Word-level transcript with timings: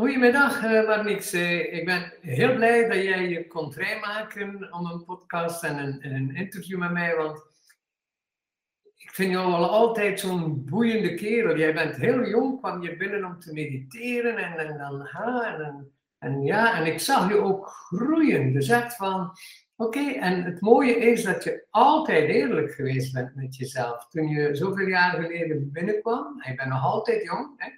Goedemiddag, 0.00 0.64
uh, 0.64 0.86
Marnix. 0.86 1.34
Uh, 1.34 1.72
ik 1.72 1.84
ben 1.84 2.12
heel 2.20 2.54
blij 2.54 2.88
dat 2.88 3.02
jij 3.02 3.28
je 3.28 3.46
kon 3.46 3.72
vrijmaken 3.72 4.72
om 4.72 4.86
een 4.86 5.04
podcast 5.04 5.64
en 5.64 5.78
een, 5.78 6.14
een 6.14 6.36
interview 6.36 6.78
met 6.78 6.90
mij, 6.90 7.16
want 7.16 7.42
ik 8.96 9.10
vind 9.10 9.30
jou 9.30 9.52
al 9.52 9.70
altijd 9.70 10.20
zo'n 10.20 10.64
boeiende 10.64 11.14
kerel. 11.14 11.56
Jij 11.56 11.74
bent 11.74 11.96
heel 11.96 12.26
jong, 12.26 12.58
kwam 12.58 12.82
je 12.82 12.96
binnen 12.96 13.24
om 13.24 13.38
te 13.38 13.52
mediteren 13.52 14.36
en, 14.36 14.58
en 14.58 14.78
dan 14.78 15.00
ha, 15.00 15.56
en, 16.18 16.42
ja, 16.42 16.78
en 16.78 16.86
ik 16.86 17.00
zag 17.00 17.28
je 17.28 17.36
ook 17.36 17.66
groeien. 17.66 18.52
Dus 18.52 18.68
echt 18.68 18.96
van, 18.96 19.30
oké, 19.76 20.10
en 20.10 20.44
het 20.44 20.60
mooie 20.60 20.96
is 20.96 21.22
dat 21.22 21.44
je 21.44 21.66
altijd 21.70 22.28
eerlijk 22.28 22.72
geweest 22.72 23.12
bent 23.12 23.34
met 23.34 23.56
jezelf. 23.56 24.08
Toen 24.08 24.28
je 24.28 24.54
zoveel 24.54 24.86
jaar 24.86 25.10
geleden 25.10 25.72
binnenkwam, 25.72 26.40
en 26.40 26.50
je 26.50 26.56
bent 26.56 26.70
nog 26.70 26.84
altijd 26.84 27.24
jong, 27.24 27.52
hè, 27.56 27.68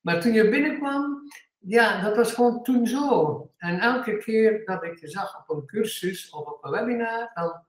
maar 0.00 0.20
toen 0.20 0.32
je 0.32 0.48
binnenkwam, 0.48 1.22
ja, 1.68 2.00
dat 2.00 2.16
was 2.16 2.32
gewoon 2.32 2.62
toen 2.62 2.86
zo. 2.86 3.50
En 3.56 3.80
elke 3.80 4.16
keer 4.16 4.64
dat 4.64 4.82
ik 4.82 4.98
je 4.98 5.08
zag 5.08 5.38
op 5.38 5.56
een 5.56 5.66
cursus 5.66 6.30
of 6.30 6.46
op 6.46 6.64
een 6.64 6.70
webinar, 6.70 7.30
dan, 7.34 7.64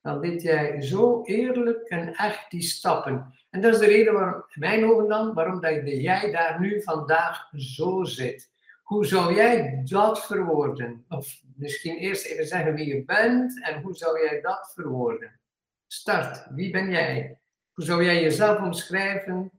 dan 0.00 0.20
deed 0.20 0.42
jij 0.42 0.82
zo 0.82 1.22
eerlijk 1.22 1.88
en 1.88 2.14
echt 2.14 2.50
die 2.50 2.62
stappen. 2.62 3.34
En 3.50 3.60
dat 3.60 3.72
is 3.72 3.78
de 3.78 3.86
reden 3.86 4.12
waarom, 4.12 4.44
mijn 4.54 4.84
ogen 4.84 5.08
dan, 5.08 5.34
waarom 5.34 5.60
dat 5.60 5.82
jij 5.84 6.30
daar 6.30 6.60
nu 6.60 6.82
vandaag 6.82 7.48
zo 7.56 8.04
zit. 8.04 8.50
Hoe 8.82 9.06
zou 9.06 9.34
jij 9.34 9.82
dat 9.84 10.26
verwoorden? 10.26 11.04
Of 11.08 11.42
misschien 11.56 11.96
eerst 11.96 12.26
even 12.26 12.46
zeggen 12.46 12.74
wie 12.74 12.86
je 12.86 13.04
bent 13.04 13.62
en 13.62 13.82
hoe 13.82 13.94
zou 13.94 14.20
jij 14.20 14.40
dat 14.40 14.72
verwoorden? 14.74 15.40
Start, 15.86 16.46
wie 16.50 16.70
ben 16.70 16.90
jij? 16.90 17.38
Hoe 17.72 17.84
zou 17.84 18.04
jij 18.04 18.22
jezelf 18.22 18.60
omschrijven? 18.60 19.50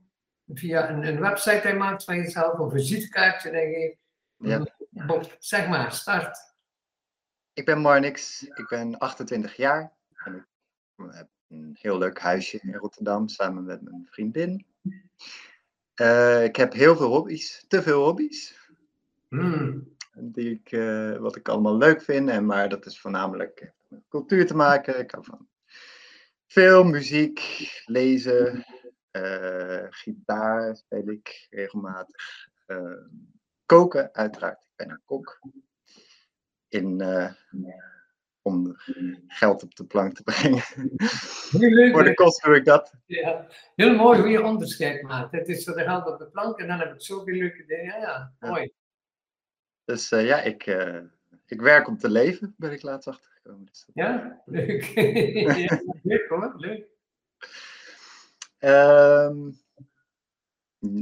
Via 0.54 0.90
een, 0.90 1.06
een 1.06 1.20
website 1.20 1.72
maakt 1.72 2.04
van 2.04 2.16
jezelf, 2.16 2.58
een 2.58 2.70
visitekaartje 2.70 3.50
denk 3.50 3.76
ik. 3.76 3.98
Ja. 4.36 4.66
Bob, 4.90 5.36
zeg 5.38 5.68
maar, 5.68 5.92
start. 5.92 6.54
Ik 7.52 7.64
ben 7.64 7.80
Marnix, 7.80 8.42
ik 8.42 8.66
ben 8.68 8.98
28 8.98 9.56
jaar 9.56 9.92
en 10.24 10.46
ik 10.96 11.04
heb 11.10 11.28
een 11.48 11.76
heel 11.78 11.98
leuk 11.98 12.18
huisje 12.18 12.58
in 12.62 12.74
Rotterdam 12.74 13.28
samen 13.28 13.64
met 13.64 13.82
mijn 13.82 14.06
vriendin. 14.10 14.66
Uh, 16.00 16.44
ik 16.44 16.56
heb 16.56 16.72
heel 16.72 16.96
veel 16.96 17.08
hobby's, 17.08 17.64
te 17.68 17.82
veel 17.82 18.04
hobby's. 18.04 18.58
Hmm. 19.28 19.94
Die 20.14 20.50
ik, 20.50 20.72
uh, 20.72 21.16
wat 21.16 21.36
ik 21.36 21.48
allemaal 21.48 21.76
leuk 21.76 22.02
vind, 22.02 22.28
en, 22.28 22.46
maar 22.46 22.68
dat 22.68 22.86
is 22.86 23.00
voornamelijk 23.00 23.72
met 23.88 24.00
cultuur 24.08 24.46
te 24.46 24.56
maken. 24.56 24.98
Ik 24.98 25.10
hou 25.10 25.24
van 25.24 25.48
film, 26.46 26.90
muziek, 26.90 27.40
lezen, 27.84 28.64
gitaar 29.90 30.76
speel 30.76 31.08
ik 31.08 31.46
regelmatig. 31.50 32.48
Uh, 32.66 33.06
koken, 33.66 34.14
uiteraard. 34.14 34.62
Ik 34.64 34.72
ben 34.76 34.90
een 34.90 35.02
kok. 35.04 35.40
In, 36.68 37.00
uh, 37.00 37.32
om 38.42 38.76
geld 39.26 39.62
op 39.62 39.74
de 39.74 39.84
plank 39.84 40.14
te 40.14 40.22
brengen. 40.30 40.62
Leuk, 41.50 41.92
Voor 41.92 42.04
de 42.04 42.14
kost 42.14 42.42
doe 42.44 42.56
ik 42.56 42.64
dat. 42.64 42.94
Ja, 43.06 43.46
heel 43.74 43.94
mooi 43.94 44.20
hoe 44.20 44.28
je 44.28 44.42
onderscheid 44.42 45.02
maakt. 45.02 45.32
Het 45.32 45.48
is 45.48 45.64
voor 45.64 45.74
de 45.74 45.82
geld 45.82 46.06
op 46.06 46.18
de 46.18 46.26
plank 46.26 46.58
en 46.58 46.66
dan 46.66 46.78
heb 46.78 46.94
ik 46.94 47.02
zoveel 47.02 47.34
leuke 47.34 47.64
dingen. 47.64 47.84
Ja, 47.84 47.98
ja, 48.40 48.48
mooi. 48.48 48.72
Dus 49.84 50.08
ja, 50.08 50.40
ik, 50.40 50.66
ik 51.46 51.60
werk 51.60 51.88
om 51.88 51.98
te 51.98 52.10
leven, 52.10 52.54
ben 52.56 52.72
ik 52.72 52.82
laatst 52.82 53.08
achtergekomen. 53.08 53.66
Dus 53.66 53.86
ja, 53.94 54.42
leuk. 54.44 54.82
ja, 55.68 55.80
leuk 56.02 56.28
hoor, 56.28 56.54
leuk. 56.56 56.86
Ehm, 58.58 59.50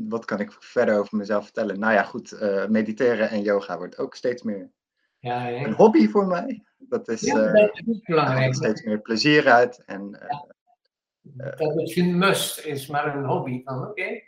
wat 0.09 0.25
kan 0.25 0.41
ik 0.41 0.53
verder 0.53 0.99
over 0.99 1.17
mezelf 1.17 1.45
vertellen? 1.45 1.79
Nou 1.79 1.93
ja, 1.93 2.03
goed, 2.03 2.33
uh, 2.33 2.67
mediteren 2.67 3.31
en 3.31 3.43
yoga 3.43 3.79
wordt 3.79 3.99
ook 3.99 4.15
steeds 4.15 4.43
meer 4.43 4.73
ja, 5.19 5.51
een 5.51 5.73
hobby 5.73 6.09
voor 6.09 6.27
mij. 6.27 6.65
Dat 6.79 7.09
is, 7.09 7.21
ja, 7.21 7.35
dat 7.35 7.71
is 7.75 7.87
uh, 7.87 8.05
belangrijk. 8.05 8.55
steeds 8.55 8.83
meer 8.83 9.01
plezier 9.01 9.49
uit. 9.51 9.85
En, 9.85 10.19
uh, 10.23 10.29
ja. 11.37 11.51
dat 11.51 11.75
het 11.75 11.93
geen 11.93 12.19
must 12.19 12.59
is, 12.59 12.87
maar 12.87 13.17
een 13.17 13.25
hobby. 13.25 13.63
Oké. 13.65 13.89
Okay. 13.89 14.25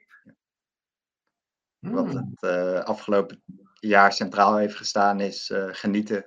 Wat 1.78 2.10
hmm. 2.10 2.34
het 2.34 2.84
afgelopen 2.84 3.42
jaar 3.74 4.12
centraal 4.12 4.56
heeft 4.56 4.76
gestaan 4.76 5.20
is 5.20 5.52
genieten. 5.54 6.26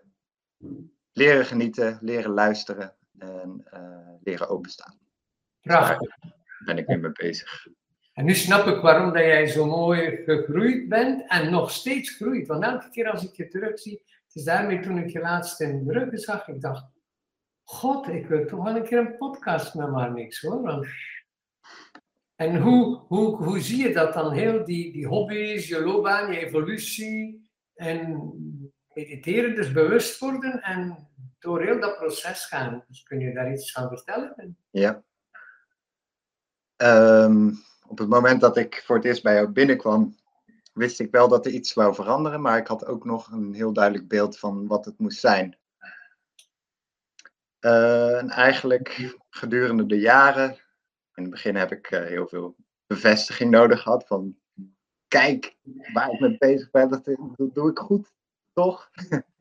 Leren 1.11 1.45
genieten, 1.45 1.97
leren 2.01 2.31
luisteren 2.31 2.95
en 3.17 3.63
leren 4.23 4.49
openstaan. 4.49 4.99
Prachtig 5.61 6.17
ben 6.65 6.77
ik 6.77 6.87
mee 6.87 7.11
bezig. 7.11 7.67
En 8.13 8.25
nu 8.25 8.35
snap 8.35 8.67
ik 8.67 8.81
waarom 8.81 9.13
dat 9.13 9.23
jij 9.23 9.47
zo 9.47 9.65
mooi 9.65 10.23
gegroeid 10.25 10.89
bent 10.89 11.27
en 11.27 11.51
nog 11.51 11.71
steeds 11.71 12.09
groeit. 12.09 12.47
Want 12.47 12.63
elke 12.63 12.89
keer 12.89 13.11
als 13.11 13.23
ik 13.23 13.35
je 13.35 13.47
terugzie, 13.47 14.03
het 14.25 14.35
is 14.35 14.43
daarmee 14.43 14.79
toen 14.79 14.97
ik 14.97 15.09
je 15.09 15.19
laatst 15.19 15.61
in 15.61 15.85
Brugge 15.85 16.17
zag, 16.17 16.47
ik 16.47 16.61
dacht, 16.61 16.85
god, 17.63 18.07
ik 18.07 18.27
wil 18.27 18.45
toch 18.45 18.63
wel 18.63 18.75
een 18.75 18.83
keer 18.83 18.97
een 18.97 19.17
podcast 19.17 19.73
met 19.73 19.91
maar 19.91 20.13
niks 20.13 20.41
hoor. 20.41 20.87
En 22.35 22.57
hoe, 22.57 22.97
hoe, 22.97 23.43
hoe 23.43 23.59
zie 23.59 23.87
je 23.87 23.93
dat 23.93 24.13
dan 24.13 24.33
heel, 24.33 24.65
die, 24.65 24.91
die 24.91 25.07
hobby's, 25.07 25.67
je 25.67 25.81
loopbaan, 25.81 26.31
je 26.31 26.45
evolutie 26.45 27.49
en 27.73 28.31
mediteren, 28.93 29.55
dus 29.55 29.71
bewust 29.71 30.19
worden 30.19 30.61
en 30.61 31.07
door 31.39 31.61
heel 31.61 31.79
dat 31.79 31.97
proces 31.97 32.45
gaan. 32.45 32.83
Dus 32.87 33.03
kun 33.03 33.19
je 33.19 33.33
daar 33.33 33.51
iets 33.51 33.71
van 33.71 33.87
vertellen? 33.87 34.57
Ja, 34.69 35.03
Um, 36.81 37.63
op 37.87 37.97
het 37.97 38.07
moment 38.07 38.41
dat 38.41 38.57
ik 38.57 38.83
voor 38.85 38.95
het 38.95 39.05
eerst 39.05 39.23
bij 39.23 39.33
jou 39.33 39.47
binnenkwam, 39.47 40.15
wist 40.73 40.99
ik 40.99 41.11
wel 41.11 41.27
dat 41.27 41.45
er 41.45 41.51
iets 41.51 41.73
zou 41.73 41.95
veranderen, 41.95 42.41
maar 42.41 42.57
ik 42.57 42.67
had 42.67 42.85
ook 42.85 43.05
nog 43.05 43.31
een 43.31 43.53
heel 43.53 43.73
duidelijk 43.73 44.07
beeld 44.07 44.39
van 44.39 44.67
wat 44.67 44.85
het 44.85 44.99
moest 44.99 45.19
zijn. 45.19 45.57
Uh, 47.59 48.17
en 48.17 48.29
eigenlijk 48.29 49.15
gedurende 49.29 49.85
de 49.85 49.99
jaren, 49.99 50.49
in 51.15 51.23
het 51.23 51.29
begin 51.29 51.55
heb 51.55 51.71
ik 51.71 51.91
uh, 51.91 52.03
heel 52.03 52.27
veel 52.27 52.55
bevestiging 52.87 53.51
nodig 53.51 53.81
gehad 53.81 54.07
van 54.07 54.37
kijk 55.07 55.57
waar 55.93 56.11
ik 56.11 56.19
mee 56.19 56.37
bezig 56.37 56.71
ben, 56.71 56.89
dat, 56.89 57.05
dat 57.05 57.53
doe 57.53 57.69
ik 57.69 57.79
goed, 57.79 58.13
toch? 58.53 58.89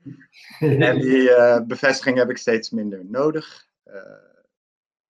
en 0.58 0.98
die 0.98 1.22
uh, 1.22 1.60
bevestiging 1.60 2.16
heb 2.16 2.30
ik 2.30 2.36
steeds 2.36 2.70
minder 2.70 3.04
nodig, 3.04 3.66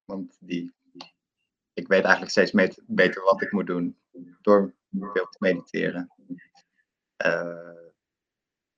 want 0.05 0.37
die 0.41 0.77
ik 1.79 1.89
weet 1.89 2.03
eigenlijk 2.03 2.31
steeds 2.31 2.81
beter 2.87 3.23
wat 3.23 3.43
ik 3.43 3.53
moet 3.53 3.67
doen 3.67 3.99
door 4.41 4.75
veel 4.91 5.29
te 5.29 5.37
mediteren. 5.39 6.13
Uh, 7.27 7.93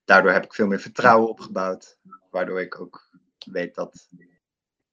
daardoor 0.04 0.32
heb 0.32 0.44
ik 0.44 0.54
veel 0.54 0.66
meer 0.66 0.80
vertrouwen 0.80 1.28
opgebouwd, 1.28 1.98
waardoor 2.30 2.60
ik 2.60 2.80
ook 2.80 3.10
weet 3.44 3.74
dat 3.74 4.08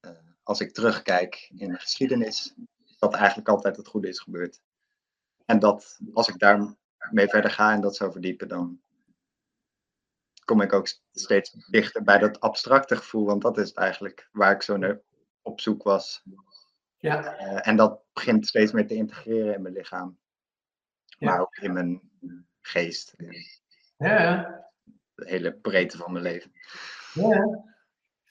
uh, 0.02 0.12
als 0.44 0.60
ik 0.60 0.74
terugkijk 0.74 1.52
in 1.56 1.72
de 1.72 1.80
geschiedenis, 1.80 2.54
dat 3.00 3.14
eigenlijk 3.14 3.50
altijd 3.50 3.78
het 3.78 3.88
goede 3.88 4.08
is 4.08 4.20
gebeurd. 4.20 4.62
En 5.46 5.60
dat 5.60 6.00
als 6.14 6.28
ik 6.28 6.40
daarmee 6.40 7.28
verder 7.28 7.52
ga 7.52 7.74
en 7.74 7.82
dat 7.82 7.96
zou 7.96 8.12
verdiepen, 8.12 8.48
dan 8.48 8.82
kom 10.46 10.62
ik 10.62 10.74
ook 10.74 10.88
steeds 11.12 11.52
dichter 11.52 12.04
bij 12.04 12.18
dat 12.18 12.40
abstracte 12.40 12.96
gevoel, 12.96 13.26
want 13.26 13.42
dat 13.42 13.58
is 13.58 13.74
eigenlijk 13.74 14.30
waar 14.32 14.52
ik 14.52 14.62
zo 14.62 14.78
naar 14.78 15.02
op 15.42 15.62
zoek 15.62 15.84
was 15.84 16.24
ja. 16.98 17.40
Uh, 17.40 17.68
en 17.68 17.76
dat 17.76 18.02
begint 18.14 18.48
steeds 18.48 18.72
meer 18.72 18.88
te 18.88 18.96
integreren 18.96 19.54
in 19.54 19.62
mijn 19.62 19.74
lichaam. 19.74 20.18
Maar 21.20 21.40
ook 21.40 21.56
in 21.56 21.74
mijn 21.74 22.02
geest. 22.62 23.16
Ja. 23.98 24.62
De 25.16 25.30
hele 25.30 25.54
breedte 25.54 25.98
van 25.98 26.12
mijn 26.12 26.24
leven. 26.24 26.52
Ja. 27.14 27.66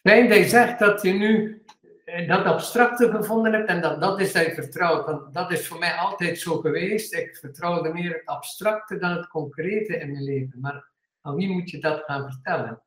Nee, 0.02 0.28
je 0.28 0.48
zegt 0.48 0.78
dat 0.78 1.02
je 1.02 1.12
nu 1.12 1.64
eh, 2.04 2.28
dat 2.28 2.44
abstracte 2.44 3.10
gevonden 3.10 3.52
hebt 3.52 3.68
en 3.68 3.80
dat, 3.80 4.00
dat 4.00 4.20
is 4.20 4.32
dat 4.32 4.46
je 4.46 4.54
vertrouwt. 4.54 5.06
Want 5.06 5.34
dat 5.34 5.50
is 5.50 5.68
voor 5.68 5.78
mij 5.78 5.94
altijd 5.94 6.38
zo 6.38 6.56
geweest. 6.56 7.14
Ik 7.14 7.36
vertrouwde 7.36 7.92
meer 7.92 8.12
het 8.12 8.26
abstracte 8.26 8.98
dan 8.98 9.10
het 9.10 9.28
concrete 9.28 9.98
in 9.98 10.10
mijn 10.10 10.24
leven. 10.24 10.60
Maar 10.60 10.88
aan 11.20 11.34
wie 11.34 11.48
moet 11.48 11.70
je 11.70 11.78
dat 11.78 12.02
gaan 12.04 12.32
vertellen? 12.32 12.82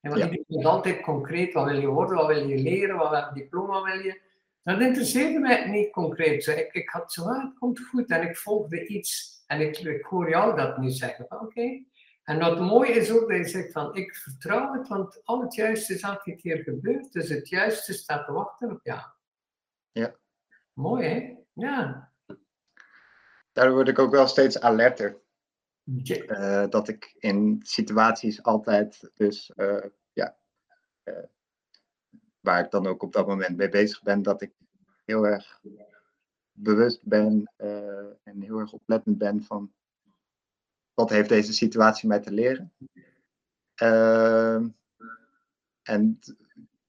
En 0.00 0.10
want 0.10 0.22
ja. 0.22 0.30
iedereen 0.30 0.58
is 0.58 0.64
altijd 0.64 1.00
concreet. 1.00 1.52
Wat 1.52 1.64
wil 1.64 1.80
je 1.80 1.86
worden? 1.86 2.16
Wat 2.16 2.26
wil 2.26 2.48
je 2.48 2.58
leren? 2.58 2.96
Wat 2.96 3.34
diploma 3.34 3.82
wil 3.82 4.00
je? 4.00 4.20
Dat 4.62 4.80
interesseerde 4.80 5.38
mij 5.38 5.70
niet 5.70 5.90
concreet. 5.90 6.46
Ik, 6.46 6.72
ik 6.72 6.88
had 6.88 7.12
zo, 7.12 7.22
ah, 7.22 7.44
het 7.44 7.58
komt 7.58 7.80
goed. 7.80 8.10
En 8.10 8.28
ik 8.28 8.36
volgde 8.36 8.86
iets. 8.86 9.42
En 9.46 9.60
ik, 9.60 9.78
ik 9.78 10.04
hoor 10.04 10.28
jou 10.28 10.56
dat 10.56 10.78
nu 10.78 10.90
zeggen. 10.90 11.40
Oké. 11.40 11.82
En 12.22 12.38
wat 12.38 12.60
mooi 12.60 12.90
is 12.90 13.10
ook 13.10 13.28
dat 13.28 13.38
je 13.38 13.48
zegt 13.48 13.72
van, 13.72 13.94
ik 13.96 14.14
vertrouw 14.14 14.72
het, 14.72 14.88
want 14.88 15.20
al 15.24 15.40
het 15.40 15.54
juiste 15.54 15.94
is 15.94 16.00
elke 16.00 16.36
keer 16.36 16.62
gebeurd. 16.62 17.12
Dus 17.12 17.28
het 17.28 17.48
juiste 17.48 17.92
staat 17.92 18.26
te 18.26 18.32
wachten 18.32 18.70
op 18.70 18.80
jou. 18.82 19.00
Ja. 19.92 20.14
Mooi, 20.72 21.08
hè? 21.08 21.34
Ja. 21.52 22.12
Daardoor 23.52 23.74
word 23.74 23.88
ik 23.88 23.98
ook 23.98 24.10
wel 24.10 24.26
steeds 24.26 24.60
alerter. 24.60 25.20
Uh, 25.84 26.68
dat 26.68 26.88
ik 26.88 27.14
in 27.18 27.60
situaties 27.62 28.42
altijd 28.42 29.10
dus, 29.14 29.52
uh, 29.56 29.84
ja, 30.12 30.36
uh, 31.04 31.14
waar 32.40 32.64
ik 32.64 32.70
dan 32.70 32.86
ook 32.86 33.02
op 33.02 33.12
dat 33.12 33.26
moment 33.26 33.56
mee 33.56 33.68
bezig 33.68 34.02
ben, 34.02 34.22
dat 34.22 34.42
ik 34.42 34.52
heel 35.04 35.26
erg 35.26 35.60
bewust 36.52 37.02
ben 37.02 37.52
uh, 37.58 38.12
en 38.22 38.40
heel 38.40 38.58
erg 38.58 38.72
oplettend 38.72 39.18
ben 39.18 39.44
van 39.44 39.72
wat 40.94 41.10
heeft 41.10 41.28
deze 41.28 41.52
situatie 41.52 42.08
mij 42.08 42.20
te 42.20 42.32
leren? 42.32 42.72
Ehm, 43.74 44.68
en 45.82 46.18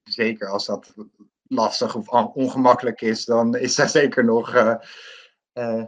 zeker 0.02 0.48
als 0.48 0.66
dat 0.66 0.94
lastig 1.42 1.94
of 1.94 2.08
ongemakkelijk 2.34 3.00
is, 3.00 3.24
dan 3.24 3.56
is 3.56 3.78
er 3.78 3.88
zeker 4.00 4.24
nog. 4.24 4.54
Uh, 4.54 4.74
uh, 5.52 5.84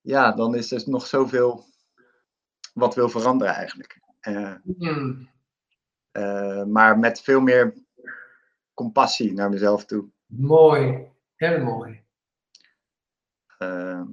ja, 0.00 0.32
dan 0.32 0.54
is 0.54 0.72
er 0.72 0.82
nog 0.86 1.06
zoveel 1.06 1.64
wat 2.74 2.94
wil 2.94 3.08
veranderen 3.08 3.54
eigenlijk. 3.54 4.00
Uh, 6.12 6.62
mm. 6.62 6.72
maar 6.72 6.98
met 6.98 7.20
veel 7.20 7.40
meer 7.40 7.74
compassie 8.74 9.32
naar 9.32 9.48
mezelf 9.48 9.84
toe. 9.84 10.08
Mooi, 10.26 11.08
heel 11.34 11.58
mooi. 11.58 12.04
Ehm, 13.58 14.06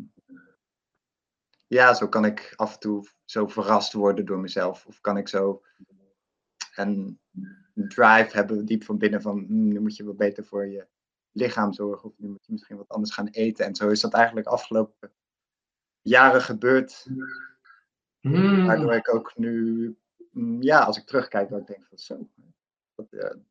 ja, 1.67 1.93
zo 1.93 2.07
kan 2.07 2.25
ik 2.25 2.53
af 2.55 2.73
en 2.73 2.79
toe 2.79 3.07
zo 3.25 3.47
verrast 3.47 3.93
worden 3.93 4.25
door 4.25 4.39
mezelf. 4.39 4.85
Of 4.85 5.01
kan 5.01 5.17
ik 5.17 5.27
zo 5.27 5.63
een 6.75 7.19
drive 7.73 8.29
hebben 8.31 8.65
diep 8.65 8.83
van 8.83 8.97
binnen 8.97 9.21
van 9.21 9.37
hm, 9.39 9.67
nu 9.67 9.79
moet 9.79 9.95
je 9.95 10.03
wat 10.03 10.17
beter 10.17 10.45
voor 10.45 10.67
je 10.67 10.87
lichaam 11.31 11.73
zorgen. 11.73 12.09
Of 12.09 12.17
nu 12.17 12.27
moet 12.27 12.45
je 12.45 12.51
misschien 12.51 12.77
wat 12.77 12.89
anders 12.89 13.13
gaan 13.13 13.27
eten. 13.27 13.65
En 13.65 13.75
zo 13.75 13.89
is 13.89 14.01
dat 14.01 14.13
eigenlijk 14.13 14.47
afgelopen 14.47 15.11
jaren 16.01 16.41
gebeurd. 16.41 17.07
Mm. 18.21 18.65
Waardoor 18.65 18.93
ik 18.93 19.13
ook 19.13 19.37
nu, 19.37 19.97
ja, 20.59 20.79
als 20.79 20.97
ik 20.97 21.05
terugkijk, 21.05 21.49
ik 21.49 21.67
denk 21.67 21.85
van 21.89 21.97
zo, 21.97 22.27
dat, 22.95 23.07
uh, 23.09 23.41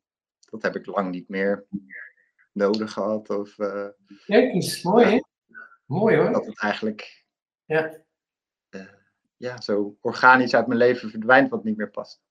dat 0.49 0.61
heb 0.61 0.75
ik 0.75 0.85
lang 0.85 1.11
niet 1.11 1.29
meer 1.29 1.65
nodig 2.51 2.91
gehad. 2.91 3.29
Of, 3.29 3.57
uh, 3.57 3.87
Kijk 4.25 4.53
eens, 4.53 4.83
mooi 4.83 5.05
hè? 5.05 5.19
Mooi 5.85 6.17
hoor. 6.17 6.31
Dat 6.31 6.45
het 6.45 6.59
eigenlijk 6.59 7.25
ja. 7.65 7.97
Uh, 8.69 8.81
ja, 9.37 9.61
zo 9.61 9.97
organisch 10.01 10.55
uit 10.55 10.67
mijn 10.67 10.79
leven 10.79 11.09
verdwijnt 11.09 11.49
wat 11.49 11.63
niet 11.63 11.77
meer 11.77 11.89
past. 11.89 12.21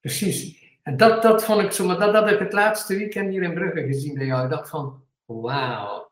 Precies. 0.00 0.66
En 0.82 0.96
dat, 0.96 1.22
dat 1.22 1.44
vond 1.44 1.62
ik 1.62 1.72
zo, 1.72 1.86
maar 1.86 1.98
dat, 1.98 2.12
dat 2.12 2.24
heb 2.24 2.34
ik 2.34 2.40
het 2.40 2.52
laatste 2.52 2.96
weekend 2.96 3.30
hier 3.30 3.42
in 3.42 3.54
Brugge 3.54 3.82
gezien 3.82 4.14
bij 4.14 4.26
jou. 4.26 4.44
Ik 4.44 4.50
dacht 4.50 4.68
van, 4.68 5.04
wauw, 5.24 6.10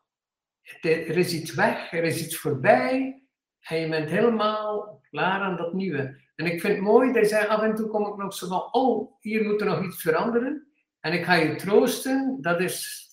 er 0.81 1.17
is 1.17 1.33
iets 1.33 1.53
weg, 1.53 1.91
er 1.91 2.03
is 2.03 2.25
iets 2.25 2.37
voorbij. 2.37 3.23
En 3.59 3.79
je 3.79 3.89
bent 3.89 4.09
helemaal 4.09 5.01
klaar 5.09 5.41
aan 5.41 5.57
dat 5.57 5.73
nieuwe. 5.73 6.21
En 6.37 6.45
ik 6.45 6.61
vind 6.61 6.73
het 6.73 6.83
mooi 6.83 7.13
dat 7.13 7.27
zegt, 7.27 7.47
af 7.47 7.61
en 7.61 7.75
toe 7.75 7.87
kom 7.87 8.07
ik 8.07 8.17
nog 8.17 8.33
zo 8.33 8.47
van, 8.47 8.73
oh, 8.73 9.11
hier 9.21 9.43
moet 9.43 9.61
er 9.61 9.67
nog 9.67 9.85
iets 9.85 10.01
veranderen. 10.01 10.67
En 10.99 11.13
ik 11.13 11.23
ga 11.23 11.33
je 11.33 11.55
troosten, 11.55 12.37
dat 12.41 12.61
is 12.61 13.05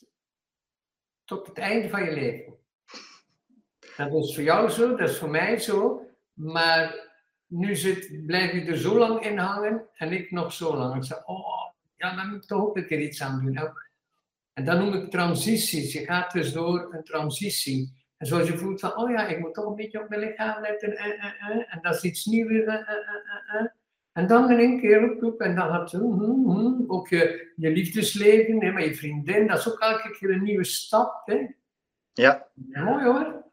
tot 1.25 1.47
het 1.47 1.59
einde 1.59 1.89
van 1.89 2.05
je 2.05 2.13
leven. 2.13 2.55
Dat 3.97 4.25
is 4.25 4.35
voor 4.35 4.45
jou 4.45 4.71
zo, 4.71 4.97
dat 4.97 5.09
is 5.09 5.19
voor 5.19 5.31
mij 5.31 5.59
zo. 5.59 6.07
Maar 6.33 7.11
nu 7.47 7.77
zit, 7.77 8.27
blijf 8.27 8.53
je 8.53 8.61
er 8.61 8.79
zo 8.79 8.99
lang 8.99 9.25
in 9.25 9.39
hangen 9.39 9.89
en 9.95 10.13
ik 10.13 10.31
nog 10.31 10.53
zo 10.53 10.77
lang. 10.77 10.97
Ik 10.97 11.05
zeg, 11.05 11.27
oh, 11.27 11.71
ja, 11.97 12.17
dan 12.17 12.29
moet 12.29 12.43
ik 12.43 12.49
toch 12.49 12.61
ook 12.61 12.77
een 12.77 12.87
keer 12.87 13.01
iets 13.01 13.23
aan 13.23 13.45
doen. 13.45 13.73
En 14.53 14.65
dat 14.65 14.79
noem 14.79 14.95
ik 14.95 15.11
transities. 15.11 15.93
Je 15.93 16.05
gaat 16.05 16.33
dus 16.33 16.53
door 16.53 16.95
een 16.95 17.05
transitie. 17.05 18.04
En 18.25 18.31
zoals 18.31 18.49
je 18.49 18.59
voelt 18.59 18.81
van, 18.81 18.97
oh 18.97 19.11
ja, 19.11 19.27
ik 19.27 19.39
moet 19.39 19.55
toch 19.55 19.67
een 19.67 19.75
beetje 19.75 20.03
op 20.03 20.09
mijn 20.09 20.21
lichaam 20.21 20.61
letten. 20.61 20.97
Eh, 20.97 21.25
eh, 21.25 21.51
eh, 21.51 21.75
en 21.75 21.79
dat 21.83 21.95
is 21.95 22.03
iets 22.03 22.25
nieuws. 22.25 22.65
En 24.13 24.27
dan 24.27 24.51
in 24.51 24.59
één 24.59 24.81
keer, 24.81 25.23
op, 25.23 25.41
en 25.41 25.55
dan 25.55 25.69
had 25.69 25.91
je 25.91 25.97
hm, 25.97 26.51
hm, 26.51 26.91
ook 26.91 27.09
je, 27.09 27.53
je 27.57 27.71
liefdesleven, 27.71 28.65
hè, 28.65 28.73
met 28.73 28.85
je 28.85 28.95
vriendin. 28.95 29.47
Dat 29.47 29.59
is 29.59 29.73
ook 29.73 29.79
elke 29.79 30.11
keer 30.11 30.31
een 30.31 30.43
nieuwe 30.43 30.65
stap. 30.65 31.23
Hè? 31.25 31.47
Ja. 32.13 32.49
Mooi 32.55 33.05
hoor. 33.05 33.45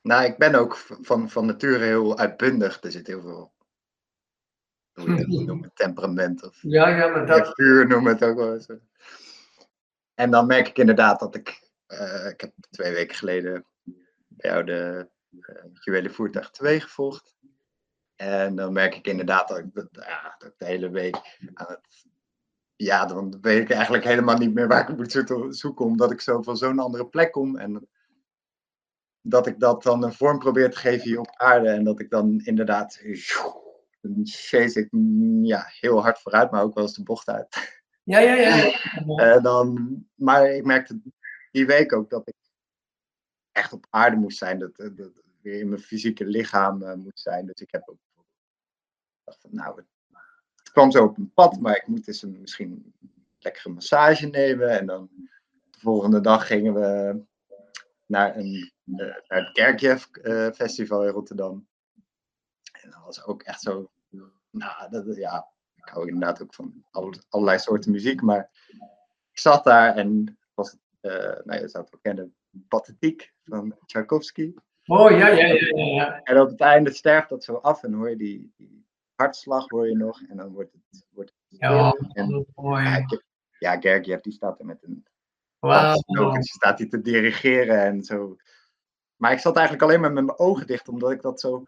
Nou, 0.00 0.24
ik 0.24 0.38
ben 0.38 0.54
ook 0.54 0.76
van, 0.76 1.30
van 1.30 1.46
nature 1.46 1.84
heel 1.84 2.18
uitbundig. 2.18 2.82
Er 2.82 2.90
zit 2.90 3.06
heel 3.06 3.20
veel 3.20 3.52
je 4.94 5.42
noemt, 5.46 5.70
temperament 5.74 6.42
of 6.44 6.58
ja, 6.62 6.88
ja, 6.88 7.06
maar 7.06 7.26
dat... 7.26 7.54
vuur 7.54 7.86
noem 7.86 8.06
het 8.06 8.24
ook 8.24 8.36
wel 8.36 8.54
eens. 8.54 8.68
En 10.14 10.30
dan 10.30 10.46
merk 10.46 10.68
ik 10.68 10.78
inderdaad 10.78 11.20
dat 11.20 11.34
ik, 11.34 11.61
uh, 11.92 12.28
ik 12.28 12.40
heb 12.40 12.52
twee 12.70 12.92
weken 12.92 13.16
geleden 13.16 13.64
bij 14.28 14.50
jou 14.50 14.64
de 14.64 15.08
uh, 15.30 15.64
Juwele 15.72 16.10
Voertuig 16.10 16.50
2 16.50 16.80
gevolgd. 16.80 17.34
En 18.16 18.56
dan 18.56 18.72
merk 18.72 18.94
ik 18.94 19.06
inderdaad 19.06 19.48
dat 19.48 19.58
ik, 19.58 19.74
dat, 19.74 19.88
ja, 19.90 20.34
dat 20.38 20.48
ik 20.48 20.54
de 20.58 20.64
hele 20.64 20.90
week 20.90 21.38
aan 21.54 21.66
het. 21.68 22.04
Ja, 22.76 23.06
dan 23.06 23.38
weet 23.40 23.62
ik 23.62 23.70
eigenlijk 23.70 24.04
helemaal 24.04 24.36
niet 24.36 24.54
meer 24.54 24.68
waar 24.68 24.90
ik 24.90 24.96
moet 24.96 25.12
zoeken, 25.48 25.84
omdat 25.84 26.10
ik 26.10 26.20
zo 26.20 26.42
van 26.42 26.56
zo'n 26.56 26.78
andere 26.78 27.06
plek 27.06 27.32
kom. 27.32 27.58
En 27.58 27.88
dat 29.20 29.46
ik 29.46 29.60
dat 29.60 29.82
dan 29.82 30.04
een 30.04 30.12
vorm 30.12 30.38
probeer 30.38 30.70
te 30.70 30.76
geven 30.76 31.08
hier 31.08 31.18
op 31.18 31.34
aarde. 31.36 31.68
En 31.68 31.84
dat 31.84 32.00
ik 32.00 32.10
dan 32.10 32.40
inderdaad. 32.44 33.00
Dan 34.00 34.20
chase 34.22 34.80
ik 34.80 34.88
ja, 35.42 35.64
heel 35.80 36.02
hard 36.02 36.18
vooruit, 36.20 36.50
maar 36.50 36.62
ook 36.62 36.74
wel 36.74 36.84
eens 36.84 36.94
de 36.94 37.02
bocht 37.02 37.28
uit. 37.28 37.80
Ja, 38.02 38.18
ja, 38.18 38.34
ja. 38.34 38.72
En 39.34 39.42
dan, 39.42 39.96
maar 40.14 40.50
ik 40.50 40.64
merkte 40.64 41.00
die 41.52 41.66
week 41.66 41.92
ook 41.92 42.10
dat 42.10 42.28
ik 42.28 42.36
echt 43.52 43.72
op 43.72 43.86
aarde 43.90 44.16
moest 44.16 44.38
zijn. 44.38 44.58
Dat, 44.58 44.76
dat, 44.76 45.10
weer 45.40 45.60
in 45.60 45.68
mijn 45.68 45.80
fysieke 45.80 46.24
lichaam 46.24 46.82
uh, 46.82 46.94
moet 46.94 47.20
zijn. 47.20 47.46
Dus 47.46 47.60
ik 47.60 47.70
heb 47.70 47.88
ook 47.88 47.98
dacht 49.24 49.40
van, 49.40 49.50
nou, 49.52 49.76
het, 49.76 50.70
kwam 50.72 50.90
zo 50.90 51.04
op 51.04 51.16
een 51.16 51.32
pad, 51.32 51.60
maar 51.60 51.76
ik 51.76 51.86
moet 51.86 52.08
eens 52.08 52.22
een, 52.22 52.40
misschien 52.40 52.94
een 53.00 53.12
lekkere 53.38 53.68
massage 53.68 54.26
nemen. 54.26 54.78
En 54.78 54.86
dan 54.86 55.10
de 55.70 55.78
volgende 55.78 56.20
dag 56.20 56.46
gingen 56.46 56.74
we 56.74 57.22
naar, 58.06 58.36
een, 58.36 58.72
uh, 58.84 59.16
naar 59.28 59.38
het 59.44 59.52
Kerkjev 59.52 60.06
uh, 60.12 60.50
Festival 60.50 61.06
in 61.06 61.12
Rotterdam. 61.12 61.68
En 62.72 62.90
dat 62.90 63.02
was 63.04 63.24
ook 63.24 63.42
echt 63.42 63.60
zo, 63.60 63.90
nou, 64.50 64.90
dat, 64.90 65.16
ja, 65.16 65.48
ik 65.74 65.88
hou 65.88 66.08
inderdaad 66.08 66.42
ook 66.42 66.54
van 66.54 66.84
allerlei 67.30 67.58
soorten 67.58 67.90
muziek, 67.90 68.22
maar 68.22 68.50
ik 69.30 69.38
zat 69.38 69.64
daar 69.64 69.96
en 69.96 70.38
was 70.54 70.70
het, 70.70 70.80
uh, 71.02 71.12
nou, 71.44 71.60
je 71.60 71.68
zou 71.68 71.84
het 71.84 71.90
wel 71.90 72.00
kennen, 72.02 72.34
Pathetiek 72.68 73.32
van 73.44 73.76
Tchaikovsky. 73.86 74.54
Oh 74.86 75.10
ja, 75.10 75.28
ja, 75.28 75.46
ja, 75.46 75.84
ja. 75.84 76.22
En 76.22 76.40
op 76.40 76.48
het 76.48 76.60
einde 76.60 76.92
sterft 76.92 77.28
dat 77.28 77.44
zo 77.44 77.54
af 77.54 77.82
en 77.82 77.92
hoor 77.92 78.10
je 78.10 78.16
die, 78.16 78.52
die 78.56 78.86
hartslag 79.14 79.68
hoor 79.68 79.88
je 79.88 79.96
nog 79.96 80.22
en 80.28 80.36
dan 80.36 80.52
wordt 80.52 80.72
het. 80.72 81.06
Wordt 81.10 81.32
het 81.48 81.58
ja, 81.60 81.92
en, 82.12 82.46
mooi. 82.54 82.84
Ja, 82.84 83.06
ja 83.58 83.80
Gergiev 83.80 84.20
die 84.20 84.32
staat 84.32 84.58
er 84.58 84.64
met 84.64 84.82
een. 84.82 85.06
Wow. 85.58 86.32
Die 86.32 86.42
staat 86.42 86.78
hij 86.78 86.88
te 86.88 87.00
dirigeren 87.00 87.84
en 87.84 88.02
zo. 88.02 88.36
Maar 89.16 89.32
ik 89.32 89.38
zat 89.38 89.56
eigenlijk 89.56 89.86
alleen 89.86 90.00
maar 90.00 90.12
met 90.12 90.24
mijn 90.24 90.38
ogen 90.38 90.66
dicht, 90.66 90.88
omdat 90.88 91.10
ik 91.10 91.22
dat 91.22 91.40
zo. 91.40 91.64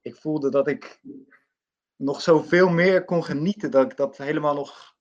Ik 0.00 0.16
voelde 0.16 0.50
dat 0.50 0.68
ik 0.68 1.00
nog 1.96 2.20
zoveel 2.20 2.68
meer 2.68 3.04
kon 3.04 3.24
genieten, 3.24 3.70
dat 3.70 3.90
ik 3.90 3.96
dat 3.96 4.16
helemaal 4.16 4.54
nog. 4.54 4.94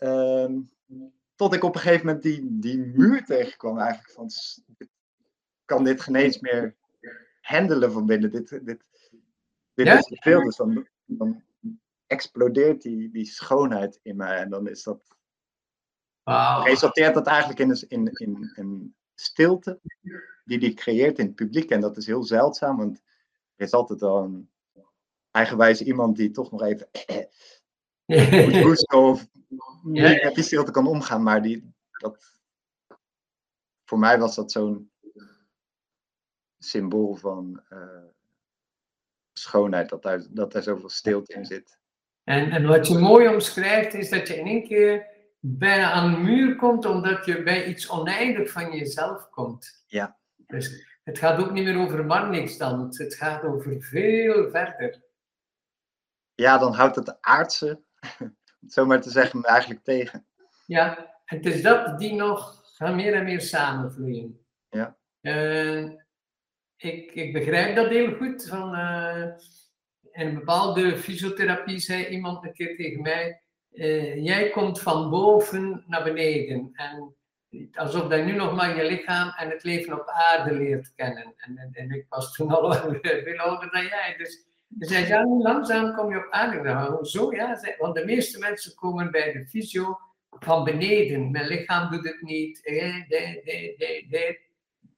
Uh, 0.00 0.50
tot 1.36 1.54
ik 1.54 1.62
op 1.62 1.74
een 1.74 1.80
gegeven 1.80 2.06
moment 2.06 2.24
die, 2.24 2.58
die 2.58 2.78
muur 2.78 3.24
tegenkwam, 3.24 3.78
eigenlijk 3.78 4.10
van 4.10 4.30
kan 5.64 5.84
dit 5.84 6.00
geen 6.00 6.14
eens 6.14 6.40
meer 6.40 6.76
handelen 7.40 7.92
van 7.92 8.06
binnen. 8.06 8.30
Dit, 8.30 8.48
dit, 8.48 8.84
dit 9.74 9.86
is 9.86 10.04
te 10.04 10.16
veel. 10.20 10.42
Dus 10.42 10.56
dan, 10.56 10.86
dan 11.04 11.42
explodeert 12.06 12.82
die, 12.82 13.10
die 13.10 13.24
schoonheid 13.24 14.00
in 14.02 14.16
mij. 14.16 14.36
En 14.36 14.50
dan 14.50 14.68
is 14.68 14.82
dat. 14.82 15.14
Wow. 16.22 16.66
Resulteert 16.66 17.14
dat 17.14 17.26
eigenlijk 17.26 17.58
in, 17.58 17.84
in, 17.88 18.10
in, 18.12 18.52
in 18.54 18.94
stilte 19.14 19.80
die 20.44 20.58
die 20.58 20.74
creëert 20.74 21.18
in 21.18 21.26
het 21.26 21.34
publiek. 21.34 21.70
En 21.70 21.80
dat 21.80 21.96
is 21.96 22.06
heel 22.06 22.22
zeldzaam, 22.22 22.76
want 22.76 23.02
er 23.56 23.66
is 23.66 23.72
altijd 23.72 24.00
wel 24.00 24.22
een 24.22 24.50
eigenwijze 25.30 25.84
iemand 25.84 26.16
die 26.16 26.30
toch 26.30 26.50
nog 26.50 26.62
even. 26.62 26.88
moet 28.44 28.62
hoesten 28.62 28.98
of 28.98 29.26
niet 29.82 30.22
met 30.22 30.34
die 30.34 30.44
stilte 30.44 30.70
kan 30.70 30.86
omgaan. 30.86 31.22
Maar 31.22 31.42
die, 31.42 31.74
dat, 31.90 32.40
voor 33.84 33.98
mij 33.98 34.18
was 34.18 34.34
dat 34.34 34.52
zo'n 34.52 34.90
symbool 36.58 37.14
van 37.14 37.62
uh, 37.70 38.04
schoonheid, 39.32 39.88
dat 39.88 40.02
daar, 40.02 40.26
dat 40.30 40.52
daar 40.52 40.62
zoveel 40.62 40.88
stilte 40.88 41.32
in 41.32 41.44
zit. 41.44 41.78
En, 42.24 42.50
en 42.50 42.66
wat 42.66 42.86
je 42.86 42.98
mooi 42.98 43.28
omschrijft, 43.28 43.94
is 43.94 44.10
dat 44.10 44.28
je 44.28 44.36
in 44.36 44.46
één 44.46 44.64
keer 44.64 45.06
bijna 45.40 45.92
aan 45.92 46.10
de 46.10 46.18
muur 46.18 46.56
komt, 46.56 46.84
omdat 46.84 47.24
je 47.24 47.42
bij 47.42 47.66
iets 47.66 47.90
oneindig 47.90 48.50
van 48.50 48.72
jezelf 48.72 49.28
komt. 49.30 49.84
Ja. 49.86 50.18
Dus 50.46 50.98
het 51.04 51.18
gaat 51.18 51.38
ook 51.38 51.50
niet 51.50 51.64
meer 51.64 51.78
over 51.78 52.04
maar 52.04 52.28
niks 52.28 52.56
dan, 52.56 52.86
het 52.90 53.14
gaat 53.14 53.42
over 53.42 53.82
veel 53.82 54.50
verder. 54.50 55.02
Ja, 56.34 56.58
dan 56.58 56.72
houdt 56.74 56.96
het 56.96 57.20
aardse, 57.20 57.82
om 58.62 58.68
zo 58.68 58.86
maar 58.86 59.00
te 59.00 59.10
zeggen, 59.10 59.42
eigenlijk 59.42 59.84
tegen. 59.84 60.26
Ja, 60.66 61.14
het 61.24 61.46
is 61.46 61.62
dat 61.62 61.98
die 61.98 62.14
nog 62.14 62.62
gaan 62.76 62.94
meer 62.94 63.14
en 63.14 63.24
meer 63.24 63.40
samenvloeien. 63.40 64.40
Ja. 64.68 64.96
Uh, 65.20 65.90
ik, 66.76 67.14
ik 67.14 67.32
begrijp 67.32 67.76
dat 67.76 67.88
heel 67.88 68.14
goed. 68.14 68.46
Van, 68.48 68.74
uh, 68.74 69.26
in 70.12 70.26
een 70.26 70.34
bepaalde 70.34 70.96
fysiotherapie 70.96 71.78
zei 71.78 72.06
iemand 72.06 72.44
een 72.44 72.52
keer 72.52 72.76
tegen 72.76 73.02
mij: 73.02 73.42
uh, 73.72 74.24
Jij 74.24 74.50
komt 74.50 74.80
van 74.80 75.10
boven 75.10 75.84
naar 75.86 76.04
beneden. 76.04 76.70
En 76.72 77.16
alsof 77.72 78.14
je 78.14 78.22
nu 78.22 78.32
nog 78.32 78.54
maar 78.54 78.76
je 78.76 78.84
lichaam 78.84 79.32
en 79.36 79.50
het 79.50 79.64
leven 79.64 80.00
op 80.00 80.08
aarde 80.08 80.54
leert 80.54 80.92
kennen. 80.94 81.34
En, 81.36 81.56
en, 81.56 81.72
en 81.72 81.90
ik 81.90 82.06
was 82.08 82.32
toen 82.32 82.50
al 82.50 82.72
veel 82.72 83.38
ouder 83.46 83.70
dan 83.70 83.84
jij. 83.84 84.14
Dus 84.18 84.46
ze 84.78 84.86
zei, 84.86 85.06
ja, 85.06 85.24
langzaam 85.24 85.94
kom 85.94 86.10
je 86.10 86.16
op 86.16 86.30
aarde. 86.30 86.60
Nou, 86.60 86.94
hoezo? 86.94 87.32
Ja, 87.32 87.60
want 87.78 87.94
de 87.94 88.04
meeste 88.04 88.38
mensen 88.38 88.74
komen 88.74 89.10
bij 89.10 89.32
de 89.32 89.46
fysio 89.46 89.98
van 90.30 90.64
beneden. 90.64 91.30
Mijn 91.30 91.46
lichaam 91.46 91.90
doet 91.90 92.04
het 92.04 92.22
niet. 92.22 92.66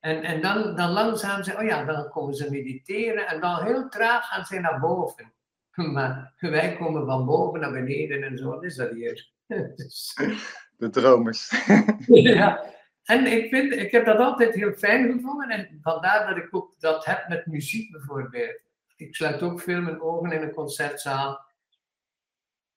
En, 0.01 0.23
en 0.23 0.41
dan, 0.41 0.77
dan 0.77 0.91
langzaam 0.91 1.43
zeggen, 1.43 1.63
oh 1.63 1.69
ja, 1.69 1.85
dan 1.85 2.09
komen 2.09 2.35
ze 2.35 2.51
mediteren 2.51 3.27
en 3.27 3.41
dan 3.41 3.65
heel 3.65 3.89
traag 3.89 4.29
gaan 4.29 4.45
ze 4.45 4.61
naar 4.61 4.81
boven. 4.81 5.33
Maar 5.93 6.35
wij 6.39 6.77
komen 6.77 7.07
van 7.07 7.27
boven 7.27 7.61
naar 7.61 7.73
beneden 7.73 8.23
en 8.23 8.39
zo, 8.39 8.59
is 8.59 8.77
dat 8.77 8.91
hier. 8.91 9.31
De 10.77 10.91
dromers. 10.91 11.65
ja, 12.07 12.65
en 13.05 13.27
ik, 13.27 13.49
vind, 13.49 13.73
ik 13.73 13.91
heb 13.91 14.05
dat 14.05 14.19
altijd 14.19 14.55
heel 14.55 14.73
fijn 14.73 15.13
gevonden 15.13 15.49
en 15.49 15.79
vandaar 15.83 16.29
dat 16.29 16.37
ik 16.45 16.49
ook 16.51 16.75
dat 16.79 17.05
heb 17.05 17.29
met 17.29 17.47
muziek 17.47 17.93
bijvoorbeeld. 17.93 18.61
Ik 18.99 19.14
sluit 19.14 19.43
ook 19.43 19.61
veel 19.61 19.81
mijn 19.81 20.00
ogen 20.00 20.33
in 20.33 20.43
een 20.43 20.55
concertzaal. 20.55 21.47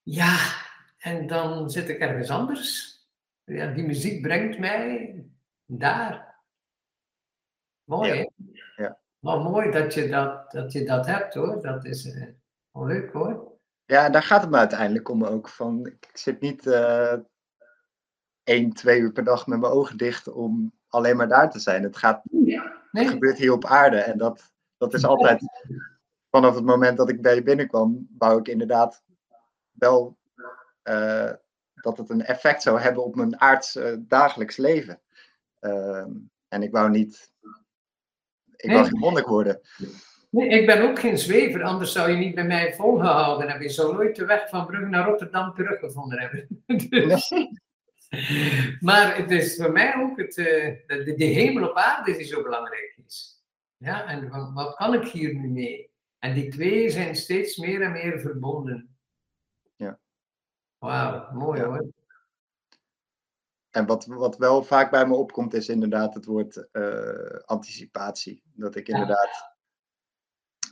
Ja, 0.02 0.36
en 0.98 1.26
dan 1.26 1.70
zit 1.70 1.88
ik 1.88 1.98
ergens 1.98 2.30
anders. 2.30 2.96
Ja, 3.44 3.66
die 3.66 3.86
muziek 3.86 4.22
brengt 4.22 4.58
mij 4.58 5.14
daar. 5.66 6.34
Mooi, 7.84 8.14
ja. 8.14 8.28
ja. 8.76 8.98
Maar 9.18 9.38
mooi 9.38 9.70
dat 9.70 9.94
je 9.94 10.08
dat, 10.08 10.50
dat 10.50 10.72
je 10.72 10.84
dat 10.84 11.06
hebt 11.06 11.34
hoor. 11.34 11.62
Dat 11.62 11.84
is 11.84 12.06
uh, 12.06 12.26
leuk 12.72 13.12
hoor. 13.12 13.52
Ja, 13.84 14.10
daar 14.10 14.22
gaat 14.22 14.40
het 14.40 14.50
me 14.50 14.56
uiteindelijk 14.56 15.08
om 15.08 15.24
ook. 15.24 15.48
Van, 15.48 15.86
ik 15.86 16.10
zit 16.12 16.40
niet 16.40 16.66
uh, 16.66 17.14
één, 18.42 18.72
twee 18.72 19.00
uur 19.00 19.12
per 19.12 19.24
dag 19.24 19.46
met 19.46 19.60
mijn 19.60 19.72
ogen 19.72 19.96
dicht 19.96 20.28
om 20.28 20.72
alleen 20.88 21.16
maar 21.16 21.28
daar 21.28 21.50
te 21.50 21.58
zijn. 21.58 21.82
Het, 21.82 21.96
gaat, 21.96 22.22
ja. 22.30 22.82
nee. 22.90 23.04
het 23.04 23.12
gebeurt 23.12 23.38
hier 23.38 23.52
op 23.52 23.64
aarde. 23.64 23.96
En 23.96 24.18
dat, 24.18 24.52
dat 24.76 24.94
is 24.94 25.04
altijd, 25.04 25.42
vanaf 26.32 26.54
het 26.54 26.64
moment 26.64 26.96
dat 26.96 27.08
ik 27.08 27.22
bij 27.22 27.34
je 27.34 27.42
binnenkwam, 27.42 28.08
wou 28.18 28.38
ik 28.38 28.48
inderdaad 28.48 29.02
wel 29.72 30.16
uh, 30.84 31.30
dat 31.74 31.98
het 31.98 32.10
een 32.10 32.24
effect 32.24 32.62
zou 32.62 32.80
hebben 32.80 33.04
op 33.04 33.14
mijn 33.14 33.40
aards 33.40 33.76
uh, 33.76 33.96
dagelijks 33.98 34.56
leven. 34.56 35.00
Uh, 35.60 36.04
en 36.48 36.62
ik 36.62 36.70
wou 36.70 36.90
niet, 36.90 37.32
ik 38.56 38.66
nee. 38.66 38.76
wou 38.76 38.88
geen 38.88 38.98
monnik 38.98 39.26
worden. 39.26 39.60
Nee, 40.30 40.48
ik 40.48 40.66
ben 40.66 40.82
ook 40.82 40.98
geen 40.98 41.18
zwever, 41.18 41.62
anders 41.62 41.92
zou 41.92 42.10
je 42.10 42.16
niet 42.16 42.34
bij 42.34 42.44
mij 42.44 42.74
volgehouden 42.74 43.48
hebben. 43.48 43.66
Je 43.66 43.72
zou 43.72 43.92
nooit 43.92 44.16
de 44.16 44.24
weg 44.24 44.48
van 44.48 44.66
Brugge 44.66 44.88
naar 44.88 45.08
Rotterdam 45.08 45.54
teruggevonden 45.54 46.18
hebben. 46.18 46.46
dus, 47.08 47.30
nee. 47.30 47.60
Maar 48.80 49.16
het 49.16 49.30
is 49.30 49.56
voor 49.56 49.72
mij 49.72 49.94
ook 49.96 50.18
het, 50.18 50.36
uh, 50.36 50.46
de, 50.86 51.14
de, 51.16 51.24
hemel 51.24 51.68
op 51.68 51.76
aarde 51.76 52.16
die 52.16 52.26
zo 52.26 52.42
belangrijk 52.42 52.98
is. 53.06 53.44
Ja, 53.76 54.06
en 54.06 54.54
wat 54.54 54.74
kan 54.74 54.94
ik 54.94 55.08
hier 55.08 55.34
nu 55.34 55.48
mee? 55.48 55.91
En 56.22 56.34
die 56.34 56.50
twee 56.50 56.90
zijn 56.90 57.16
steeds 57.16 57.56
meer 57.56 57.82
en 57.82 57.92
meer 57.92 58.20
verbonden. 58.20 58.96
Ja. 59.76 59.98
Wauw, 60.78 61.32
mooi 61.32 61.60
ja. 61.60 61.66
hoor. 61.66 61.86
En 63.70 63.86
wat, 63.86 64.06
wat 64.06 64.36
wel 64.36 64.62
vaak 64.62 64.90
bij 64.90 65.06
me 65.06 65.14
opkomt, 65.14 65.54
is 65.54 65.68
inderdaad 65.68 66.14
het 66.14 66.24
woord 66.24 66.68
uh, 66.72 67.38
anticipatie. 67.44 68.42
Dat 68.54 68.74
ik 68.74 68.88
inderdaad 68.88 69.54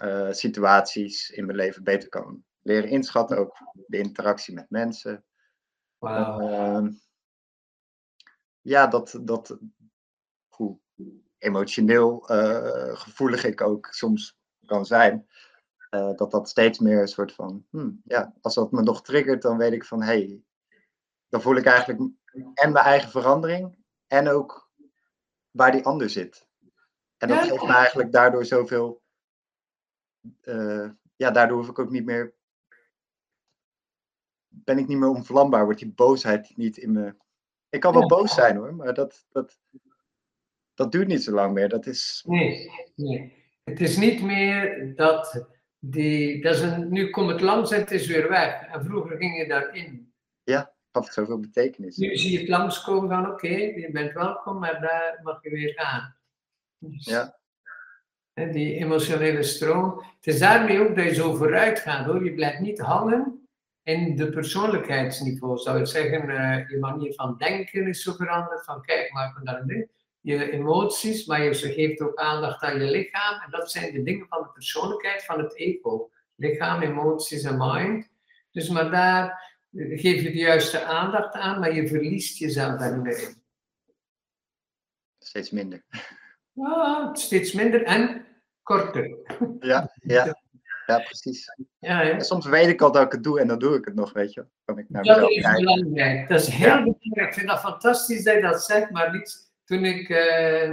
uh, 0.02 0.32
situaties 0.32 1.30
in 1.30 1.46
mijn 1.46 1.56
leven 1.56 1.84
beter 1.84 2.08
kan 2.08 2.44
leren 2.60 2.90
inschatten. 2.90 3.38
Ook 3.38 3.56
de 3.86 3.98
interactie 3.98 4.54
met 4.54 4.70
mensen. 4.70 5.24
Wow. 5.98 6.42
Uh, 6.42 6.92
ja, 8.60 8.86
dat, 8.86 9.18
dat 9.22 9.58
hoe 10.48 10.78
emotioneel 11.38 12.32
uh, 12.32 12.96
gevoelig 12.96 13.44
ik 13.44 13.60
ook 13.60 13.86
soms 13.86 14.39
kan 14.70 14.86
zijn. 14.86 15.28
Uh, 15.90 16.14
dat 16.16 16.30
dat 16.30 16.48
steeds 16.48 16.78
meer 16.78 17.00
een 17.00 17.08
soort 17.08 17.32
van, 17.32 17.66
hmm, 17.70 18.00
ja, 18.04 18.34
als 18.40 18.54
dat 18.54 18.72
me 18.72 18.82
nog 18.82 19.02
triggert, 19.02 19.42
dan 19.42 19.56
weet 19.56 19.72
ik 19.72 19.84
van, 19.84 20.02
hé, 20.02 20.06
hey, 20.06 20.42
dan 21.28 21.40
voel 21.40 21.56
ik 21.56 21.64
eigenlijk 21.64 22.00
en 22.54 22.72
mijn 22.72 22.84
eigen 22.84 23.10
verandering 23.10 23.78
en 24.06 24.28
ook 24.28 24.70
waar 25.50 25.72
die 25.72 25.84
ander 25.84 26.10
zit. 26.10 26.48
En 27.16 27.28
dat 27.28 27.38
geeft 27.38 27.62
me 27.62 27.72
eigenlijk 27.72 28.12
daardoor 28.12 28.44
zoveel, 28.44 29.02
uh, 30.42 30.90
ja, 31.16 31.30
daardoor 31.30 31.56
hoef 31.58 31.68
ik 31.68 31.78
ook 31.78 31.90
niet 31.90 32.04
meer, 32.04 32.34
ben 34.48 34.78
ik 34.78 34.86
niet 34.86 34.98
meer 34.98 35.08
onvlambaar, 35.08 35.64
wordt 35.64 35.80
die 35.80 35.92
boosheid 35.92 36.56
niet 36.56 36.76
in 36.76 36.92
me. 36.92 37.14
Ik 37.68 37.80
kan 37.80 37.92
wel 37.92 38.06
boos 38.06 38.34
zijn 38.34 38.56
hoor, 38.56 38.74
maar 38.74 38.94
dat, 38.94 39.26
dat, 39.30 39.60
dat 40.74 40.92
duurt 40.92 41.08
niet 41.08 41.22
zo 41.22 41.32
lang 41.32 41.52
meer. 41.52 41.68
Dat 41.68 41.86
is... 41.86 42.22
Nee, 42.26 42.70
nee. 42.94 43.39
Het 43.64 43.80
is 43.80 43.96
niet 43.96 44.22
meer 44.22 44.92
dat 44.96 45.46
die, 45.78 46.42
dat 46.42 46.54
is 46.54 46.60
een, 46.60 46.92
nu 46.92 47.10
komt 47.10 47.30
het 47.30 47.40
langs 47.40 47.70
en 47.70 47.80
het 47.80 47.90
is 47.90 48.06
weer 48.06 48.28
weg. 48.28 48.62
En 48.62 48.84
vroeger 48.84 49.16
ging 49.16 49.36
je 49.36 49.48
daarin. 49.48 50.12
Ja, 50.42 50.72
had 50.90 51.12
zoveel 51.12 51.40
betekenis. 51.40 51.96
Nu 51.96 52.16
zie 52.16 52.32
je 52.32 52.38
het 52.38 52.48
langskomen 52.48 53.08
van 53.08 53.26
oké, 53.26 53.32
okay, 53.32 53.80
je 53.80 53.90
bent 53.90 54.12
welkom, 54.12 54.58
maar 54.58 54.80
daar 54.80 55.20
mag 55.22 55.42
je 55.42 55.50
weer 55.50 55.72
gaan. 55.76 56.16
Dus, 56.78 57.04
ja. 57.04 57.38
Die 58.34 58.74
emotionele 58.74 59.42
stroom. 59.42 60.04
Het 60.16 60.26
is 60.34 60.38
daarmee 60.38 60.80
ook 60.80 60.96
dat 60.96 61.04
je 61.04 61.14
zo 61.14 61.34
vooruit 61.34 61.78
gaat 61.78 62.06
hoor. 62.06 62.24
Je 62.24 62.34
blijft 62.34 62.60
niet 62.60 62.78
hangen 62.78 63.48
in 63.82 64.16
de 64.16 64.30
persoonlijkheidsniveau. 64.30 65.58
Zou 65.58 65.80
ik 65.80 65.86
zeggen, 65.86 66.30
uh, 66.30 66.68
je 66.68 66.78
manier 66.78 67.14
van 67.14 67.36
denken 67.38 67.86
is 67.86 68.02
zo 68.02 68.12
veranderd. 68.12 68.64
Van 68.64 68.82
kijk, 68.82 69.12
maar 69.12 69.34
ik 69.38 69.46
daar 69.46 69.64
nu 69.64 69.90
je 70.20 70.50
emoties, 70.50 71.26
maar 71.26 71.42
je 71.42 71.54
geeft 71.54 72.00
ook 72.00 72.16
aandacht 72.16 72.62
aan 72.62 72.80
je 72.80 72.90
lichaam. 72.90 73.40
En 73.40 73.50
dat 73.50 73.70
zijn 73.70 73.92
de 73.92 74.02
dingen 74.02 74.26
van 74.28 74.42
de 74.42 74.48
persoonlijkheid, 74.48 75.24
van 75.24 75.38
het 75.38 75.56
ego. 75.56 76.10
Lichaam, 76.34 76.82
emoties 76.82 77.42
en 77.42 77.56
mind. 77.58 78.08
Dus 78.50 78.68
maar 78.68 78.90
daar 78.90 79.48
geef 79.72 80.22
je 80.22 80.30
de 80.30 80.38
juiste 80.38 80.84
aandacht 80.84 81.34
aan, 81.34 81.60
maar 81.60 81.74
je 81.74 81.88
verliest 81.88 82.38
jezelf 82.38 82.78
daarin. 82.78 83.38
Steeds 85.18 85.50
minder. 85.50 85.84
Ja, 86.52 87.14
steeds 87.14 87.52
minder 87.52 87.82
en 87.84 88.26
korter. 88.62 89.18
Ja, 89.60 89.92
ja. 90.02 90.34
Ja, 90.86 90.98
precies. 90.98 91.46
Ja, 91.78 92.02
ja. 92.02 92.20
Soms 92.20 92.46
weet 92.46 92.68
ik 92.68 92.82
al 92.82 92.92
dat 92.92 93.02
ik 93.02 93.12
het 93.12 93.24
doe 93.24 93.40
en 93.40 93.46
dan 93.46 93.58
doe 93.58 93.76
ik 93.76 93.84
het 93.84 93.94
nog, 93.94 94.12
weet 94.12 94.32
je. 94.32 94.46
Kan 94.64 94.78
ik 94.78 94.88
naar 94.88 95.02
dat 95.02 95.30
is 95.30 95.52
belangrijk. 95.52 96.28
Dat 96.28 96.40
is 96.40 96.48
heel 96.48 96.68
belangrijk. 96.68 97.28
Ik 97.28 97.34
vind 97.34 97.48
dat 97.48 97.60
fantastisch 97.60 98.24
dat 98.24 98.34
je 98.34 98.40
dat 98.40 98.64
zegt, 98.64 98.90
maar 98.90 99.12
niet 99.12 99.49
toen 99.70 99.84
ik 99.84 100.08
uh, 100.08 100.70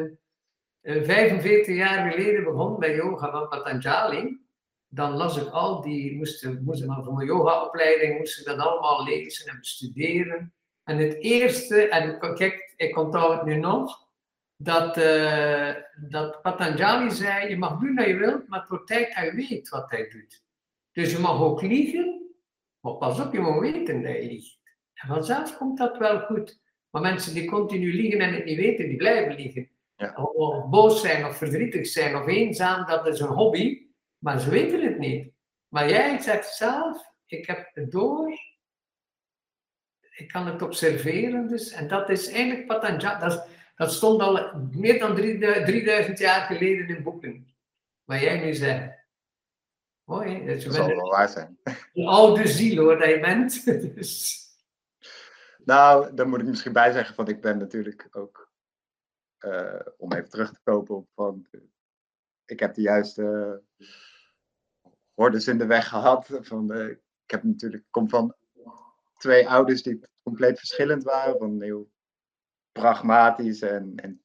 eh, 0.82 1.04
45 1.04 1.68
eh, 1.68 1.76
jaar 1.76 2.12
geleden 2.12 2.44
begon 2.44 2.80
bij 2.80 2.96
yoga 2.96 3.32
van 3.32 3.48
Patanjali, 3.48 4.40
dan 4.88 5.14
las 5.14 5.38
ik 5.38 5.50
al 5.50 5.82
die, 5.82 6.16
moest, 6.16 6.50
moest 6.62 6.86
maar 6.86 7.04
voor 7.04 7.14
mijn 7.14 7.28
yogaopleiding, 7.28 8.18
moest 8.18 8.40
ik 8.40 8.46
dat 8.46 8.60
allemaal 8.60 9.04
lezen 9.04 9.52
en 9.52 9.60
bestuderen. 9.60 10.54
En 10.84 10.98
het 10.98 11.14
eerste, 11.14 11.88
en 11.88 12.20
kijk, 12.36 12.74
ik 12.76 12.98
onthoud 12.98 13.34
het 13.34 13.46
nu 13.46 13.56
nog, 13.56 14.08
dat, 14.56 14.98
uh, 14.98 15.74
dat 16.10 16.42
Patanjali 16.42 17.12
zei, 17.12 17.50
je 17.50 17.58
mag 17.58 17.80
doen 17.80 17.96
wat 17.96 18.06
je 18.06 18.16
wilt, 18.16 18.48
maar 18.48 18.66
tot 18.66 18.88
tijd 18.88 19.14
hij 19.14 19.36
weet 19.36 19.70
wat 19.70 19.90
hij 19.90 20.10
doet. 20.10 20.44
Dus 20.92 21.12
je 21.12 21.20
mag 21.20 21.42
ook 21.42 21.62
liegen, 21.62 22.36
maar 22.80 22.94
pas 22.94 23.20
op, 23.20 23.34
je 23.34 23.40
moet 23.40 23.60
weten 23.60 24.02
dat 24.02 24.14
je 24.14 24.28
liegt. 24.28 24.60
En 24.94 25.08
vanzelf 25.08 25.58
komt 25.58 25.78
dat 25.78 25.98
wel 25.98 26.20
goed. 26.20 26.60
Maar 26.90 27.02
mensen 27.02 27.34
die 27.34 27.50
continu 27.50 27.94
liegen 27.94 28.20
en 28.20 28.34
het 28.34 28.46
niet 28.46 28.58
weten, 28.58 28.88
die 28.88 28.98
blijven 28.98 29.36
liegen. 29.36 29.70
Ja. 29.96 30.14
Of 30.14 30.70
boos 30.70 31.02
zijn, 31.02 31.26
of 31.26 31.38
verdrietig 31.38 31.88
zijn, 31.88 32.16
of 32.16 32.28
eenzaam, 32.28 32.86
dat 32.86 33.08
is 33.08 33.20
een 33.20 33.28
hobby. 33.28 33.88
Maar 34.18 34.40
ze 34.40 34.50
weten 34.50 34.84
het 34.84 34.98
niet. 34.98 35.32
Maar 35.68 35.90
jij 35.90 36.22
zegt 36.22 36.56
zelf, 36.56 37.04
ik 37.26 37.46
heb 37.46 37.70
het 37.74 37.92
door. 37.92 38.40
Ik 40.16 40.28
kan 40.28 40.48
het 40.48 40.62
observeren 40.62 41.48
dus. 41.48 41.72
En 41.72 41.88
dat 41.88 42.10
is 42.10 42.28
eigenlijk 42.30 42.68
Patanjali. 42.68 43.20
Dat, 43.20 43.48
dat 43.76 43.94
stond 43.94 44.22
al 44.22 44.68
meer 44.72 45.00
dan 45.00 45.16
3000 45.16 46.20
jaar 46.20 46.42
geleden 46.42 46.88
in 46.88 47.04
boeken. 47.04 47.56
Wat 48.04 48.20
jij 48.20 48.40
nu 48.40 48.54
zegt. 48.54 48.96
Mooi, 50.04 50.46
dat, 50.46 50.62
dat 50.62 50.74
zal 50.74 50.88
wel 50.88 51.10
waar 51.10 51.30
zijn. 51.30 51.60
Een 51.94 52.08
oude 52.08 52.48
ziel 52.48 52.84
hoor, 52.84 52.98
dat 52.98 53.10
je 53.10 53.20
bent. 53.20 53.66
dus. 53.96 54.46
Nou, 55.68 56.14
daar 56.14 56.28
moet 56.28 56.40
ik 56.40 56.46
misschien 56.46 56.74
bij 56.74 56.92
zeggen, 56.92 57.16
van 57.16 57.28
ik 57.28 57.42
ben 57.42 57.58
natuurlijk 57.58 58.08
ook, 58.12 58.52
uh, 59.40 59.80
om 59.98 60.14
even 60.14 60.30
terug 60.30 60.52
te 60.52 60.60
kopen 60.64 60.96
op 60.96 61.08
van, 61.14 61.48
ik 62.46 62.60
heb 62.60 62.74
de 62.74 62.82
juiste 62.82 63.64
hordes 65.14 65.48
in 65.48 65.58
de 65.58 65.66
weg 65.66 65.88
gehad. 65.88 66.28
Van, 66.42 66.74
ik 66.82 67.32
heb 67.32 67.44
natuurlijk, 67.44 67.84
kom 67.90 68.10
van 68.10 68.36
twee 69.18 69.50
ouders 69.50 69.84
die 69.84 70.00
compleet 70.24 70.58
verschillend 70.58 71.04
waren, 71.04 71.38
van 71.38 71.62
heel 71.62 71.92
pragmatisch 72.72 73.62
en, 73.62 73.96
en 73.96 74.24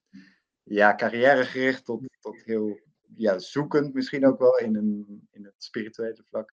ja, 0.63 0.95
carrièregericht 0.95 1.85
tot, 1.85 2.05
tot 2.21 2.43
heel 2.43 2.81
ja, 3.17 3.39
zoekend 3.39 3.95
misschien 3.95 4.27
ook 4.27 4.39
wel 4.39 4.59
in, 4.59 4.77
een, 4.77 5.29
in 5.31 5.45
het 5.45 5.65
spirituele 5.65 6.25
vlak. 6.29 6.53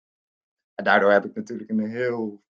En 0.76 0.84
daardoor 0.84 1.12
heb 1.12 1.26
ik 1.26 1.36
natuurlijk 1.36 1.70
een 1.70 1.90
heel 1.90 2.48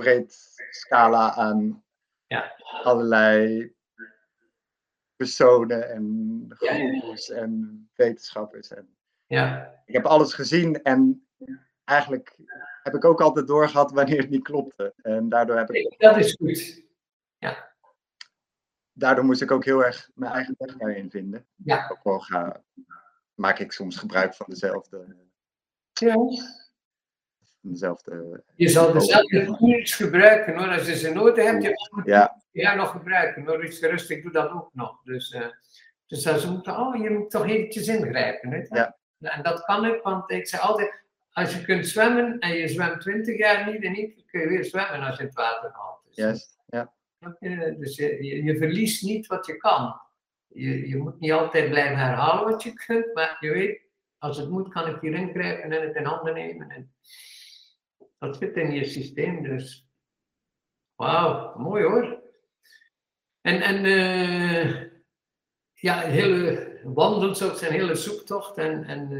breed 0.00 0.58
scala 0.70 1.34
aan 1.34 1.84
ja. 2.26 2.52
allerlei 2.82 3.74
personen 5.16 5.90
en 5.90 6.46
goeroes 6.56 7.30
en 7.30 7.90
wetenschappers. 7.94 8.70
En 8.70 8.96
Ja, 9.26 9.74
ik 9.84 9.94
heb 9.94 10.06
alles 10.06 10.34
gezien 10.34 10.82
en 10.82 11.26
eigenlijk 11.84 12.36
heb 12.82 12.94
ik 12.94 13.04
ook 13.04 13.20
altijd 13.20 13.46
doorgehad 13.46 13.92
wanneer 13.92 14.18
het 14.18 14.30
niet 14.30 14.42
klopte. 14.42 14.94
En 15.02 15.28
daardoor, 15.28 15.56
heb 15.56 15.70
ik, 15.70 15.94
dat 15.98 16.16
is 16.16 16.32
goed. 16.32 16.82
daardoor 18.92 19.24
moest 19.24 19.42
ik 19.42 19.50
ook 19.50 19.64
heel 19.64 19.84
erg 19.84 20.10
mijn 20.14 20.32
eigen 20.32 20.54
weg 20.58 20.76
daarin 20.76 21.10
vinden. 21.10 21.46
Ja. 21.56 21.98
Ook 22.02 22.24
ga, 22.24 22.62
maak 23.34 23.58
ik 23.58 23.72
soms 23.72 23.96
gebruik 23.96 24.34
van 24.34 24.46
dezelfde, 24.48 25.16
Ja. 25.92 26.16
Dezelfde 27.60 28.42
Je 28.54 28.68
zal 28.68 28.92
dezelfde 28.92 29.44
tools 29.44 29.94
gebruiken 29.94 30.56
hoor. 30.56 30.68
Als 30.68 30.86
je 30.86 30.96
ze 30.96 31.12
nodig 31.12 31.44
hebt, 31.44 31.62
je 31.62 31.88
kan 31.88 32.02
ja, 32.04 32.42
ja, 32.50 32.74
nog 32.74 32.90
gebruiken 32.90 33.46
hoor. 33.46 33.64
Is 33.64 33.78
gerust, 33.78 34.10
ik 34.10 34.22
doe 34.22 34.32
dat 34.32 34.50
ook 34.50 34.70
nog. 34.72 35.02
Dus, 35.04 35.32
eh 35.32 35.46
dus 36.10 36.22
ze 36.22 36.50
moeten, 36.50 36.78
oh, 36.78 37.02
je 37.02 37.10
moet 37.10 37.30
toch 37.30 37.46
eventjes 37.46 37.88
ingrijpen. 37.88 38.50
Hè? 38.50 38.64
Ja. 38.68 38.96
En 39.18 39.42
dat 39.42 39.64
kan 39.64 39.84
ik, 39.84 40.02
want 40.02 40.30
ik 40.30 40.46
zeg 40.46 40.60
altijd, 40.60 41.02
als 41.32 41.54
je 41.54 41.62
kunt 41.62 41.86
zwemmen 41.86 42.38
en 42.38 42.56
je 42.56 42.68
zwemt 42.68 43.00
20 43.00 43.38
jaar 43.38 43.72
niet 43.72 43.84
en 43.84 43.92
niet, 43.92 44.24
kun 44.26 44.40
je 44.40 44.48
weer 44.48 44.64
zwemmen 44.64 45.00
als 45.00 45.16
je 45.16 45.24
het 45.24 45.34
water 45.34 45.72
valt. 45.72 46.00
Dus, 46.06 46.16
juist. 46.16 46.58
Ja, 46.66 46.92
je? 47.38 47.76
Dus 47.78 47.96
je, 47.96 48.24
je, 48.24 48.42
je 48.42 48.56
verliest 48.56 49.02
niet 49.02 49.26
wat 49.26 49.46
je 49.46 49.56
kan. 49.56 50.00
Je, 50.46 50.88
je 50.88 50.96
moet 50.96 51.20
niet 51.20 51.32
altijd 51.32 51.70
blijven 51.70 51.98
herhalen 51.98 52.50
wat 52.50 52.62
je 52.62 52.72
kunt, 52.72 53.14
maar 53.14 53.36
je 53.40 53.50
weet, 53.50 53.80
als 54.18 54.36
het 54.36 54.50
moet, 54.50 54.68
kan 54.68 54.88
ik 54.88 55.00
hier 55.00 55.14
ingrijpen 55.14 55.70
en 55.70 55.86
het 55.86 55.96
in 55.96 56.04
handen 56.04 56.34
nemen. 56.34 56.70
En 56.70 56.92
dat 58.20 58.36
zit 58.36 58.56
in 58.56 58.72
je 58.72 58.84
systeem, 58.84 59.42
dus. 59.42 59.88
Wauw, 60.94 61.58
mooi 61.58 61.84
hoor. 61.84 62.22
En, 63.40 63.60
en 63.60 63.84
eh, 63.84 64.82
ja, 65.72 66.04
een 66.04 66.10
hele 66.10 66.80
wandel, 66.84 67.34
zou 67.34 67.50
ik 67.50 67.56
zeggen, 67.56 67.76
een 67.76 67.84
hele 67.84 67.94
zoektocht. 67.94 68.56
En, 68.56 68.84
en 68.84 69.10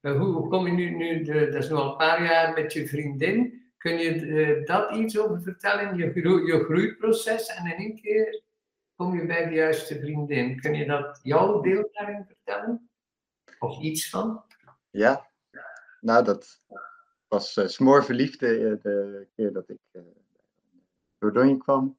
eh, 0.00 0.16
hoe 0.16 0.48
kom 0.48 0.66
je 0.66 0.72
nu, 0.72 0.90
nu 0.90 1.22
de, 1.22 1.50
dat 1.50 1.62
is 1.62 1.68
nu 1.68 1.74
al 1.74 1.90
een 1.90 1.96
paar 1.96 2.22
jaar 2.22 2.54
met 2.54 2.72
je 2.72 2.88
vriendin. 2.88 3.64
Kun 3.76 3.98
je 3.98 4.10
eh, 4.10 4.66
dat 4.66 4.90
iets 4.90 5.18
over 5.18 5.42
vertellen, 5.42 5.96
je, 5.96 6.04
je 6.46 6.64
groeiproces? 6.64 7.46
En 7.46 7.66
in 7.66 7.76
één 7.76 8.00
keer 8.00 8.42
kom 8.94 9.14
je 9.20 9.26
bij 9.26 9.48
de 9.48 9.54
juiste 9.54 10.00
vriendin. 10.00 10.60
Kun 10.60 10.74
je 10.74 10.86
dat 10.86 11.20
jouw 11.22 11.60
deel 11.60 11.88
daarin 11.92 12.24
vertellen? 12.26 12.90
Of 13.58 13.80
iets 13.80 14.10
van? 14.10 14.44
ja. 14.90 15.30
nou 16.00 16.24
dat 16.24 16.60
was 17.28 17.56
uh, 17.56 17.66
smoorverliefde 17.66 18.46
eh, 18.46 18.82
de 18.82 19.28
keer 19.34 19.52
dat 19.52 19.68
ik 19.68 19.80
eh 19.90 20.02
Dordogne 21.18 21.56
kwam. 21.56 21.98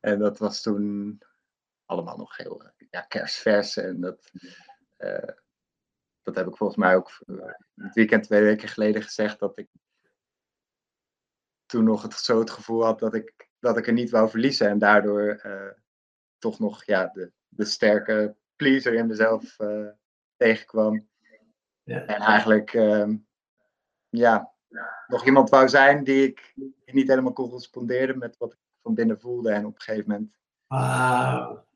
En 0.00 0.18
dat 0.18 0.38
was 0.38 0.62
toen 0.62 1.18
allemaal 1.84 2.16
nog 2.16 2.36
heel 2.36 2.64
eh, 2.64 2.88
ja, 2.90 3.00
kerstvers. 3.00 3.76
En 3.76 4.00
dat, 4.00 4.30
eh, 4.96 5.34
dat 6.22 6.34
heb 6.34 6.46
ik 6.46 6.56
volgens 6.56 6.78
mij 6.78 6.96
ook 6.96 7.10
eh, 7.26 7.52
het 7.74 7.94
weekend 7.94 8.24
twee 8.24 8.42
weken 8.42 8.68
geleden 8.68 9.02
gezegd. 9.02 9.38
Dat 9.38 9.58
ik 9.58 9.68
toen 11.66 11.84
nog 11.84 12.02
het, 12.02 12.14
zo 12.14 12.38
het 12.38 12.50
gevoel 12.50 12.84
had 12.84 12.98
dat 12.98 13.14
ik, 13.14 13.48
dat 13.58 13.76
ik 13.76 13.86
er 13.86 13.92
niet 13.92 14.10
wou 14.10 14.30
verliezen. 14.30 14.68
En 14.68 14.78
daardoor 14.78 15.28
eh, 15.28 15.72
toch 16.38 16.58
nog 16.58 16.84
ja, 16.84 17.06
de, 17.06 17.32
de 17.48 17.64
sterke 17.64 18.36
pleaser 18.56 18.94
in 18.94 19.06
mezelf 19.06 19.58
eh, 19.58 19.88
tegenkwam. 20.36 21.08
Ja. 21.82 22.04
En 22.06 22.20
eigenlijk 22.20 22.74
ehm, 22.74 23.16
ja, 24.08 24.52
nog 25.06 25.26
iemand 25.26 25.50
wou 25.50 25.68
zijn 25.68 26.04
die 26.04 26.26
ik 26.26 26.54
niet 26.84 27.08
helemaal 27.08 27.32
correspondeerde 27.32 28.14
met 28.14 28.36
wat 28.36 28.52
ik 28.52 28.58
van 28.82 28.94
binnen 28.94 29.20
voelde. 29.20 29.50
En 29.50 29.66
op 29.66 29.74
een 29.74 29.80
gegeven 29.80 30.10
moment 30.10 30.36
Wauw. 30.66 31.66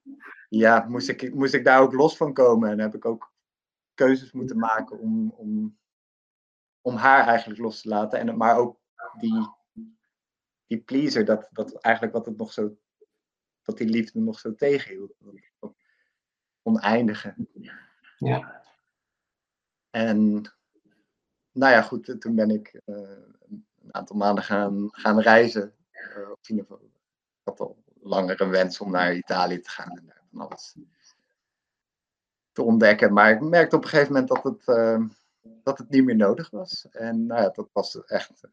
ja, 0.48 0.84
moest, 0.88 1.08
ik, 1.08 1.34
moest 1.34 1.54
ik 1.54 1.64
daar 1.64 1.80
ook 1.80 1.92
los 1.92 2.16
van 2.16 2.32
komen. 2.32 2.70
En 2.70 2.78
heb 2.78 2.94
ik 2.94 3.04
ook 3.04 3.32
keuzes 3.94 4.32
moeten 4.32 4.58
maken 4.58 4.98
om, 4.98 5.30
om, 5.30 5.78
om 6.80 6.96
haar 6.96 7.26
eigenlijk 7.26 7.60
los 7.60 7.80
te 7.80 7.88
laten. 7.88 8.18
En, 8.18 8.36
maar 8.36 8.56
ook 8.56 8.80
die, 9.18 9.48
die 10.66 10.80
pleaser, 10.80 11.25
dat, 11.25 11.49
dat 11.52 11.80
eigenlijk 11.80 12.14
wat 12.14 12.26
het 12.26 12.36
nog 12.36 12.52
zo, 12.52 12.76
dat 13.62 13.78
die 13.78 13.88
liefde 13.88 14.21
nog 14.21 14.38
zo 14.38 14.54
tegenhield. 14.54 15.14
Dat 15.58 15.75
oneindige. 16.62 17.34
Ja. 18.16 18.62
En 19.90 20.52
nou 21.52 21.73
ja, 21.73 21.82
goed, 21.82 22.17
toen 22.19 22.34
ben 22.34 22.50
ik 22.50 22.80
eh, 22.84 22.95
een 23.45 23.65
aantal 23.91 24.17
maanden 24.17 24.45
gaan, 24.45 24.88
gaan 24.93 25.21
reizen. 25.21 25.75
Eh, 25.91 26.56
ik 26.56 26.65
had 27.43 27.60
al 27.60 27.82
langer 28.02 28.41
een 28.41 28.50
wens 28.50 28.80
om 28.80 28.91
naar 28.91 29.15
Italië 29.15 29.60
te 29.60 29.71
gaan 29.71 29.97
en 29.97 30.06
daar 30.06 30.23
van 30.30 30.41
alles 30.41 30.75
te 32.52 32.62
ontdekken. 32.62 33.12
Maar 33.12 33.30
ik 33.30 33.41
merkte 33.41 33.76
op 33.76 33.82
een 33.82 33.88
gegeven 33.88 34.12
moment 34.12 34.28
dat 34.28 34.43
het, 34.43 34.69
eh, 34.69 35.04
dat 35.62 35.78
het 35.78 35.91
niet 35.91 36.04
meer 36.04 36.17
nodig 36.17 36.50
was. 36.50 36.86
En 36.91 37.26
nou 37.26 37.43
ja, 37.43 37.49
dat 37.49 37.69
was 37.73 38.04
echt 38.04 38.43
een 38.43 38.52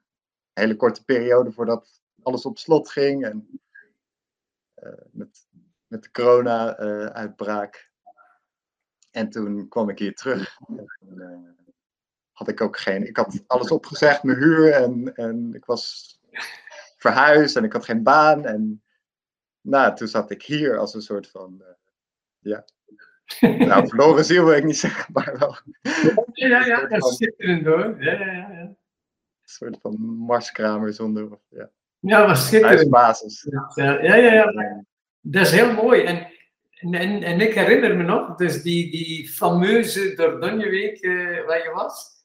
hele 0.54 0.76
korte 0.76 1.04
periode 1.04 1.52
voordat 1.52 2.02
alles 2.22 2.46
op 2.46 2.58
slot 2.58 2.90
ging. 2.90 3.26
En 3.26 3.62
eh, 4.74 4.92
met, 5.12 5.48
met 5.88 6.04
de 6.04 6.12
corona-uitbraak. 6.12 7.88
en 9.12 9.30
toen 9.30 9.68
kwam 9.68 9.90
ik 9.90 10.00
hier 10.00 10.16
terug. 10.16 10.58
En, 10.68 11.22
eh, 11.22 11.59
had 12.40 12.48
ik 12.48 12.62
ook 12.62 12.78
geen. 12.80 13.08
Ik 13.08 13.18
had 13.18 13.44
alles 13.48 13.72
opgezegd, 13.72 14.24
mijn 14.24 14.38
huur. 14.38 14.72
En, 14.74 15.16
en 15.16 15.54
ik 15.54 15.66
was 15.66 16.14
verhuisd 16.98 17.56
en 17.56 17.64
ik 17.64 17.74
had 17.74 17.86
geen 17.86 18.04
baan. 18.04 18.46
En 18.46 18.84
nou, 19.62 19.96
toen 19.96 20.08
zat 20.08 20.32
ik 20.32 20.44
hier 20.44 20.78
als 20.78 20.94
een 20.94 21.02
soort 21.02 21.30
van. 21.30 21.62
eh, 21.62 21.74
ja. 22.40 22.66
Nou, 23.58 23.88
verloren 23.90 24.26
ziel 24.26 24.46
wil 24.46 24.56
ik 24.56 24.64
niet 24.64 24.78
zeggen, 24.78 25.14
maar 25.14 25.38
wel 25.40 25.56
Ja, 26.34 26.66
ja, 26.66 26.86
dat 26.88 27.06
is 27.06 27.16
schitterend 27.16 27.66
hoor. 27.66 28.04
Ja, 28.04 28.12
ja, 28.12 28.26
ja. 28.26 28.50
ja. 28.52 28.60
een 28.62 28.78
soort 29.44 29.78
van 29.82 30.02
marskramer 30.02 30.94
zonder 30.94 31.40
ja, 31.50 31.70
Ja, 32.00 32.26
was 32.28 32.48
schitterend. 32.48 32.76
huisbasis. 32.76 33.48
Ja, 33.76 34.02
ja, 34.02 34.16
ja. 34.16 34.34
ja. 34.34 34.84
Dat 35.22 35.42
is 35.46 35.52
heel 35.52 35.74
mooi. 35.74 36.04
En, 36.04 36.28
en, 36.80 37.24
en 37.24 37.42
ik 37.42 37.54
herinner 37.54 37.98
me 37.98 38.04
nog, 38.04 38.36
dus 38.36 38.62
die, 38.62 38.92
die 38.92 39.30
fameuze 39.30 40.14
Dordogne 40.16 40.70
week 40.70 41.00
eh, 41.00 41.46
waar 41.46 41.64
je 41.64 41.72
was. 41.74 42.18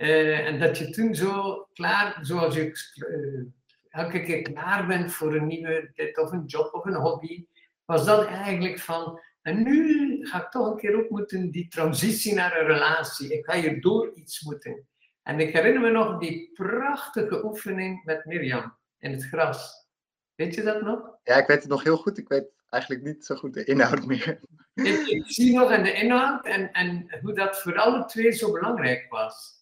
Eh, 0.00 0.46
en 0.46 0.60
dat 0.60 0.78
je 0.78 0.90
toen 0.90 1.14
zo 1.14 1.66
klaar, 1.74 2.18
zoals 2.20 2.54
je 2.54 2.72
eh, 2.94 4.02
elke 4.02 4.22
keer 4.22 4.42
klaar 4.42 4.86
bent 4.86 5.12
voor 5.12 5.34
een 5.34 5.46
nieuwe 5.46 5.90
dit 5.94 6.18
of 6.18 6.32
een 6.32 6.44
job 6.44 6.74
of 6.74 6.84
een 6.84 6.94
hobby, 6.94 7.46
was 7.84 8.04
dat 8.04 8.26
eigenlijk 8.26 8.78
van, 8.78 9.20
en 9.42 9.62
nu 9.62 10.26
ga 10.26 10.42
ik 10.42 10.50
toch 10.50 10.70
een 10.70 10.76
keer 10.76 10.96
ook 10.96 11.10
moeten 11.10 11.50
die 11.50 11.68
transitie 11.68 12.34
naar 12.34 12.60
een 12.60 12.66
relatie. 12.66 13.32
Ik 13.32 13.44
ga 13.44 13.60
hier 13.60 13.80
door 13.80 14.12
iets 14.14 14.40
moeten. 14.40 14.88
En 15.22 15.40
ik 15.40 15.52
herinner 15.52 15.82
me 15.82 15.90
nog 15.90 16.18
die 16.18 16.50
prachtige 16.54 17.44
oefening 17.44 18.04
met 18.04 18.24
Mirjam 18.24 18.76
in 18.98 19.12
het 19.12 19.24
gras. 19.24 19.88
Weet 20.34 20.54
je 20.54 20.62
dat 20.62 20.82
nog? 20.82 21.16
Ja, 21.22 21.36
ik 21.36 21.46
weet 21.46 21.60
het 21.60 21.70
nog 21.70 21.82
heel 21.82 21.96
goed. 21.96 22.18
Ik 22.18 22.28
weet 22.28 22.48
eigenlijk 22.68 23.02
niet 23.02 23.24
zo 23.24 23.34
goed 23.34 23.54
de 23.54 23.64
inhoud 23.64 24.06
meer. 24.06 24.40
Ik, 24.74 25.06
ik 25.06 25.22
zie 25.26 25.54
nog 25.54 25.70
aan 25.70 25.82
de 25.82 25.92
inhoud 25.92 26.46
en, 26.46 26.72
en 26.72 27.18
hoe 27.22 27.32
dat 27.32 27.62
voor 27.62 27.78
alle 27.78 28.04
twee 28.04 28.32
zo 28.32 28.52
belangrijk 28.52 29.06
was. 29.08 29.59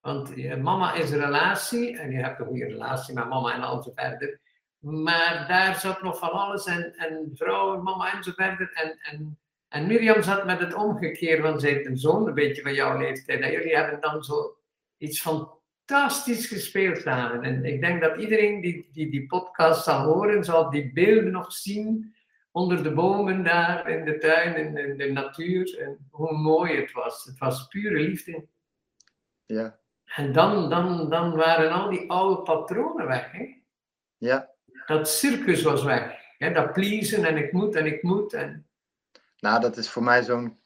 Want 0.00 0.32
je 0.34 0.56
mama 0.56 0.94
is 0.94 1.10
relatie 1.10 1.98
en 1.98 2.10
je 2.10 2.18
hebt 2.18 2.40
een 2.40 2.46
goede 2.46 2.66
relatie 2.66 3.14
met 3.14 3.28
mama 3.28 3.54
en 3.54 3.62
al 3.62 3.82
zo 3.82 3.92
verder. 3.94 4.40
Maar 4.78 5.44
daar 5.48 5.74
zat 5.74 6.02
nog 6.02 6.18
van 6.18 6.32
alles 6.32 6.66
en, 6.66 6.94
en 6.94 7.30
vrouw 7.34 7.74
en 7.74 7.82
mama 7.82 8.12
en 8.12 8.22
zo 8.22 8.32
verder. 8.34 8.72
En, 8.72 8.98
en, 9.02 9.38
en 9.68 9.86
Mirjam 9.86 10.22
zat 10.22 10.44
met 10.44 10.60
het 10.60 10.74
omgekeerd, 10.74 11.42
want 11.42 11.60
ze 11.60 11.66
heeft 11.66 11.86
een 11.86 11.98
zoon, 11.98 12.28
een 12.28 12.34
beetje 12.34 12.62
van 12.62 12.74
jouw 12.74 12.98
leeftijd. 12.98 13.40
En 13.40 13.52
jullie 13.52 13.76
hebben 13.76 14.00
dan 14.00 14.22
zo 14.22 14.56
iets 14.96 15.20
fantastisch 15.20 16.46
gespeeld 16.46 16.98
samen. 16.98 17.42
En 17.42 17.64
ik 17.64 17.80
denk 17.80 18.00
dat 18.00 18.16
iedereen 18.16 18.60
die 18.60 18.88
die, 18.92 19.10
die 19.10 19.26
podcast 19.26 19.84
zal 19.84 20.04
horen, 20.04 20.44
zal 20.44 20.70
die 20.70 20.92
beelden 20.92 21.32
nog 21.32 21.52
zien 21.52 22.14
onder 22.50 22.82
de 22.82 22.92
bomen 22.92 23.44
daar 23.44 23.88
in 23.88 24.04
de 24.04 24.18
tuin, 24.18 24.56
in, 24.56 24.76
in 24.76 24.96
de 24.96 25.12
natuur. 25.12 25.78
En 25.78 26.08
hoe 26.10 26.32
mooi 26.32 26.76
het 26.76 26.92
was. 26.92 27.24
Het 27.24 27.38
was 27.38 27.66
pure 27.66 28.00
liefde. 28.00 28.46
Ja, 29.46 29.78
En 30.16 30.32
dan, 30.32 30.70
dan, 30.70 31.10
dan 31.10 31.36
waren 31.36 31.70
al 31.72 31.90
die 31.90 32.10
oude 32.10 32.42
patronen 32.42 33.06
weg. 33.06 33.32
Hè? 33.32 33.60
ja. 34.16 34.50
Dat 34.86 35.08
circus 35.08 35.62
was 35.62 35.82
weg. 35.82 36.14
Hè? 36.38 36.52
Dat 36.52 36.72
pleasen 36.72 37.24
en 37.24 37.36
ik 37.36 37.52
moet 37.52 37.74
en 37.74 37.86
ik 37.86 38.02
moet. 38.02 38.32
En... 38.32 38.66
Nou, 39.38 39.60
dat 39.60 39.76
is 39.76 39.90
voor 39.90 40.02
mij 40.02 40.22
zo'n 40.22 40.58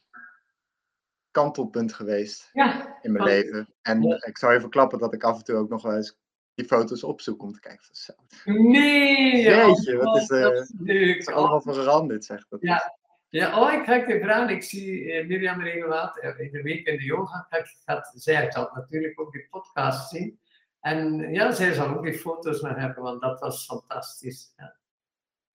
kantelpunt 1.30 1.92
geweest 1.92 2.50
Ja, 2.52 2.98
in 3.02 3.12
mijn 3.12 3.24
Oh. 3.24 3.30
leven. 3.30 3.74
En 3.82 4.02
Ja. 4.02 4.24
ik 4.26 4.38
zou 4.38 4.54
even 4.54 4.70
klappen 4.70 4.98
dat 4.98 5.14
ik 5.14 5.24
af 5.24 5.38
en 5.38 5.44
toe 5.44 5.56
ook 5.56 5.68
nog 5.68 5.82
wel 5.82 5.96
eens 5.96 6.16
die 6.54 6.66
foto's 6.66 7.02
opzoek 7.04 7.42
om 7.42 7.52
te 7.52 7.60
kijken 7.60 7.84
van 7.84 7.94
zo. 7.94 8.12
nee! 8.52 9.42
Jeetje, 9.42 9.96
wat 9.96 10.16
is, 10.16 10.30
oh, 10.30 10.36
eh, 10.38 10.42
dat 10.44 10.52
is 10.62 10.72
leuk. 10.78 11.08
Het 11.08 11.28
is 11.28 11.34
allemaal 11.34 11.60
veranderd, 11.62 12.24
zeg. 12.24 12.48
Dat 12.48 12.60
Ja. 12.62 12.96
Ja, 13.34 13.60
oh, 13.60 13.72
ik 13.72 13.84
ga 13.84 13.94
je 13.94 14.20
vragen. 14.22 14.48
Ik 14.48 14.62
zie 14.62 15.12
eh, 15.12 15.26
Mirjam 15.26 15.62
regelmatig 15.62 16.22
eh, 16.22 16.40
in 16.46 16.52
de 16.52 16.62
week 16.62 16.86
in 16.86 16.96
de 16.96 17.04
yoga. 17.04 17.46
Gaat, 17.84 18.12
zij 18.14 18.50
zal 18.50 18.70
natuurlijk 18.74 19.20
ook 19.20 19.32
die 19.32 19.46
podcast 19.50 20.10
zien. 20.10 20.40
En 20.80 21.32
ja, 21.32 21.52
zij 21.52 21.72
zal 21.72 21.96
ook 21.96 22.02
die 22.02 22.18
foto's 22.18 22.60
nog 22.60 22.76
hebben, 22.76 23.02
want 23.02 23.20
dat 23.20 23.40
was 23.40 23.64
fantastisch. 23.64 24.54
Ja. 24.56 24.76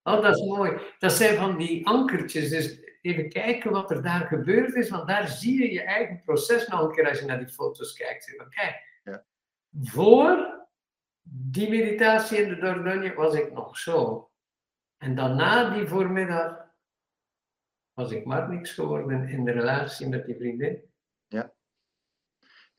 Oh, 0.03 0.21
dat 0.21 0.35
is 0.35 0.43
mooi. 0.43 0.77
Dat 0.97 1.11
zijn 1.11 1.37
van 1.37 1.57
die 1.57 1.87
ankertjes. 1.87 2.49
Dus 2.49 2.79
even 3.01 3.29
kijken 3.29 3.71
wat 3.71 3.91
er 3.91 4.03
daar 4.03 4.27
gebeurd 4.27 4.73
is, 4.75 4.89
want 4.89 5.07
daar 5.07 5.27
zie 5.27 5.61
je 5.61 5.73
je 5.73 5.81
eigen 5.81 6.21
proces 6.25 6.67
nog 6.67 6.81
een 6.81 6.91
keer 6.91 7.09
als 7.09 7.19
je 7.19 7.25
naar 7.25 7.39
die 7.39 7.53
foto's 7.53 7.93
kijkt. 7.93 8.33
Van, 8.37 8.49
kijk, 8.49 9.01
Ja. 9.03 9.23
voor 9.83 10.57
die 11.21 11.69
meditatie 11.69 12.37
in 12.37 12.49
de 12.49 12.57
Dordogne 12.57 13.13
was 13.13 13.33
ik 13.33 13.51
nog 13.51 13.77
zo. 13.77 14.29
En 14.97 15.15
daarna 15.15 15.69
die 15.69 15.87
voormiddag 15.87 16.67
was 17.99 18.11
ik 18.11 18.25
maar 18.25 18.49
niks 18.49 18.71
geworden 18.71 19.29
in 19.29 19.43
de 19.43 19.51
relatie 19.51 20.07
met 20.07 20.25
die 20.25 20.35
vriendin. 20.35 20.87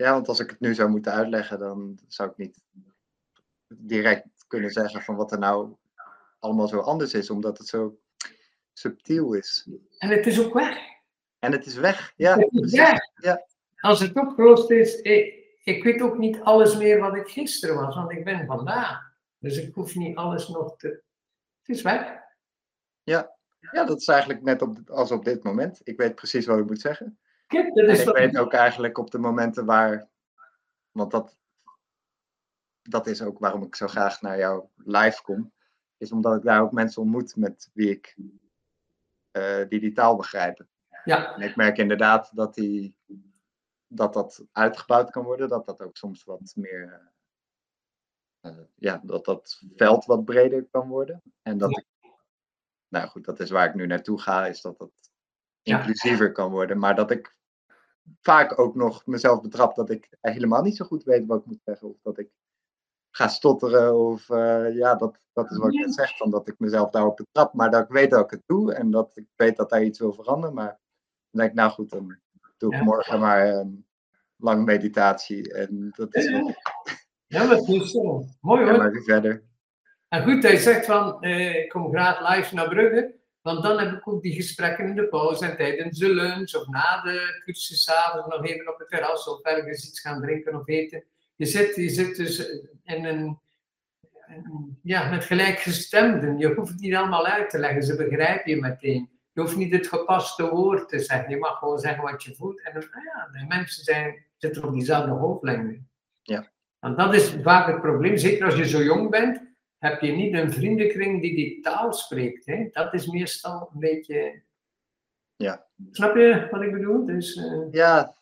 Ja, 0.01 0.13
want 0.13 0.29
als 0.29 0.41
ik 0.41 0.51
het 0.51 0.61
nu 0.61 0.75
zou 0.75 0.91
moeten 0.91 1.13
uitleggen, 1.13 1.59
dan 1.59 1.99
zou 2.09 2.31
ik 2.31 2.37
niet 2.37 2.63
direct 3.69 4.27
kunnen 4.47 4.71
zeggen 4.71 5.03
van 5.03 5.17
wat 5.17 5.33
er 5.33 5.39
nou 5.39 5.77
allemaal 6.39 6.69
zo 6.69 6.79
anders 6.79 7.15
is, 7.15 7.31
omdat 7.31 7.59
het 7.59 7.67
zo 7.67 7.99
subtiel 8.73 9.33
is. 9.33 9.69
En 9.99 10.09
het 10.09 10.27
is 10.27 10.45
ook 10.45 10.55
weg. 10.55 10.79
En 11.39 11.53
het 11.53 11.67
is 11.67 11.75
weg. 11.75 12.13
Ja, 12.17 12.39
Het 12.39 12.53
is 12.53 12.73
weg. 12.73 12.99
Ja. 13.15 13.47
Als 13.77 14.01
het 14.01 14.17
opgelost 14.17 14.71
is, 14.71 15.01
ik, 15.01 15.35
ik 15.65 15.85
weet 15.85 16.01
ook 16.01 16.19
niet 16.19 16.41
alles 16.41 16.77
meer 16.77 16.99
wat 16.99 17.17
ik 17.17 17.29
gisteren 17.29 17.77
was, 17.77 17.95
want 17.95 18.11
ik 18.11 18.25
ben 18.25 18.47
vandaag. 18.47 19.13
Dus 19.39 19.57
ik 19.57 19.75
hoef 19.75 19.95
niet 19.95 20.17
alles 20.17 20.49
nog 20.49 20.77
te. 20.77 21.03
Het 21.63 21.77
is 21.77 21.83
weg. 21.83 22.21
Ja, 23.03 23.39
dat 23.61 24.01
is 24.01 24.07
eigenlijk 24.09 24.42
net 24.42 24.62
op, 24.62 24.90
als 24.90 25.11
op 25.11 25.25
dit 25.25 25.44
moment. 25.44 25.81
Ik 25.85 25.96
weet 25.96 26.14
precies 26.14 26.46
wat 26.46 26.59
ik 26.59 26.66
moet 26.66 26.81
zeggen. 26.81 27.18
Kijk, 27.46 27.75
dat 27.75 27.87
En 27.87 28.01
ik 28.01 28.16
weet 28.16 28.38
ook 28.38 28.53
eigenlijk 28.53 28.99
op 28.99 29.11
de 29.11 29.18
momenten 29.18 29.64
waar, 29.64 30.09
want 30.90 31.11
dat, 31.11 31.37
dat 32.83 33.07
is 33.07 33.23
ook 33.23 33.38
waarom 33.38 33.62
ik 33.62 33.75
zo 33.75 33.87
graag 33.87 34.20
naar 34.20 34.38
jouw 34.38 34.70
live 34.77 35.23
kom, 35.23 35.53
is 35.96 36.12
omdat 36.12 36.37
ik 36.37 36.42
daar 36.42 36.62
ook 36.62 36.73
mensen 36.73 37.03
ontmoet 37.03 37.37
met 37.37 37.70
wie 37.73 37.90
ik, 37.90 38.16
eh, 39.31 39.68
die 39.68 39.81
die 39.81 39.92
taal 39.92 40.16
begrijpen. 40.16 40.68
Ja, 41.05 41.35
En 41.35 41.42
ik 41.42 41.57
merk 41.57 41.79
inderdaad 41.79 42.31
dat, 42.37 42.55
die, 42.55 42.94
dat 43.87 44.12
dat 44.12 44.44
uitgebouwd 44.53 45.11
kan 45.11 45.25
worden, 45.25 45.49
dat 45.49 45.66
dat 45.66 45.83
ook 45.83 45.96
soms 45.96 46.25
wat 46.25 46.53
meer, 46.55 47.11
eh, 48.40 48.59
ja, 48.75 49.01
dat 49.05 49.25
dat 49.25 49.62
veld 49.77 50.05
wat 50.05 50.25
breder 50.25 50.66
kan 50.70 50.88
worden. 50.88 51.23
En 51.42 51.59
dat 51.59 51.70
ik, 51.70 51.87
nou 52.90 53.09
goed, 53.09 53.24
dat 53.24 53.40
is 53.40 53.50
waar 53.50 53.68
ik 53.68 53.74
nu 53.74 53.87
naartoe 53.87 54.20
ga, 54.20 54.46
is 54.46 54.61
dat 54.61 54.79
dat 54.79 54.90
Ja. 55.62 55.79
inclusiever 55.79 56.33
kan 56.33 56.50
worden. 56.50 56.79
Maar 56.79 56.94
dat 56.94 57.11
ik 57.11 57.37
vaak 58.20 58.59
ook 58.59 58.74
nog 58.74 59.07
mezelf 59.07 59.40
betrap 59.40 59.74
dat 59.74 59.90
ik 59.90 60.09
helemaal 60.20 60.62
niet 60.62 60.76
zo 60.76 60.85
goed 60.85 61.05
weet 61.05 61.26
wat 61.26 61.38
ik 61.40 61.46
moet 61.46 61.61
zeggen. 61.64 61.88
Of 61.88 61.96
dat 62.03 62.18
ik 62.18 62.31
ga 63.11 63.29
stotteren. 63.29 63.94
Of 63.98 64.31
eh, 64.31 64.74
ja, 64.74 64.94
dat, 64.94 65.18
dat 65.33 65.50
is 65.50 65.57
wat 65.57 65.72
ik 65.72 65.81
net 65.81 65.94
zeg. 65.94 66.16
Van 66.16 66.31
dat 66.31 66.48
ik 66.48 66.59
mezelf 66.59 66.90
daarop 66.90 67.16
betrap. 67.16 67.55
Maar 67.55 67.70
dat 67.70 67.83
ik 67.83 67.88
weet 67.88 68.11
dat 68.11 68.24
ik 68.24 68.31
het 68.31 68.42
doe. 68.46 68.74
En 68.74 68.90
dat 68.90 69.16
ik 69.16 69.26
weet 69.37 69.57
dat 69.57 69.70
daar 69.70 69.83
iets 69.83 69.98
wil 69.98 70.12
veranderen. 70.12 70.55
Maar 70.55 70.66
dan 71.31 71.40
denk 71.40 71.48
ik, 71.50 71.55
nou 71.57 71.70
goed, 71.70 71.90
dan 71.90 72.18
doe 72.57 72.72
ik 72.72 72.79
Ja. 72.79 72.85
morgen 72.85 73.20
maar 73.20 73.48
een 73.48 73.87
lange 74.37 74.64
meditatie. 74.64 75.53
En 75.55 75.90
dat 75.96 76.14
is 76.14 76.24
ja 77.26 77.46
dat 77.46 77.68
is 77.68 77.90
zo. 77.90 78.24
Mooi 78.40 78.64
ga 78.64 78.70
hoor. 78.70 78.79
maar 78.79 78.90
weer 78.92 79.03
verder. 79.03 79.44
En 80.11 80.23
goed, 80.23 80.42
hij 80.42 80.57
zegt 80.57 80.87
van, 80.87 81.23
eh, 81.23 81.57
ik 81.57 81.68
kom 81.68 81.90
graag 81.90 82.35
live 82.35 82.55
naar 82.55 82.68
Brugge, 82.68 83.14
want 83.40 83.62
dan 83.62 83.79
heb 83.79 83.92
ik 83.92 84.09
ook 84.09 84.23
die 84.23 84.35
gesprekken 84.35 84.87
in 84.87 84.94
de 84.94 85.09
pauze 85.09 85.46
en 85.46 85.57
tijdens 85.57 85.99
de 85.99 86.14
lunch 86.14 86.55
of 86.55 86.66
na 86.66 87.01
de 87.03 87.42
cursus 87.44 87.90
avonds 87.90 88.29
nog 88.29 88.46
even 88.46 88.73
op 88.73 88.79
het 88.79 88.88
terras 88.88 89.29
of 89.29 89.42
ergens 89.42 89.88
iets 89.88 90.01
gaan 90.01 90.20
drinken 90.20 90.55
of 90.55 90.68
eten. 90.68 91.05
Je 91.37 91.46
zit, 91.46 91.77
je 91.77 91.88
zit 91.88 92.16
dus 92.16 92.38
in 92.85 93.05
een, 93.05 93.40
ja, 94.83 95.11
met 95.11 95.25
gelijkgestemden. 95.25 96.38
Je 96.38 96.55
hoeft 96.55 96.70
het 96.70 96.81
niet 96.81 96.94
allemaal 96.94 97.27
uit 97.27 97.51
te 97.51 97.59
leggen, 97.59 97.83
ze 97.83 97.96
begrijpen 97.96 98.51
je 98.51 98.61
meteen. 98.61 99.11
Je 99.33 99.40
hoeft 99.40 99.57
niet 99.57 99.73
het 99.73 99.87
gepaste 99.87 100.49
woord 100.49 100.88
te 100.88 100.99
zeggen, 100.99 101.31
je 101.31 101.37
mag 101.37 101.59
gewoon 101.59 101.79
zeggen 101.79 102.03
wat 102.03 102.23
je 102.23 102.35
voelt. 102.35 102.62
En 102.62 102.73
dan, 102.73 102.83
ah 102.83 103.05
ja, 103.05 103.38
de 103.40 103.46
mensen 103.46 103.85
zijn, 103.85 104.25
zitten 104.37 104.64
op 104.64 104.73
diezelfde 104.73 105.11
golflengte. 105.11 105.81
Ja. 106.23 106.51
Want 106.79 106.96
dat 106.96 107.14
is 107.14 107.35
vaak 107.42 107.66
het 107.66 107.81
probleem, 107.81 108.16
zeker 108.16 108.44
als 108.44 108.57
je 108.57 108.68
zo 108.68 108.83
jong 108.83 109.11
bent 109.11 109.49
heb 109.81 110.01
je 110.01 110.12
niet 110.12 110.35
een 110.35 110.53
vriendenkring 110.53 111.21
die 111.21 111.35
die 111.35 111.61
taal 111.61 111.93
spreekt. 111.93 112.47
Hè? 112.47 112.69
Dat 112.73 112.95
is 112.95 113.07
meestal 113.07 113.71
een 113.73 113.81
beetje. 113.81 114.43
Ja. 115.37 115.66
Snap 115.90 116.16
je 116.16 116.49
wat 116.51 116.62
ik 116.62 116.73
bedoel? 116.73 117.05
Dus, 117.07 117.37
eh, 117.37 117.71
Ja, 117.71 118.14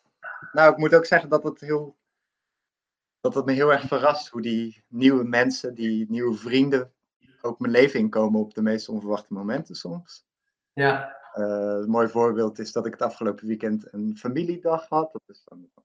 nou, 0.51 0.71
ik 0.71 0.77
moet 0.77 0.93
ook 0.95 1.05
zeggen 1.05 1.29
dat 1.29 1.43
het 1.43 1.59
heel. 1.59 1.97
Dat 3.19 3.33
het 3.35 3.45
me 3.45 3.51
heel 3.51 3.71
erg 3.71 3.87
verrast 3.87 4.27
hoe 4.27 4.41
die 4.41 4.83
nieuwe 4.87 5.23
mensen, 5.23 5.73
die 5.75 6.05
nieuwe 6.09 6.35
vrienden, 6.35 6.93
ook 7.41 7.59
mijn 7.59 7.71
leven 7.71 7.99
inkomen 7.99 8.39
op 8.39 8.53
de 8.53 8.61
meest 8.61 8.89
onverwachte 8.89 9.33
momenten 9.33 9.75
soms. 9.75 10.25
ja, 10.73 11.17
Eh, 11.33 11.45
een 11.81 11.89
mooi 11.89 12.07
voorbeeld 12.07 12.59
is 12.59 12.71
dat 12.71 12.85
ik 12.85 12.91
het 12.91 13.01
afgelopen 13.01 13.47
weekend 13.47 13.93
een 13.93 14.17
familiedag 14.17 14.87
had. 14.87 15.11
Dat 15.11 15.21
is 15.27 15.41
van 15.45 15.61
de 15.61 15.81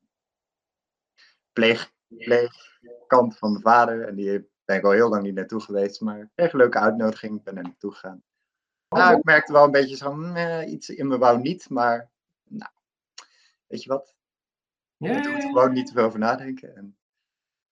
pleeg, 1.52 1.92
pleegkant 2.08 3.38
van 3.38 3.50
mijn 3.50 3.62
vader. 3.62 4.08
En 4.08 4.14
die 4.14 4.48
ben 4.64 4.76
ik 4.76 4.84
al 4.84 4.90
heel 4.90 5.08
lang 5.08 5.22
niet 5.22 5.34
naartoe 5.34 5.60
geweest. 5.60 6.00
Maar 6.00 6.18
ik 6.18 6.28
kreeg 6.34 6.52
een 6.52 6.58
leuke 6.58 6.78
uitnodiging. 6.78 7.36
Ik 7.36 7.44
ben 7.44 7.56
er 7.56 7.62
naartoe 7.62 7.92
gegaan. 7.92 8.22
Nou, 8.88 9.16
ik 9.16 9.24
merkte 9.24 9.52
wel 9.52 9.64
een 9.64 9.70
beetje 9.70 9.96
zo, 9.96 10.12
mm, 10.12 10.36
eh, 10.36 10.72
iets 10.72 10.88
in 10.88 11.08
me 11.08 11.18
wou 11.18 11.40
niet. 11.40 11.70
Maar, 11.70 12.10
nou, 12.48 12.70
weet 13.66 13.82
je 13.82 13.88
wat? 13.88 14.14
ja, 14.96 15.22
doe 15.22 15.32
er 15.32 15.40
gewoon 15.40 15.72
niet 15.72 15.86
te 15.86 15.92
veel 15.92 16.04
over 16.04 16.18
nadenken. 16.18 16.76
En 16.76 16.96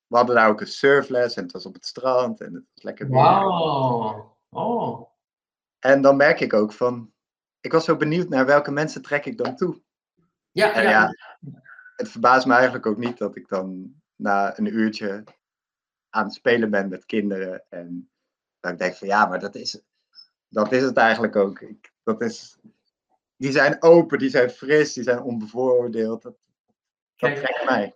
we 0.06 0.16
hadden 0.16 0.34
daar 0.34 0.48
ook 0.48 0.60
een 0.60 0.66
surfles 0.66 1.36
en 1.36 1.42
het 1.42 1.52
was 1.52 1.66
op 1.66 1.74
het 1.74 1.86
strand 1.86 2.40
en 2.40 2.54
het 2.54 2.64
was 2.74 2.84
lekker 2.84 3.06
weer. 3.06 3.16
Wauw. 3.16 4.36
Oh. 4.48 5.10
En 5.78 6.02
dan 6.02 6.16
merk 6.16 6.40
ik 6.40 6.52
ook 6.52 6.72
van, 6.72 7.12
ik 7.60 7.72
was 7.72 7.84
zo 7.84 7.96
benieuwd 7.96 8.28
naar 8.28 8.46
welke 8.46 8.70
mensen 8.70 9.02
trek 9.02 9.26
ik 9.26 9.38
dan 9.38 9.56
toe. 9.56 9.82
Ja, 10.50 10.74
En 10.74 10.82
ja. 10.82 10.90
ja, 10.90 11.14
het 11.96 12.08
verbaast 12.08 12.46
me 12.46 12.52
eigenlijk 12.52 12.86
ook 12.86 12.98
niet 12.98 13.18
dat 13.18 13.36
ik 13.36 13.48
dan 13.48 13.94
na 14.16 14.58
een 14.58 14.66
uurtje 14.66 15.24
aan 16.14 16.24
het 16.24 16.34
spelen 16.34 16.70
ben 16.70 16.88
met 16.88 17.06
kinderen. 17.06 17.64
En 17.68 18.10
dat 18.60 18.72
ik 18.72 18.78
denk 18.78 18.94
van 18.94 19.08
ja, 19.08 19.26
maar 19.26 19.40
dat 19.40 19.54
is, 19.54 19.80
dat 20.48 20.72
is 20.72 20.82
het 20.82 20.96
eigenlijk 20.96 21.36
ook. 21.36 21.60
Ik, 21.60 21.92
dat 22.02 22.20
is, 22.20 22.58
die 23.36 23.52
zijn 23.52 23.82
open, 23.82 24.18
die 24.18 24.30
zijn 24.30 24.50
fris, 24.50 24.92
die 24.92 25.02
zijn 25.02 25.22
onbevooroordeeld. 25.22 26.22
Dat, 26.22 26.36
dat 27.16 27.36
trekt 27.36 27.64
mij. 27.64 27.94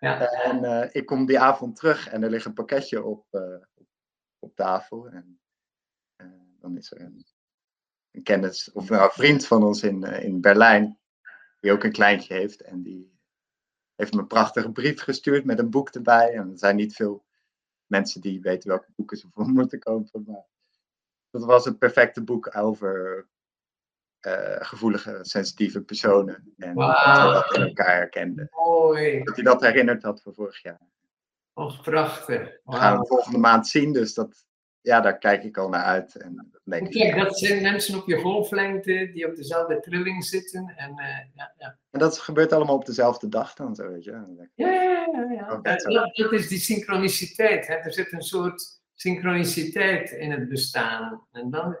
Ja. 0.00 0.30
En 0.30 0.64
eh, 0.64 0.88
ik 0.92 1.06
kom 1.06 1.26
die 1.26 1.38
avond 1.38 1.76
terug 1.76 2.08
en 2.08 2.22
er 2.22 2.30
ligt 2.30 2.44
een 2.44 2.54
pakketje 2.54 3.04
op, 3.04 3.26
eh, 3.30 3.56
op, 4.38 4.54
tafel. 4.54 5.08
En 5.08 5.40
eh, 6.16 6.26
dan 6.60 6.76
is 6.76 6.92
er 6.92 7.00
een, 7.00 7.26
een 8.10 8.22
kennis, 8.22 8.72
of 8.72 8.88
nou, 8.88 9.02
een 9.02 9.10
vriend 9.10 9.46
van 9.46 9.62
ons 9.62 9.82
in, 9.82 10.02
in 10.02 10.40
Berlijn, 10.40 10.98
die 11.60 11.72
ook 11.72 11.84
een 11.84 11.92
kleintje 11.92 12.34
heeft. 12.34 12.60
En 12.60 12.82
die 12.82 13.18
heeft 13.94 14.12
me 14.12 14.20
een 14.20 14.26
prachtige 14.26 14.72
brief 14.72 15.00
gestuurd 15.00 15.44
met 15.44 15.58
een 15.58 15.70
boek 15.70 15.88
erbij. 15.88 16.34
En 16.34 16.50
er 16.50 16.58
zijn 16.58 16.76
niet 16.76 16.94
veel 16.94 17.24
mensen 17.90 18.20
die 18.20 18.40
weten 18.40 18.68
welke 18.68 18.92
boeken 18.96 19.16
ze 19.16 19.28
voor 19.34 19.48
moeten 19.48 19.78
kopen. 19.78 20.24
Maar 20.26 20.46
dat 21.30 21.44
was 21.44 21.64
het 21.64 21.78
perfecte 21.78 22.22
boek 22.22 22.56
over 22.56 23.28
eh, 24.20 24.56
gevoelige, 24.58 25.18
sensitieve 25.22 25.82
personen. 25.82 26.52
En 26.56 26.74
dat 26.74 27.04
we 27.04 27.30
dat 27.32 27.56
in 27.56 27.62
elkaar 27.62 27.96
herkenden. 27.96 28.48
Mooi. 28.50 29.22
Dat 29.22 29.34
hij 29.34 29.44
dat 29.44 29.60
herinnerd 29.60 30.02
had 30.02 30.22
van 30.22 30.34
vorig 30.34 30.62
jaar. 30.62 30.80
Oh, 31.52 31.80
prachtig. 31.80 32.60
We 32.64 32.76
gaan 32.76 32.96
hem 32.96 33.06
volgende 33.06 33.38
maand 33.38 33.66
zien, 33.66 33.92
dus 33.92 34.14
dat, 34.14 34.46
ja, 34.82 35.00
daar 35.00 35.18
kijk 35.18 35.44
ik 35.44 35.56
al 35.58 35.68
naar 35.68 35.82
uit. 35.84 36.16
En 36.16 36.50
denk 36.64 36.88
ik, 36.88 37.16
dat 37.16 37.38
zijn 37.38 37.62
mensen 37.62 37.98
op 37.98 38.06
je 38.06 38.16
golflengte 38.16 39.10
die 39.12 39.26
op 39.28 39.36
dezelfde 39.36 39.80
trilling 39.80 40.24
zitten. 40.24 40.72
En, 40.76 40.90
eh, 40.98 41.18
ja, 41.34 41.54
ja. 41.58 41.78
en 41.90 41.98
dat 41.98 42.18
gebeurt 42.18 42.52
allemaal 42.52 42.74
op 42.74 42.86
dezelfde 42.86 43.28
dag 43.28 43.54
dan, 43.54 43.74
zo 43.74 43.88
weet 43.88 44.04
je. 44.04 44.10
Ja, 44.54 44.72
ja, 44.72 45.06
ja. 45.32 45.60
Ja, 45.62 45.78
zo. 45.78 45.90
dat, 45.90 46.16
dat 46.16 46.32
is 46.32 46.48
die 46.48 46.58
synchroniciteit. 46.58 47.66
Hè. 47.66 47.74
Er 47.74 47.92
zit 47.92 48.12
een 48.12 48.22
soort 48.22 48.80
synchroniciteit 48.94 50.10
in 50.10 50.30
het 50.30 50.48
bestaan. 50.48 51.26
En 51.32 51.50
dan, 51.50 51.78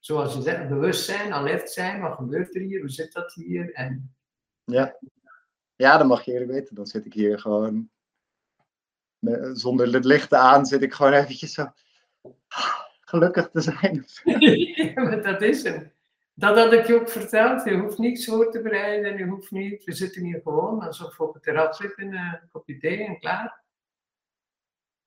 zoals 0.00 0.34
je 0.34 0.42
zegt, 0.42 0.68
bewustzijn, 0.68 1.32
alert 1.32 1.70
zijn. 1.70 2.00
Wat 2.00 2.14
gebeurt 2.16 2.54
er 2.54 2.60
hier? 2.60 2.80
Hoe 2.80 2.90
zit 2.90 3.12
dat 3.12 3.32
hier? 3.32 3.72
En, 3.72 4.14
Ja. 4.64 4.96
ja, 5.76 5.98
dan 5.98 6.06
mag 6.06 6.22
je 6.24 6.32
eerlijk 6.32 6.50
weten. 6.50 6.74
Dan 6.74 6.86
zit 6.86 7.06
ik 7.06 7.12
hier 7.12 7.38
gewoon 7.38 7.90
met- 9.18 9.60
zonder 9.60 9.92
het 9.92 10.04
licht 10.04 10.34
aan, 10.34 10.66
zit 10.66 10.82
ik 10.82 10.92
gewoon 10.92 11.12
eventjes 11.12 11.52
zo 11.52 11.66
gelukkig 13.00 13.50
te 13.50 13.60
zijn. 13.60 14.04
ja, 14.94 15.02
maar 15.02 15.22
dat 15.22 15.42
is 15.42 15.62
hem. 15.62 15.92
Dat 16.34 16.56
had 16.56 16.72
ik 16.72 16.86
je 16.86 16.94
ook 17.00 17.08
verteld. 17.08 17.64
Je 17.64 17.76
hoeft 17.76 17.98
niets 17.98 18.24
voor 18.24 18.50
te 18.50 18.62
bereiden. 18.62 19.18
Je 19.18 19.24
hoeft 19.24 19.50
niet. 19.50 19.84
We 19.84 19.92
zitten 19.92 20.22
hier 20.24 20.40
gewoon 20.42 20.80
alsof 20.82 21.16
we 21.16 21.22
op 21.24 21.34
het 21.34 21.42
terras 21.42 21.76
zitten. 21.76 22.12
eh, 22.12 22.32
Een 22.42 22.48
kopje 22.52 22.78
thee 22.78 23.04
en 23.06 23.18
klaar. 23.18 23.62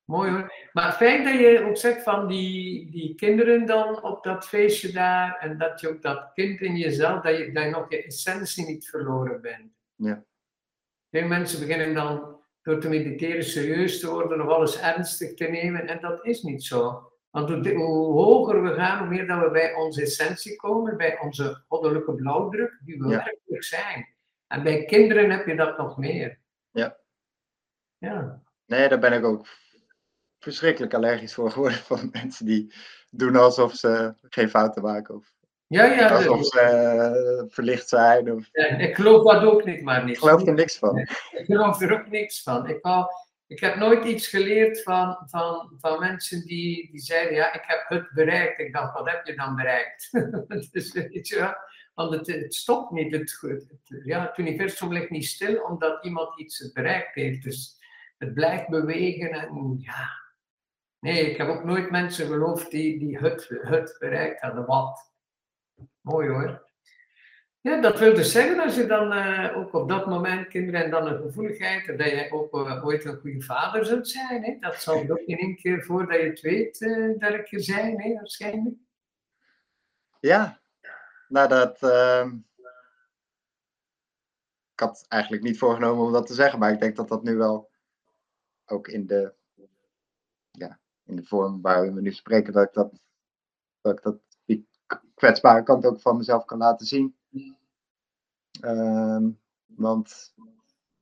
Mooi 0.04 0.30
hoor. 0.30 0.52
Maar 0.72 0.86
het 0.86 0.94
feit 0.94 1.24
dat 1.24 1.38
je 1.38 1.64
ook 1.68 1.76
zegt 1.76 2.02
van 2.02 2.26
die, 2.28 2.90
die 2.90 3.14
kinderen 3.14 3.66
dan 3.66 4.02
op 4.02 4.24
dat 4.24 4.48
feestje 4.48 4.92
daar. 4.92 5.36
En 5.40 5.58
dat 5.58 5.80
je 5.80 5.88
ook 5.88 6.02
dat 6.02 6.30
kind 6.34 6.60
in 6.60 6.76
jezelf, 6.76 7.22
dat 7.22 7.38
je, 7.38 7.52
dat 7.52 7.64
je 7.64 7.70
nog 7.70 7.90
je 7.90 8.02
essentie 8.02 8.66
niet 8.66 8.88
verloren 8.88 9.40
bent. 9.40 9.72
Ja. 9.94 10.24
Veel 11.10 11.26
mensen 11.26 11.60
beginnen 11.60 11.94
dan 11.94 12.40
door 12.62 12.80
te 12.80 12.88
mediteren 12.88 13.44
serieus 13.44 14.00
te 14.00 14.10
worden 14.10 14.40
of 14.40 14.48
alles 14.48 14.80
ernstig 14.80 15.34
te 15.34 15.44
nemen. 15.44 15.86
En 15.88 16.00
dat 16.00 16.24
is 16.26 16.42
niet 16.42 16.64
zo. 16.64 17.11
Want 17.32 17.48
hoe, 17.48 17.72
hoe 17.74 18.22
hoger 18.22 18.62
we 18.62 18.74
gaan, 18.74 18.98
hoe 18.98 19.08
meer 19.08 19.26
dat 19.26 19.40
we 19.40 19.50
bij 19.50 19.74
onze 19.74 20.02
essentie 20.02 20.56
komen, 20.56 20.96
bij 20.96 21.18
onze 21.20 21.62
goddelijke 21.68 22.14
blauwdruk, 22.14 22.80
die 22.84 22.98
we 22.98 23.08
Ja. 23.08 23.16
werkelijk 23.24 23.64
zijn. 23.64 24.14
En 24.46 24.62
bij 24.62 24.84
kinderen 24.84 25.30
heb 25.30 25.46
je 25.46 25.56
dat 25.56 25.78
nog 25.78 25.98
meer. 25.98 26.38
Ja. 26.70 26.96
Ja. 27.98 28.42
Nee, 28.66 28.88
daar 28.88 28.98
ben 28.98 29.12
ik 29.12 29.24
ook 29.24 29.46
verschrikkelijk 30.38 30.94
allergisch 30.94 31.34
voor 31.34 31.50
geworden 31.50 31.78
van 31.78 32.08
mensen 32.12 32.46
die 32.46 32.74
doen 33.10 33.36
alsof 33.36 33.74
ze 33.74 34.14
geen 34.20 34.48
fouten 34.50 34.82
maken. 34.82 35.14
Of 35.14 35.32
Ja, 35.66 35.84
ja, 35.84 36.08
alsof 36.16 36.46
ze 36.46 36.60
eh, 36.60 37.44
verlicht 37.48 37.88
zijn. 37.88 38.32
Of... 38.32 38.48
ja, 38.52 38.64
ik 38.66 38.94
geloof 38.94 39.32
dat 39.32 39.42
ook 39.42 39.64
niet, 39.64 39.82
maar 39.82 40.04
niet. 40.04 40.14
Ik 40.14 40.20
geloof 40.22 40.46
er 40.46 40.54
niks 40.54 40.78
van. 40.78 40.98
Ik 40.98 41.44
geloof 41.44 41.80
er 41.80 41.92
ook 41.92 42.08
niks 42.08 42.42
van. 42.42 42.68
Ik, 42.68 42.82
wou, 42.82 43.06
ik 43.52 43.60
heb 43.60 43.76
nooit 43.76 44.04
iets 44.04 44.26
geleerd 44.26 44.82
van, 44.82 45.18
van, 45.26 45.72
van 45.80 45.98
mensen 45.98 46.46
die, 46.46 46.90
die 46.90 47.00
zeiden, 47.00 47.34
ja, 47.34 47.52
ik 47.52 47.64
heb 47.66 47.84
het 47.88 48.10
bereikt. 48.12 48.60
Ik 48.60 48.72
dacht, 48.72 48.94
wat 48.94 49.10
heb 49.10 49.26
je 49.26 49.36
dan 49.36 49.54
bereikt? 49.56 50.08
dus, 50.72 50.92
weet 50.92 51.28
je 51.28 51.70
want 51.94 52.14
het, 52.14 52.26
het 52.26 52.54
stopt 52.54 52.90
niet. 52.90 53.12
Het, 53.12 53.38
het, 53.40 53.82
ja, 54.04 54.26
het 54.26 54.38
universum 54.38 54.92
ligt 54.92 55.10
niet 55.10 55.26
stil 55.26 55.62
omdat 55.62 56.04
iemand 56.04 56.38
iets 56.38 56.72
bereikt 56.72 57.14
heeft. 57.14 57.42
Dus 57.42 57.76
het 58.18 58.34
blijft 58.34 58.68
bewegen 58.68 59.30
en 59.30 59.74
ja. 59.78 60.20
Nee, 60.98 61.30
ik 61.30 61.36
heb 61.36 61.48
ook 61.48 61.64
nooit 61.64 61.90
mensen 61.90 62.26
geloofd 62.26 62.70
die, 62.70 62.98
die 62.98 63.18
het, 63.18 63.48
het 63.48 63.96
bereikt 63.98 64.40
hadden. 64.40 64.66
Wat? 64.66 65.12
Mooi 66.00 66.28
hoor. 66.28 66.70
Ja, 67.62 67.80
dat 67.80 67.98
wil 67.98 68.14
dus 68.14 68.32
zeggen 68.32 68.60
als 68.60 68.74
je 68.74 68.86
dan 68.86 69.12
eh, 69.12 69.56
ook 69.56 69.72
op 69.72 69.88
dat 69.88 70.06
moment 70.06 70.48
kinderen 70.48 70.84
en 70.84 70.90
dan 70.90 71.06
een 71.06 71.22
gevoeligheid, 71.22 71.86
dat 71.86 72.10
je 72.10 72.28
ook 72.30 72.54
eh, 72.54 72.84
ooit 72.84 73.04
een 73.04 73.20
goede 73.20 73.40
vader 73.42 73.84
zult 73.86 74.08
zijn. 74.08 74.44
Hè? 74.44 74.56
Dat 74.60 74.74
zal 74.74 75.10
ook 75.10 75.18
in 75.18 75.38
één 75.38 75.56
keer 75.56 75.82
voordat 75.82 76.20
je 76.20 76.26
het 76.26 76.40
weet 76.40 76.80
eh 76.80 77.18
dat 77.18 77.42
keer 77.42 77.60
zijn, 77.60 78.00
hè? 78.00 78.14
waarschijnlijk. 78.14 78.74
Ja, 80.20 80.60
nou 81.28 81.48
dat. 81.48 81.82
ehm, 81.82 82.36
ik 84.72 84.80
had 84.80 85.04
eigenlijk 85.08 85.42
niet 85.42 85.58
voorgenomen 85.58 86.04
om 86.04 86.12
dat 86.12 86.26
te 86.26 86.34
zeggen, 86.34 86.58
maar 86.58 86.72
ik 86.72 86.80
denk 86.80 86.96
dat 86.96 87.08
dat 87.08 87.22
nu 87.22 87.36
wel 87.36 87.70
ook 88.66 88.88
in 88.88 89.06
de, 89.06 89.34
ja, 90.50 90.78
in 91.04 91.16
de 91.16 91.24
vorm 91.24 91.60
waar 91.60 91.94
we 91.94 92.00
nu 92.00 92.12
spreken, 92.12 92.52
dat 92.52 92.66
ik 92.66 92.72
dat, 92.72 93.00
dat, 93.80 93.96
ik 93.96 94.02
dat 94.02 94.18
die 94.44 94.68
kwetsbare 95.14 95.62
kant 95.62 95.86
ook 95.86 96.00
van 96.00 96.16
mezelf 96.16 96.44
kan 96.44 96.58
laten 96.58 96.86
zien. 96.86 97.16
Ehm, 98.60 99.30
want 99.66 100.34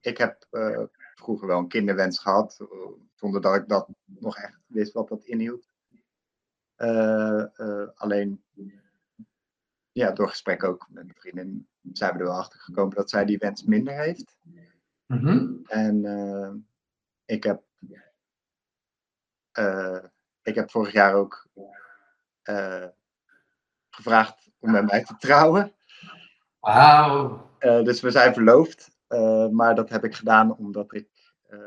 ik 0.00 0.18
heb 0.18 0.46
eh, 0.50 0.82
vroeger 1.14 1.46
wel 1.46 1.58
een 1.58 1.68
kinderwens 1.68 2.18
gehad, 2.18 2.56
eh, 2.60 2.90
zonder 3.14 3.40
dat 3.40 3.54
ik 3.54 3.68
dat 3.68 3.88
nog 4.04 4.36
echt 4.36 4.58
wist 4.66 4.92
wat 4.92 5.08
dat 5.08 5.24
inhield. 5.24 5.68
Eh, 6.74 7.44
alleen 7.94 8.42
ja, 9.92 10.10
door 10.10 10.28
gesprek 10.28 10.64
ook 10.64 10.86
met 10.90 11.04
mijn 11.04 11.18
vriendin 11.18 11.68
zijn 11.92 12.12
we 12.12 12.18
er 12.18 12.24
wel 12.24 12.38
achter 12.38 12.60
gekomen 12.60 12.96
dat 12.96 13.10
zij 13.10 13.24
die 13.24 13.38
wens 13.38 13.64
minder 13.64 13.94
heeft. 13.94 14.36
Mhm. 15.06 15.54
En 15.66 16.66
ik, 17.24 17.42
heb, 17.42 17.62
ik 20.42 20.54
heb 20.54 20.70
vorig 20.70 20.92
jaar 20.92 21.14
ook 21.14 21.48
gevraagd 23.90 24.50
om 24.58 24.70
met 24.70 24.84
mij 24.86 25.04
te 25.04 25.16
trouwen. 25.16 25.74
Wauw. 26.60 27.50
Eh, 27.58 27.82
dus 27.82 28.00
we 28.00 28.10
zijn 28.10 28.34
verloofd. 28.34 28.98
eh, 29.06 29.48
maar 29.48 29.74
dat 29.74 29.88
heb 29.88 30.04
ik 30.04 30.14
gedaan 30.14 30.56
omdat, 30.56 30.94
ik, 30.94 31.08
eh, 31.42 31.58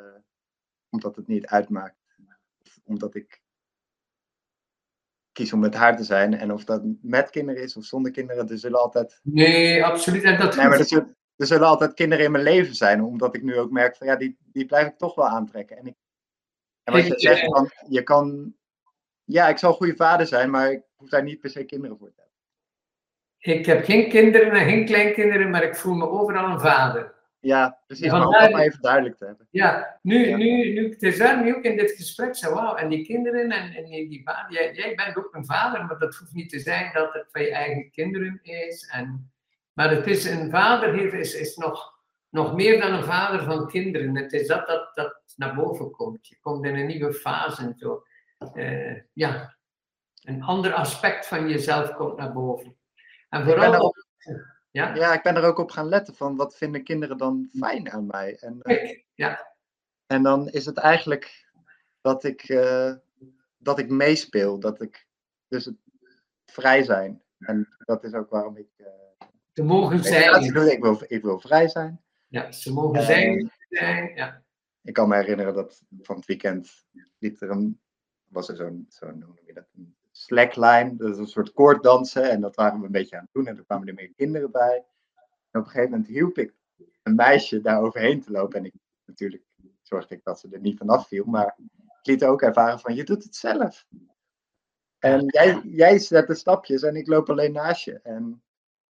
omdat 0.89 1.15
het 1.15 1.27
niet 1.27 1.45
uitmaakt. 1.45 1.95
Omdat 2.83 3.15
ik 3.15 3.41
kies 5.31 5.53
om 5.53 5.59
met 5.59 5.73
haar 5.73 5.97
te 5.97 6.03
zijn. 6.03 6.33
En 6.33 6.51
of 6.51 6.63
dat 6.63 6.81
met 7.01 7.29
kinderen 7.29 7.63
is 7.63 7.77
of 7.77 7.85
zonder 7.85 8.11
kinderen, 8.11 8.49
er 8.49 8.57
zullen 8.57 8.79
altijd 8.79 9.19
Nee, 9.23 9.85
absoluut. 9.85 10.23
En 10.23 10.39
dat 10.39 10.55
Nee, 10.55 10.67
maar 10.67 10.79
er 10.79 10.85
zullen, 10.85 11.17
er 11.35 11.45
zullen 11.45 11.67
altijd 11.67 11.93
kinderen 11.93 12.25
in 12.25 12.31
mijn 12.31 12.43
leven 12.43 12.75
zijn, 12.75 13.03
omdat 13.03 13.35
ik 13.35 13.43
nu 13.43 13.57
ook 13.57 13.71
merk 13.71 13.95
van 13.95 14.07
ja, 14.07 14.15
die, 14.15 14.37
die 14.39 14.65
blijf 14.65 14.87
ik 14.87 14.97
toch 14.97 15.15
wel 15.15 15.27
aantrekken. 15.27 15.77
En, 15.77 15.85
ik, 15.85 15.95
en 16.83 16.93
wat 16.93 17.07
je 17.07 17.19
zegt, 17.19 17.45
van, 17.45 17.71
je 17.89 18.03
kan, 18.03 18.55
ja, 19.23 19.47
ik 19.47 19.57
zal 19.57 19.69
een 19.69 19.75
goede 19.75 19.95
vader 19.95 20.27
zijn, 20.27 20.49
maar 20.49 20.71
ik 20.71 20.83
hoef 20.95 21.09
daar 21.09 21.23
niet 21.23 21.39
per 21.39 21.49
se 21.49 21.63
kinderen 21.63 21.97
voor 21.97 22.07
te 22.07 22.13
hebben. 22.15 22.22
Ik 23.43 23.65
heb 23.65 23.83
geen 23.85 24.09
kinderen 24.09 24.51
en 24.51 24.65
geen 24.65 24.85
kleinkinderen, 24.85 25.49
maar 25.49 25.63
ik 25.63 25.75
voel 25.75 25.93
me 25.95 26.09
overal 26.09 26.49
een 26.49 26.59
vader. 26.59 27.13
Ja, 27.39 27.79
precies, 27.87 28.05
Ja, 28.05 28.11
maar 28.11 28.19
om 28.19 28.25
vandaar- 28.31 28.41
dat 28.49 28.51
maar 28.57 28.65
even 28.67 28.81
duidelijk 28.81 29.17
te 29.17 29.25
hebben. 29.25 29.47
Ja, 29.51 29.99
nu, 30.01 30.27
Ja. 30.27 30.37
nu, 30.37 30.73
nu, 30.73 30.89
het 30.89 31.03
is 31.03 31.17
daarom 31.17 31.53
ook 31.55 31.63
in 31.63 31.77
dit 31.77 31.91
gesprek 31.91 32.35
zo, 32.35 32.53
wauw, 32.53 32.75
en 32.75 32.89
die 32.89 33.05
kinderen 33.05 33.51
en, 33.51 33.73
en 33.73 33.83
die, 33.85 34.09
die 34.09 34.21
vader, 34.23 34.51
jij, 34.53 34.73
jij 34.73 34.95
bent 34.95 35.17
ook 35.17 35.33
een 35.35 35.45
vader, 35.45 35.85
maar 35.85 35.97
dat 35.99 36.15
hoeft 36.15 36.33
niet 36.33 36.49
te 36.49 36.59
zijn 36.59 36.93
dat 36.93 37.13
het 37.13 37.25
van 37.31 37.41
je 37.41 37.51
eigen 37.51 37.91
kinderen 37.91 38.39
is. 38.43 38.89
En, 38.93 39.31
maar 39.73 39.89
het 39.91 40.07
is, 40.07 40.25
een 40.25 40.49
vader 40.49 40.93
heeft, 40.93 41.13
is, 41.13 41.35
is 41.35 41.55
nog, 41.55 41.93
nog 42.29 42.53
meer 42.55 42.79
dan 42.81 42.93
een 42.93 43.03
vader 43.03 43.43
van 43.43 43.67
kinderen. 43.67 44.15
Het 44.15 44.33
is 44.33 44.47
dat 44.47 44.67
dat, 44.67 44.91
dat 44.95 45.21
naar 45.35 45.55
boven 45.55 45.91
komt. 45.91 46.27
Je 46.27 46.37
komt 46.39 46.65
in 46.65 46.75
een 46.75 46.87
nieuwe 46.87 47.13
fase 47.13 47.61
en 47.61 47.75
zo. 47.77 48.03
Eh, 48.53 48.95
ja, 49.13 49.55
een 50.23 50.43
ander 50.43 50.73
aspect 50.73 51.27
van 51.27 51.49
jezelf 51.49 51.93
komt 51.93 52.17
naar 52.17 52.33
boven. 52.33 52.75
En 53.33 53.43
vooral, 53.45 53.81
op- 53.81 54.05
ja, 54.71 54.95
Ja, 54.95 55.13
ik 55.13 55.23
ben 55.23 55.35
er 55.35 55.43
ook 55.43 55.57
op 55.57 55.71
gaan 55.71 55.87
letten 55.87 56.15
van 56.15 56.35
wat 56.35 56.55
vinden 56.57 56.83
kinderen 56.83 57.17
dan 57.17 57.49
fijn 57.59 57.91
aan 57.91 58.05
mij. 58.05 58.37
En, 58.39 58.61
eh, 58.61 58.99
ja, 59.13 59.55
en 60.07 60.23
dan 60.23 60.49
is 60.49 60.65
het 60.65 60.77
eigenlijk 60.77 61.49
dat 62.01 62.23
ik, 62.23 62.41
eh, 62.43 62.93
dat 63.57 63.79
ik 63.79 63.89
meespeel, 63.89 64.59
dat 64.59 64.81
ik 64.81 65.07
dus 65.47 65.65
het 65.65 65.75
vrij 66.45 66.83
zijn. 66.83 67.21
En 67.39 67.75
dat 67.77 68.03
is 68.03 68.13
ook 68.13 68.29
waarom 68.29 68.57
ik 68.57 68.67
ze 69.53 69.63
mogen 69.63 70.03
zijn. 70.03 70.43
Ik 70.43 70.81
wil, 70.81 70.97
ik 71.07 71.21
wil 71.23 71.39
vrij 71.39 71.67
zijn. 71.67 72.01
Ja, 72.27 72.51
ze 72.51 72.73
mogen 72.73 73.03
zijn, 73.03 73.51
zijn, 73.69 74.15
ja. 74.15 74.43
Ik 74.81 74.93
kan 74.93 75.07
me 75.09 75.15
herinneren 75.15 75.53
dat 75.53 75.83
van 76.01 76.15
het 76.15 76.25
weekend 76.25 76.85
liep 77.19 77.41
er 77.41 77.49
een, 77.49 77.81
was 78.27 78.49
er 78.49 78.55
zo'n, 78.55 78.85
zo'n 78.89 79.09
hoe 79.09 79.19
noem 79.19 79.39
je 79.45 79.53
dat, 79.53 79.65
een 79.75 79.95
slackline, 80.23 80.95
dat 80.95 81.09
is 81.09 81.17
een 81.17 81.27
soort 81.27 81.53
koorddansen 81.53 82.29
en 82.29 82.41
dat 82.41 82.55
waren 82.55 82.79
we 82.79 82.85
een 82.85 82.91
beetje 82.91 83.15
aan 83.15 83.23
het 83.23 83.33
doen 83.33 83.47
en 83.47 83.57
er 83.57 83.63
kwamen 83.63 83.87
er 83.87 83.93
meer 83.93 84.13
kinderen 84.15 84.51
bij. 84.51 84.85
En 85.51 85.59
op 85.59 85.65
een 85.65 85.71
gegeven 85.71 85.89
moment 85.89 86.07
hielp 86.09 86.37
ik 86.37 86.53
een 87.03 87.15
meisje 87.15 87.61
daar 87.61 87.81
overheen 87.81 88.21
te 88.21 88.31
lopen 88.31 88.59
en 88.59 88.65
ik 88.65 88.73
natuurlijk 89.05 89.43
zorgde 89.81 90.15
ik 90.15 90.23
dat 90.23 90.39
ze 90.39 90.47
er 90.51 90.59
niet 90.59 90.77
vanaf 90.77 91.07
viel, 91.07 91.25
maar 91.25 91.57
ik 92.01 92.07
liet 92.07 92.23
ook 92.23 92.41
ervaren 92.41 92.79
van 92.79 92.95
je 92.95 93.03
doet 93.03 93.23
het 93.23 93.35
zelf. 93.35 93.85
En 94.99 95.25
jij, 95.25 95.61
jij 95.63 95.99
zet 95.99 96.27
de 96.27 96.35
stapjes 96.35 96.81
en 96.81 96.95
ik 96.95 97.07
loop 97.07 97.29
alleen 97.29 97.51
naast 97.51 97.85
je. 97.85 97.99
En 98.03 98.43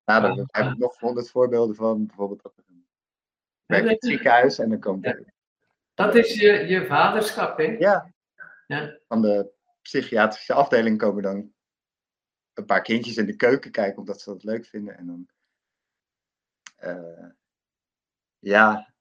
nou, 0.06 0.22
daar 0.22 0.64
heb 0.64 0.72
ik 0.72 0.78
nog 0.78 1.00
honderd 1.00 1.30
voorbeelden 1.30 1.76
van, 1.76 2.06
bijvoorbeeld 2.06 2.42
dat 2.42 2.54
het 2.56 4.04
ziekenhuis 4.04 4.60
en 4.60 4.70
dan 4.70 4.80
komt 4.80 5.06
er 5.06 5.34
Dat 5.94 6.16
is 6.16 6.40
je, 6.40 6.52
je 6.52 6.86
vaderschap, 6.86 7.58
hè? 7.58 7.64
Ja. 7.64 8.14
Ja. 8.68 8.98
Van 9.08 9.22
de 9.22 9.52
psychiatrische 9.82 10.54
afdeling 10.54 10.98
komen 10.98 11.24
dan 11.24 11.54
een 12.54 12.66
paar 12.66 12.82
kindjes 12.82 13.18
in 13.18 13.26
de 13.26 13.36
keuken 13.36 13.72
kijken 13.72 13.98
omdat 13.98 14.22
ze 14.22 14.30
dat 14.30 14.44
leuk 14.44 14.66
vinden. 14.66 14.98
En 14.98 15.06
dan, 15.06 15.30
eh, 16.76 17.30
ja, 18.40 18.94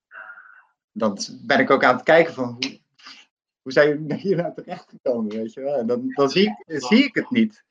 dan 0.92 1.18
ben 1.46 1.58
ik 1.58 1.70
ook 1.70 1.84
aan 1.84 1.94
het 1.94 2.04
kijken 2.04 2.34
van 2.34 2.44
hoe, 2.44 2.80
hoe 3.62 3.72
zijn 3.72 3.88
jullie 3.88 4.14
hier 4.14 4.36
nou 4.36 4.54
terecht 4.54 4.88
gekomen, 4.88 5.36
weet 5.36 5.52
je 5.52 5.60
wel. 5.60 5.76
En 5.76 5.86
dan, 5.86 6.08
dan 6.08 6.30
zie, 6.30 6.56
ik, 6.64 6.82
zie 6.82 7.04
ik 7.04 7.14
het 7.14 7.30
niet. 7.30 7.64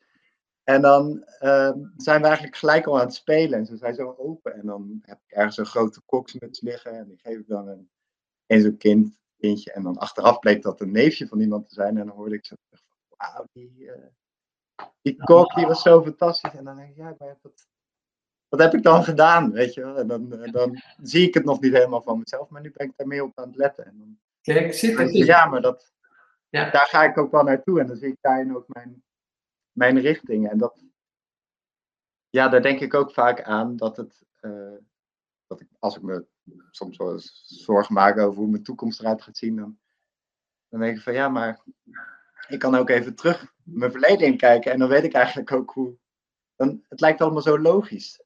En 0.63 0.81
dan 0.81 1.23
eh, 1.23 1.71
zijn 1.97 2.21
we 2.21 2.27
eigenlijk 2.27 2.55
gelijk 2.55 2.85
al 2.85 2.99
aan 2.99 3.05
het 3.05 3.13
spelen 3.13 3.59
en 3.59 3.65
ze 3.65 3.77
zijn 3.77 3.95
zo 3.95 4.15
open. 4.17 4.53
En 4.53 4.65
dan 4.65 4.99
heb 5.01 5.19
ik 5.25 5.31
ergens 5.31 5.57
een 5.57 5.65
grote 5.65 6.01
koksmuts 6.05 6.61
liggen 6.61 6.91
en 6.91 7.07
die 7.07 7.19
geef 7.19 7.37
ik 7.37 7.47
dan 7.47 7.67
een, 7.67 7.89
een 8.47 8.61
zo'n 8.61 8.77
kind 8.77 9.19
kindje. 9.37 9.71
En 9.71 9.83
dan 9.83 9.97
achteraf 9.97 10.39
bleek 10.39 10.61
dat 10.61 10.81
een 10.81 10.91
neefje 10.91 11.27
van 11.27 11.39
iemand 11.39 11.67
te 11.67 11.73
zijn. 11.73 11.97
En 11.97 12.05
dan 12.05 12.15
hoorde 12.15 12.35
ik 12.35 12.45
van, 12.45 12.57
wauw, 13.19 13.45
die, 13.51 13.91
eh, 13.91 14.07
die 15.01 15.23
kok 15.23 15.55
die 15.55 15.65
was 15.65 15.81
zo 15.81 16.03
fantastisch. 16.03 16.53
En 16.53 16.63
dan 16.63 16.75
denk 16.75 16.89
ik, 16.89 16.95
ja, 16.95 17.15
maar 17.17 17.37
wat, 17.41 17.67
wat 18.47 18.59
heb 18.59 18.73
ik 18.73 18.83
dan 18.83 19.03
gedaan, 19.03 19.51
weet 19.51 19.73
je 19.73 19.81
wel? 19.81 19.97
En 19.97 20.07
dan, 20.07 20.33
eh, 20.33 20.51
dan 20.51 20.81
zie 21.01 21.27
ik 21.27 21.33
het 21.33 21.45
nog 21.45 21.59
niet 21.59 21.73
helemaal 21.73 22.01
van 22.01 22.19
mezelf, 22.19 22.49
maar 22.49 22.61
nu 22.61 22.71
ben 22.71 22.87
ik 22.87 22.93
daar 22.95 23.07
meer 23.07 23.23
op 23.23 23.39
aan 23.39 23.47
het 23.47 23.57
letten. 23.57 23.85
En 23.85 23.97
dan 23.97 24.19
Kijk, 24.41 24.81
denk 24.81 24.97
het 24.99 25.13
ja, 25.13 25.45
maar 25.45 25.61
dat, 25.61 25.93
Ja. 26.49 26.69
daar 26.69 26.85
ga 26.87 27.03
ik 27.03 27.17
ook 27.17 27.31
wel 27.31 27.43
naartoe. 27.43 27.79
En 27.79 27.87
dan 27.87 27.95
zie 27.97 28.07
ik 28.07 28.17
daarin 28.21 28.55
ook 28.55 28.67
mijn, 28.67 29.03
mijn 29.71 29.99
richting. 29.99 30.49
En 30.49 30.57
dat, 30.57 30.83
ja, 32.29 32.49
daar 32.49 32.61
denk 32.61 32.79
ik 32.79 32.93
ook 32.93 33.11
vaak 33.11 33.41
aan 33.41 33.77
dat 33.77 33.97
het, 33.97 34.25
eh, 34.39 34.75
dat 35.47 35.61
ik, 35.61 35.67
als 35.79 35.95
ik 35.95 36.01
me 36.01 36.25
soms 36.71 36.97
wel 36.97 37.11
eens 37.11 37.43
zorgen 37.45 37.93
maak 37.93 38.17
over 38.17 38.39
hoe 38.39 38.49
mijn 38.49 38.63
toekomst 38.63 38.99
eruit 38.99 39.21
gaat 39.21 39.37
zien, 39.37 39.55
dan, 39.55 39.79
dan 40.67 40.79
denk 40.79 40.97
ik 40.97 41.03
van 41.03 41.13
ja, 41.13 41.29
maar 41.29 41.63
ik 42.49 42.59
kan 42.59 42.75
ook 42.75 42.89
even 42.89 43.15
terug 43.15 43.53
mijn 43.63 43.91
verleden 43.91 44.27
in 44.27 44.37
kijken 44.37 44.71
en 44.71 44.79
dan 44.79 44.89
weet 44.89 45.03
ik 45.03 45.13
eigenlijk 45.13 45.51
ook 45.51 45.71
hoe. 45.71 45.93
Dan, 46.55 46.83
het 46.89 46.99
lijkt 46.99 47.21
allemaal 47.21 47.41
zo 47.41 47.59
logisch. 47.59 48.21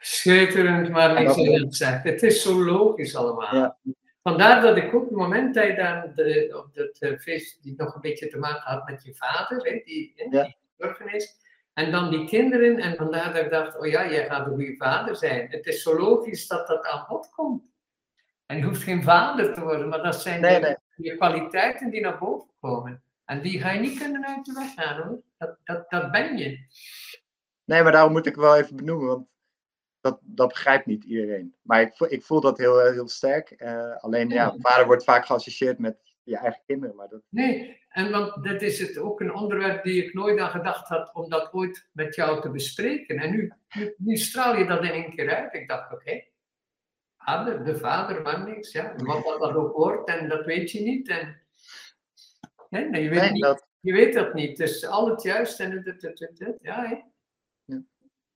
schitterend, 0.00 0.88
maar 0.90 1.14
niks 1.14 1.36
dat- 1.36 1.46
in 1.46 2.10
het 2.12 2.22
is 2.22 2.42
zo 2.42 2.64
logisch 2.64 3.16
allemaal. 3.16 3.54
Ja. 3.54 3.76
vandaar 4.22 4.60
dat 4.62 4.76
ik 4.76 4.94
ook 4.94 5.02
het 5.04 5.10
moment 5.16 5.54
dat 5.54 5.66
je 5.66 5.74
dan 5.74 6.12
de, 6.14 6.62
op 6.64 6.74
dat 6.74 6.96
eh, 6.98 7.18
feest 7.18 7.62
die 7.62 7.74
nog 7.76 7.94
een 7.94 8.00
beetje 8.00 8.28
te 8.28 8.38
maken 8.38 8.62
had 8.70 8.88
met 8.88 9.04
je 9.04 9.14
vader, 9.14 9.56
hè, 9.62 9.80
die, 9.84 10.12
hè, 10.16 10.36
Ja. 10.36 10.42
die 10.44 10.56
gestorven 10.76 11.14
is, 11.14 11.34
en 11.72 11.90
dan 11.90 12.10
die 12.10 12.26
kinderen, 12.26 12.76
en 12.78 12.96
vandaar 12.96 13.32
dat 13.34 13.42
ik 13.44 13.50
dacht, 13.50 13.78
oh 13.78 13.86
ja, 13.86 14.10
jij 14.10 14.26
gaat 14.26 14.46
een 14.46 14.52
goede 14.54 14.74
vader 14.78 15.16
zijn. 15.16 15.46
Het 15.50 15.66
is 15.66 15.82
zo 15.82 15.98
logisch 15.98 16.46
dat 16.46 16.66
dat 16.66 16.86
aan 16.86 17.04
bod 17.08 17.30
komt. 17.30 17.62
En 18.46 18.56
je 18.58 18.64
hoeft 18.64 18.82
geen 18.82 19.02
vader 19.02 19.54
te 19.54 19.60
worden, 19.60 19.88
maar 19.88 20.02
dat 20.02 20.22
zijn 20.22 20.40
Nee, 20.40 20.60
de, 20.60 20.78
nee. 20.96 21.10
de 21.10 21.16
kwaliteiten 21.16 21.90
die 21.90 22.00
naar 22.00 22.18
boven 22.18 22.50
komen. 22.60 23.02
En 23.26 23.42
die 23.42 23.60
ga 23.60 23.70
je 23.70 23.80
niet 23.80 23.98
kunnen 23.98 24.26
uit 24.26 24.44
de 24.44 24.52
weg 24.52 24.74
gaan 24.74 25.02
hoor. 25.02 25.22
Dat, 25.38 25.58
dat, 25.64 25.90
dat 25.90 26.10
ben 26.10 26.36
je. 26.36 26.58
Nee, 27.64 27.82
maar 27.82 27.92
daarom 27.92 28.12
moet 28.12 28.26
ik 28.26 28.34
wel 28.34 28.56
even 28.56 28.76
benoemen, 28.76 29.06
want 29.06 29.26
dat, 30.00 30.18
dat 30.22 30.48
begrijpt 30.48 30.86
niet 30.86 31.04
iedereen. 31.04 31.54
Maar 31.62 31.80
ik 31.80 31.94
voel, 31.94 32.12
ik 32.12 32.22
voel 32.22 32.40
dat 32.40 32.58
heel, 32.58 32.82
eh, 32.82 32.92
heel 32.92 33.08
sterk. 33.08 33.50
Eh, 33.50 33.96
alleen, 33.96 34.28
ja, 34.28 34.54
vader 34.58 34.86
wordt 34.86 35.04
vaak 35.04 35.26
geassocieerd 35.26 35.78
met 35.78 35.96
je 36.22 36.36
eigen 36.36 36.62
kinderen, 36.66 36.96
maar 36.96 37.08
dat, 37.08 37.22
Nee, 37.28 37.80
en 37.88 38.10
want 38.10 38.44
dat 38.44 38.62
is 38.62 38.78
het 38.78 38.98
ook 38.98 39.20
een 39.20 39.34
onderwerp 39.34 39.84
die 39.84 40.04
ik 40.04 40.14
nooit 40.14 40.38
aan 40.38 40.50
gedacht 40.50 40.88
had 40.88 41.14
om 41.14 41.30
dat 41.30 41.52
ooit 41.52 41.88
met 41.92 42.14
jou 42.14 42.40
te 42.40 42.50
bespreken. 42.50 43.18
En 43.18 43.30
nu, 43.30 43.52
nu, 43.76 43.94
nu 43.96 44.16
straal 44.16 44.56
je 44.56 44.66
dat 44.66 44.84
in 44.84 44.90
één 44.90 45.14
keer 45.14 45.34
uit. 45.34 45.54
Ik 45.54 45.68
dacht, 45.68 45.92
oké, 45.92 46.24
vader, 47.16 47.64
de 47.64 47.76
vader, 47.76 48.22
maar 48.22 48.44
niks. 48.44 48.72
Ja. 48.72 48.94
Wat 48.96 49.24
dat, 49.24 49.40
dat 49.40 49.54
ook 49.54 49.76
wordt, 49.76 50.08
en 50.08 50.28
dat 50.28 50.44
weet 50.44 50.70
je 50.70 50.80
niet. 50.80 51.08
En, 51.08 51.45
hè, 52.76 52.88
nee, 52.88 53.02
je, 53.02 53.08
weet 53.08 53.20
nee, 53.20 53.30
niet 53.30 53.42
dat, 53.42 53.66
je 53.80 53.92
weet 53.92 54.14
dat 54.14 54.34
niet. 54.34 54.56
Dus 54.56 54.86
al 54.86 55.10
het 55.10 55.22
juist 55.22 55.60
en 55.60 55.70
het, 55.70 55.84
het, 55.84 56.02
het, 56.02 56.18
het, 56.18 56.38
het, 56.38 56.58
ja, 56.60 56.88
hè. 56.88 56.96
Ja. 57.64 57.82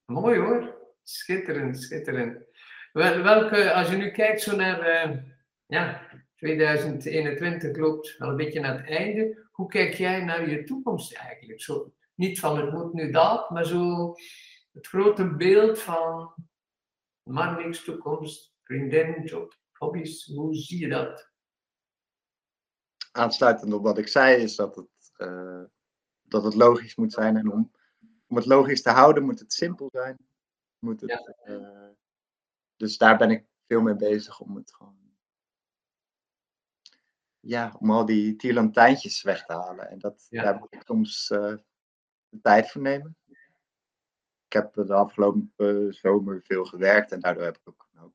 Mooi 0.05 0.38
hoor. 0.38 0.79
Schitterend, 1.03 1.83
schitterend. 1.83 2.44
Wel, 2.92 3.22
welke, 3.22 3.72
als 3.72 3.90
je 3.90 3.96
nu 3.96 4.11
kijkt 4.11 4.42
zo 4.42 4.57
naar, 4.57 4.81
eh, 4.81 5.18
ja, 5.66 6.09
2021 6.37 7.76
loopt 7.76 8.16
wel 8.18 8.29
een 8.29 8.37
beetje 8.37 8.61
naar 8.61 8.76
het 8.76 8.87
einde. 8.87 9.48
Hoe 9.50 9.68
kijk 9.68 9.94
jij 9.94 10.24
naar 10.24 10.50
je 10.50 10.64
toekomst 10.64 11.14
eigenlijk? 11.14 11.61
Zo, 11.61 11.92
niet 12.14 12.40
van 12.40 12.61
het 12.61 12.72
moet 12.72 12.92
nu 12.92 13.11
dat, 13.11 13.50
maar 13.50 13.64
zo 13.64 14.14
het 14.72 14.87
grote 14.87 15.37
beeld 15.37 15.79
van 15.79 16.35
man 17.22 17.57
niks 17.57 17.85
toekomst, 17.85 18.55
vriendin, 18.62 19.22
job, 19.24 19.59
hobby's. 19.72 20.26
Hoe 20.35 20.55
zie 20.55 20.81
je 20.81 20.88
dat? 20.88 21.30
Aansluitend 23.11 23.73
op 23.73 23.83
wat 23.83 23.99
ik 23.99 24.09
zei, 24.09 24.42
is 24.42 24.57
dat 24.57 24.77
het, 24.77 25.11
eh, 25.16 25.62
dat 26.23 26.44
het 26.44 26.55
logisch 26.55 26.94
moet 26.96 27.12
zijn. 27.12 27.37
En 27.37 27.53
om, 27.53 27.73
om 28.27 28.37
het 28.37 28.46
logisch 28.46 28.83
te 28.83 28.90
houden, 28.90 29.25
moet 29.25 29.38
het 29.38 29.53
simpel 29.53 29.88
zijn. 29.92 30.16
Moet 30.79 31.01
het, 31.01 31.11
Ja. 31.11 31.18
eh, 31.25 31.88
dus 32.77 32.99
daar 32.99 33.18
ben 33.18 33.31
ik 33.31 33.46
veel 33.66 33.81
mee 33.81 33.96
bezig 33.96 34.40
om 34.40 34.57
het 34.57 34.75
gewoon. 34.75 34.99
Ja, 37.40 37.77
om 37.79 37.90
al 37.90 38.05
die 38.05 38.37
tierlantijntjes 38.37 39.23
weg 39.23 39.44
te 39.44 39.53
halen. 39.53 39.90
En 39.90 39.99
dat, 39.99 40.27
Ja. 40.31 40.42
daar 40.42 40.59
moet 40.59 40.75
ik 40.75 40.83
soms 40.87 41.31
eh, 41.31 41.55
de 42.29 42.40
tijd 42.40 42.70
voor 42.70 42.81
nemen. 42.83 43.16
Ik 44.46 44.57
heb 44.57 44.75
de 44.75 44.94
afgelopen 44.94 45.94
zomer 45.94 46.42
veel 46.42 46.64
gewerkt 46.64 47.12
en 47.12 47.20
daardoor 47.20 47.42
heb 47.42 47.57
ik 47.57 47.68
ook, 47.68 47.88
ook 47.99 48.14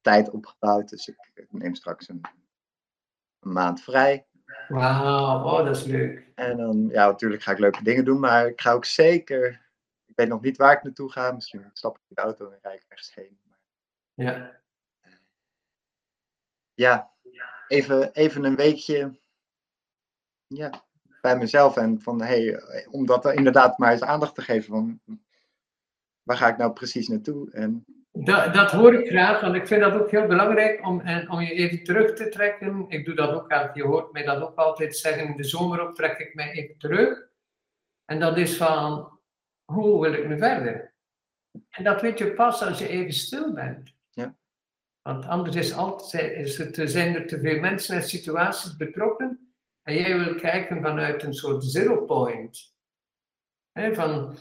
tijd 0.00 0.30
opgebouwd. 0.30 0.88
Dus 0.88 1.08
ik, 1.08 1.30
ik 1.34 1.52
neem 1.52 1.74
straks 1.74 2.08
een, 2.08 2.20
een 3.40 3.52
maand 3.52 3.82
vrij. 3.82 4.26
Wauw, 4.68 5.44
oh, 5.44 5.64
dat 5.64 5.76
is 5.76 5.84
leuk. 5.84 6.26
En 6.34 6.56
dan, 6.56 6.88
ja, 6.88 7.06
natuurlijk 7.06 7.42
ga 7.42 7.52
ik 7.52 7.58
leuke 7.58 7.82
dingen 7.82 8.04
doen, 8.04 8.20
maar 8.20 8.46
ik 8.46 8.60
ga 8.60 8.72
ook 8.72 8.84
zeker. 8.84 9.64
Ik 10.04 10.16
weet 10.16 10.28
nog 10.28 10.42
niet 10.42 10.56
waar 10.56 10.72
ik 10.72 10.82
naartoe 10.82 11.12
ga. 11.12 11.32
Misschien 11.32 11.70
stap 11.72 11.96
ik 11.96 12.02
in 12.08 12.14
de 12.14 12.20
auto 12.20 12.50
en 12.50 12.58
rijd 12.62 12.82
ik 12.82 12.88
ergens 12.88 13.14
heen. 13.14 13.38
Ja, 14.14 14.60
ja, 16.74 17.10
even, 17.68 18.12
even 18.12 18.44
een 18.44 18.56
weekje. 18.56 19.18
Ja, 20.46 20.84
bij 21.20 21.36
mezelf. 21.36 21.76
En 21.76 22.00
van 22.00 22.22
hé, 22.22 22.50
hey, 22.50 22.86
om 22.90 23.06
dat 23.06 23.24
er 23.24 23.34
inderdaad 23.34 23.78
maar 23.78 23.92
eens 23.92 24.02
aandacht 24.02 24.34
te 24.34 24.42
geven. 24.42 24.68
Van 24.68 25.00
waar 26.22 26.36
ga 26.36 26.48
ik 26.48 26.56
nou 26.56 26.72
precies 26.72 27.08
naartoe? 27.08 27.50
En 27.50 27.84
dat, 28.24 28.54
dat 28.54 28.70
hoor 28.70 28.94
ik 28.94 29.08
graag, 29.08 29.40
want 29.40 29.54
ik 29.54 29.66
vind 29.66 29.80
dat 29.80 29.92
ook 29.92 30.10
heel 30.10 30.26
belangrijk 30.26 30.86
om, 30.86 31.00
en, 31.00 31.30
om 31.30 31.40
je 31.40 31.52
even 31.52 31.84
terug 31.84 32.14
te 32.14 32.28
trekken. 32.28 32.84
Ik 32.88 33.04
doe 33.04 33.14
dat 33.14 33.30
ook 33.30 33.52
altijd, 33.52 33.74
je 33.74 33.82
hoort 33.84 34.12
mij 34.12 34.22
dat 34.22 34.42
ook 34.42 34.56
altijd 34.56 34.96
zeggen, 34.96 35.26
in 35.26 35.36
de 35.36 35.44
zomer 35.44 35.88
op 35.88 35.94
trek 35.94 36.18
ik 36.18 36.34
mij 36.34 36.50
even 36.50 36.78
terug. 36.78 37.28
En 38.04 38.20
dat 38.20 38.36
is 38.36 38.56
van, 38.56 39.18
hoe 39.64 40.00
wil 40.00 40.12
ik 40.12 40.28
nu 40.28 40.38
verder? 40.38 40.94
En 41.70 41.84
dat 41.84 42.00
weet 42.00 42.18
je 42.18 42.32
pas 42.32 42.62
als 42.62 42.78
je 42.78 42.88
even 42.88 43.12
stil 43.12 43.52
bent. 43.52 43.92
Ja. 44.10 44.36
Want 45.02 45.26
anders 45.26 45.56
is 45.56 45.72
altijd, 45.72 46.32
is 46.32 46.58
het, 46.58 46.80
zijn 46.84 47.14
er 47.14 47.26
te 47.26 47.40
veel 47.40 47.60
mensen 47.60 47.96
en 47.96 48.02
situaties 48.02 48.76
betrokken. 48.76 49.54
En 49.82 49.94
jij 49.94 50.18
wil 50.18 50.34
kijken 50.34 50.82
vanuit 50.82 51.22
een 51.22 51.34
soort 51.34 51.64
zero 51.64 52.04
point. 52.04 52.74
Van, 53.72 54.36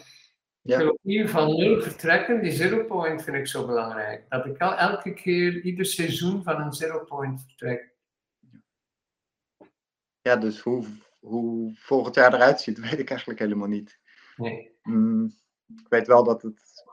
Ja. 0.66 0.78
wil 0.78 0.90
opnieuw 0.90 1.28
van 1.28 1.56
nul 1.56 1.82
vertrekken. 1.82 2.42
Die 2.42 2.52
zero 2.52 2.84
point 2.84 3.24
vind 3.24 3.38
ik 3.38 3.48
zo 3.48 3.66
belangrijk. 3.66 4.26
Dat 4.30 4.46
ik 4.46 4.62
al 4.62 4.76
elke 4.78 5.14
keer, 5.14 5.62
ieder 5.62 5.86
seizoen 5.86 6.44
van 6.44 6.62
een 6.62 6.74
zero 6.74 7.04
point 7.04 7.42
vertrek. 7.42 7.94
ja, 10.22 10.36
dus 10.36 10.60
hoe, 10.60 10.86
hoe 11.20 11.74
volgend 11.76 12.16
jaar 12.16 12.34
eruit 12.34 12.62
ziet, 12.62 12.80
weet 12.90 13.00
ik 13.00 13.10
eigenlijk 13.10 13.40
helemaal 13.40 13.68
niet. 13.68 14.00
Nee. 14.36 14.78
Mm, 14.82 15.34
ik 15.66 15.88
weet 15.90 16.08
wel 16.08 16.24
dat 16.24 16.42
het 16.42 16.84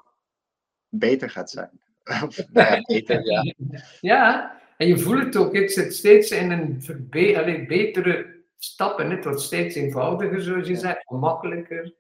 beter 0.89 1.31
gaat 1.31 1.51
zijn. 1.51 1.71
Nou 2.53 2.75
ja, 2.75 2.81
beter, 2.83 3.25
ja. 3.25 3.55
Ja, 4.01 4.61
en 4.77 4.87
je 4.87 4.99
voelt 4.99 5.25
het 5.25 5.37
ook. 5.37 5.55
Het 5.55 5.73
zit 5.73 5.95
steeds 5.95 6.31
in 6.31 6.51
een 6.51 6.83
verbe 6.83 7.39
allee, 7.39 7.67
betere 7.67 8.45
stappen. 8.59 9.11
Het 9.11 9.25
wordt 9.25 9.41
steeds 9.41 9.75
eenvoudiger, 9.75 10.43
zoals 10.43 10.69
je 10.69 10.77
zegt, 10.77 11.07
gemakkelijker. 11.07 11.95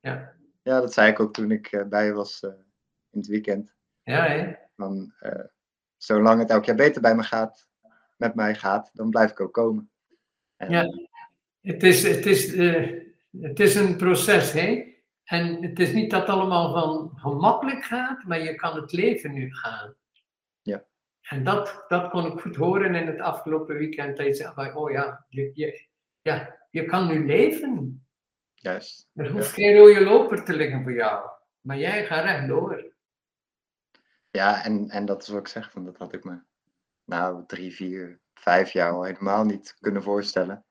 Ja, 0.00 0.35
Ja, 0.66 0.80
dat 0.80 0.92
zei 0.92 1.10
ik 1.10 1.20
ook 1.20 1.32
toen 1.32 1.50
ik 1.50 1.72
eh, 1.72 1.84
bij 1.84 2.04
je 2.04 2.12
was 2.12 2.40
eh, 2.40 2.50
in 3.10 3.18
het 3.18 3.26
weekend. 3.26 3.74
ja 4.02 4.26
hè? 4.26 4.54
Van, 4.76 5.12
eh, 5.18 5.44
zolang 5.96 6.40
het 6.40 6.50
elk 6.50 6.64
jaar 6.64 6.76
beter 6.76 7.00
bij 7.02 7.14
me 7.14 7.22
gaat, 7.22 7.68
met 8.16 8.34
mij 8.34 8.54
gaat, 8.54 8.90
dan 8.92 9.10
blijf 9.10 9.30
ik 9.30 9.40
ook 9.40 9.52
komen. 9.52 9.90
En, 10.56 10.70
Ja. 10.70 10.84
Het 11.60 11.82
is, 11.82 12.02
het, 12.02 12.26
is, 12.26 12.56
het 13.40 13.60
is 13.60 13.74
een 13.74 13.96
proces, 13.96 14.52
hè? 14.52 14.94
En 15.24 15.62
het 15.62 15.78
is 15.78 15.92
niet 15.92 16.10
dat 16.10 16.20
het 16.20 16.30
allemaal 16.30 16.72
van 16.72 17.12
gemakkelijk 17.18 17.84
gaat, 17.84 18.24
maar 18.24 18.42
je 18.42 18.54
kan 18.54 18.76
het 18.76 18.92
leven 18.92 19.32
nu 19.32 19.54
gaan. 19.54 19.94
Ja. 20.62 20.84
En 21.20 21.44
dat, 21.44 21.84
dat 21.88 22.10
kon 22.10 22.32
ik 22.32 22.40
goed 22.40 22.56
horen 22.56 22.94
in 22.94 23.06
het 23.06 23.20
afgelopen 23.20 23.76
weekend. 23.76 24.16
Dat 24.16 24.26
je 24.26 24.34
zei, 24.34 24.72
oh 24.72 24.90
ja 24.90 25.26
je, 25.28 25.50
je, 25.54 25.86
ja, 26.22 26.56
je 26.70 26.84
kan 26.84 27.06
nu 27.06 27.26
leven. 27.26 28.05
Juist. 28.66 29.08
Er 29.14 29.30
hoeft 29.30 29.52
geen 29.52 29.76
rode 29.76 30.00
loper 30.00 30.44
te 30.44 30.56
liggen 30.56 30.82
voor 30.82 30.92
jou. 30.92 31.30
Maar 31.60 31.78
jij 31.78 32.06
gaat 32.06 32.24
rechtdoor. 32.24 32.94
Ja, 34.30 34.64
en, 34.64 34.90
en 34.90 35.04
dat 35.04 35.22
is 35.22 35.28
wat 35.28 35.40
ik 35.40 35.48
zeg, 35.48 35.70
van, 35.70 35.84
dat 35.84 35.96
had 35.96 36.12
ik 36.12 36.24
me 36.24 36.38
nou 37.04 37.46
drie, 37.46 37.74
vier, 37.74 38.20
vijf 38.34 38.70
jaar 38.70 38.92
al 38.92 39.02
helemaal 39.02 39.44
niet 39.44 39.76
kunnen 39.80 40.02
voorstellen. 40.02 40.64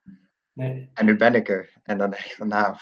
Nee. 0.54 0.90
En 0.94 1.06
nu 1.06 1.18
ben 1.18 1.36
ik 1.36 1.50
er. 1.50 1.74
En 1.84 1.98
dan 1.98 2.10
denk 2.10 2.24
ik 2.24 2.36
van 2.36 2.48
nou. 2.48 2.76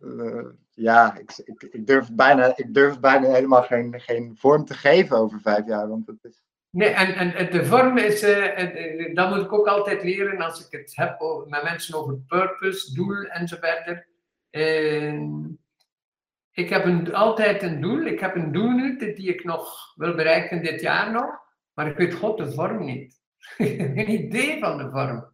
eh, 0.00 0.48
ja, 0.70 1.18
ik, 1.18 1.30
ik, 1.44 1.62
ik, 1.62 1.86
durf 1.86 2.12
bijna, 2.12 2.56
ik 2.56 2.74
durf 2.74 3.00
bijna 3.00 3.32
helemaal 3.32 3.62
geen, 3.62 4.00
geen 4.00 4.36
vorm 4.36 4.64
te 4.64 4.74
geven 4.74 5.16
over 5.16 5.40
vijf 5.40 5.66
jaar. 5.66 5.88
Want 5.88 6.06
het 6.06 6.24
is, 6.24 6.42
Nee, 6.74 6.88
en, 6.88 7.34
en, 7.34 7.50
de 7.50 7.64
vorm 7.64 7.98
is, 7.98 8.22
eh, 8.22 9.06
eh, 9.06 9.14
dat 9.14 9.30
moet 9.30 9.44
ik 9.44 9.52
ook 9.52 9.66
altijd 9.66 10.02
leren 10.02 10.40
als 10.40 10.66
ik 10.66 10.80
het 10.80 10.96
heb 10.96 11.44
met 11.46 11.62
mensen 11.62 11.98
over 11.98 12.18
purpose, 12.26 12.94
doel 12.94 13.22
enzovoort. 13.22 14.06
Uh, 14.50 15.14
ik 16.50 16.68
heb 16.68 16.84
een, 16.84 17.14
altijd 17.14 17.62
een 17.62 17.80
doel. 17.80 18.00
Ik 18.00 18.20
heb 18.20 18.34
een 18.34 18.52
doel 18.52 18.70
nu 18.70 18.96
die 18.96 19.28
ik 19.28 19.44
nog 19.44 19.94
wil 19.94 20.14
bereiken 20.14 20.62
dit 20.62 20.80
jaar 20.80 21.12
nog, 21.12 21.38
maar 21.74 21.86
ik 21.86 21.96
weet 21.96 22.14
god 22.14 22.38
de 22.38 22.52
vorm 22.52 22.84
niet. 22.84 23.20
Geen 23.94 24.10
idee 24.10 24.58
van 24.58 24.78
de 24.78 24.90
vorm. 24.90 25.32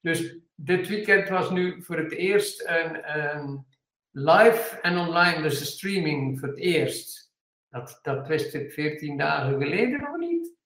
Dus 0.00 0.36
dit 0.54 0.88
weekend 0.88 1.28
was 1.28 1.50
nu 1.50 1.82
voor 1.82 1.96
het 1.96 2.12
eerst 2.12 2.68
een, 2.68 3.18
een 3.18 3.66
live 4.10 4.78
en 4.82 4.98
online, 4.98 5.42
dus 5.42 5.60
een 5.60 5.66
streaming 5.66 6.38
voor 6.38 6.48
het 6.48 6.58
eerst. 6.58 7.32
Dat, 7.68 7.98
dat 8.02 8.26
wist 8.26 8.54
ik 8.54 8.72
14 8.72 9.16
dagen 9.16 9.60
geleden 9.62 10.00
nog 10.00 10.16
niet 10.16 10.58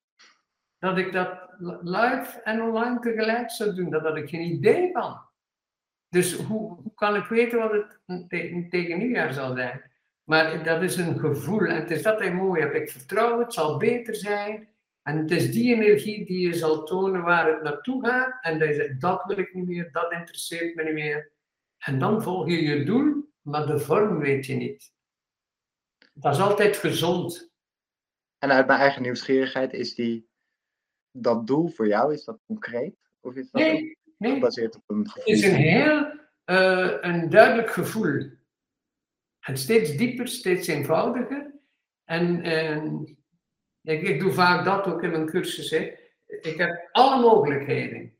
dat 0.84 0.98
ik 0.98 1.12
dat 1.12 1.38
live 1.82 2.40
en 2.42 2.62
online 2.62 3.00
tegelijk 3.00 3.50
zou 3.50 3.74
doen. 3.74 3.90
Daar 3.90 4.00
had 4.00 4.16
ik 4.16 4.28
geen 4.28 4.40
idee 4.40 4.92
van. 4.92 5.20
Dus 6.08 6.34
hoe, 6.34 6.76
hoe 6.82 6.94
kan 6.94 7.16
ik 7.16 7.24
weten 7.24 7.58
wat 7.58 7.72
het 8.06 8.28
tegen, 8.70 8.98
nieuwjaar 8.98 9.32
zal 9.32 9.54
zijn? 9.54 9.90
Maar 10.24 10.64
dat 10.64 10.82
is 10.82 10.96
een 10.96 11.18
gevoel 11.18 11.60
en 11.60 11.76
het 11.76 11.90
is 11.90 12.02
dat 12.02 12.32
mooi 12.32 12.60
heb. 12.60 12.74
Ik 12.74 12.90
vertrouw 12.90 13.38
het 13.38 13.52
zal 13.52 13.76
beter 13.76 14.14
zijn. 14.14 14.68
En 15.02 15.16
het 15.16 15.30
is 15.30 15.52
die 15.52 15.74
energie 15.74 16.26
die 16.26 16.46
je 16.46 16.54
zal 16.54 16.84
tonen 16.84 17.22
waar 17.22 17.52
het 17.52 17.62
naartoe 17.62 18.06
gaat. 18.06 18.38
En 18.40 18.58
dat 18.58 18.68
je 18.68 18.96
dat 18.98 19.24
wil 19.24 19.38
ik 19.38 19.54
niet 19.54 19.66
meer, 19.66 19.92
dat 19.92 20.12
interesseert 20.12 20.74
me 20.74 20.82
niet 20.82 20.94
meer. 20.94 21.32
En 21.78 21.98
dan 21.98 22.22
volg 22.22 22.48
je 22.48 22.62
je 22.62 22.84
doel, 22.84 23.32
maar 23.40 23.66
de 23.66 23.78
vorm 23.78 24.18
weet 24.18 24.46
je 24.46 24.54
niet. 24.54 24.92
Dat 26.14 26.34
is 26.34 26.40
altijd 26.40 26.76
gezond. 26.76 27.52
en 28.38 28.52
uit 28.52 28.66
mijn 28.66 28.80
eigen 28.80 29.02
nieuwsgierigheid 29.02 29.72
is 29.72 29.94
die 29.94 30.32
dat 31.16 31.46
doel 31.46 31.68
voor 31.68 31.86
jou, 31.86 32.12
is 32.12 32.24
dat 32.24 32.38
concreet? 32.46 32.94
Of 33.20 33.34
is 33.34 33.50
dat 33.50 33.62
Nee, 33.62 33.98
nee. 34.18 34.32
gebaseerd 34.32 34.76
op 34.76 34.82
een 34.86 34.98
Het 34.98 35.10
gevoel? 35.10 35.34
is 35.34 35.42
een 35.42 35.54
heel 35.54 36.12
eh, 36.44 36.90
een 37.00 37.30
duidelijk 37.30 37.70
gevoel. 37.70 38.30
En 39.40 39.56
steeds 39.56 39.96
dieper, 39.96 40.28
steeds 40.28 40.66
eenvoudiger. 40.66 41.52
En, 42.04 42.44
ik, 43.82 44.02
ik 44.02 44.20
doe 44.20 44.32
vaak 44.32 44.64
dat 44.64 44.86
ook 44.86 45.02
in 45.02 45.10
mijn 45.10 45.26
cursus. 45.26 45.70
Hè. 45.70 45.92
Ik 46.26 46.56
heb 46.56 46.88
alle 46.92 47.20
mogelijkheden. 47.20 48.12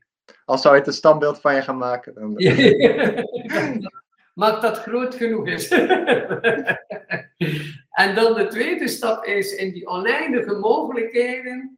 Als 0.45 0.61
zou 0.61 0.73
je 0.73 0.79
het 0.79 0.89
een 0.89 0.95
standbeeld 0.95 1.41
van 1.41 1.55
je 1.55 1.61
gaan 1.61 1.77
maken, 1.77 2.13
dan... 2.13 2.33
Maar 4.33 4.61
dat 4.61 4.77
groot 4.77 5.15
genoeg 5.15 5.47
is. 5.47 5.71
en 8.01 8.15
dan 8.15 8.33
de 8.33 8.47
tweede 8.49 8.87
stap 8.87 9.25
is 9.25 9.55
in 9.55 9.73
die 9.73 9.87
oneindige 9.87 10.55
mogelijkheden 10.55 11.77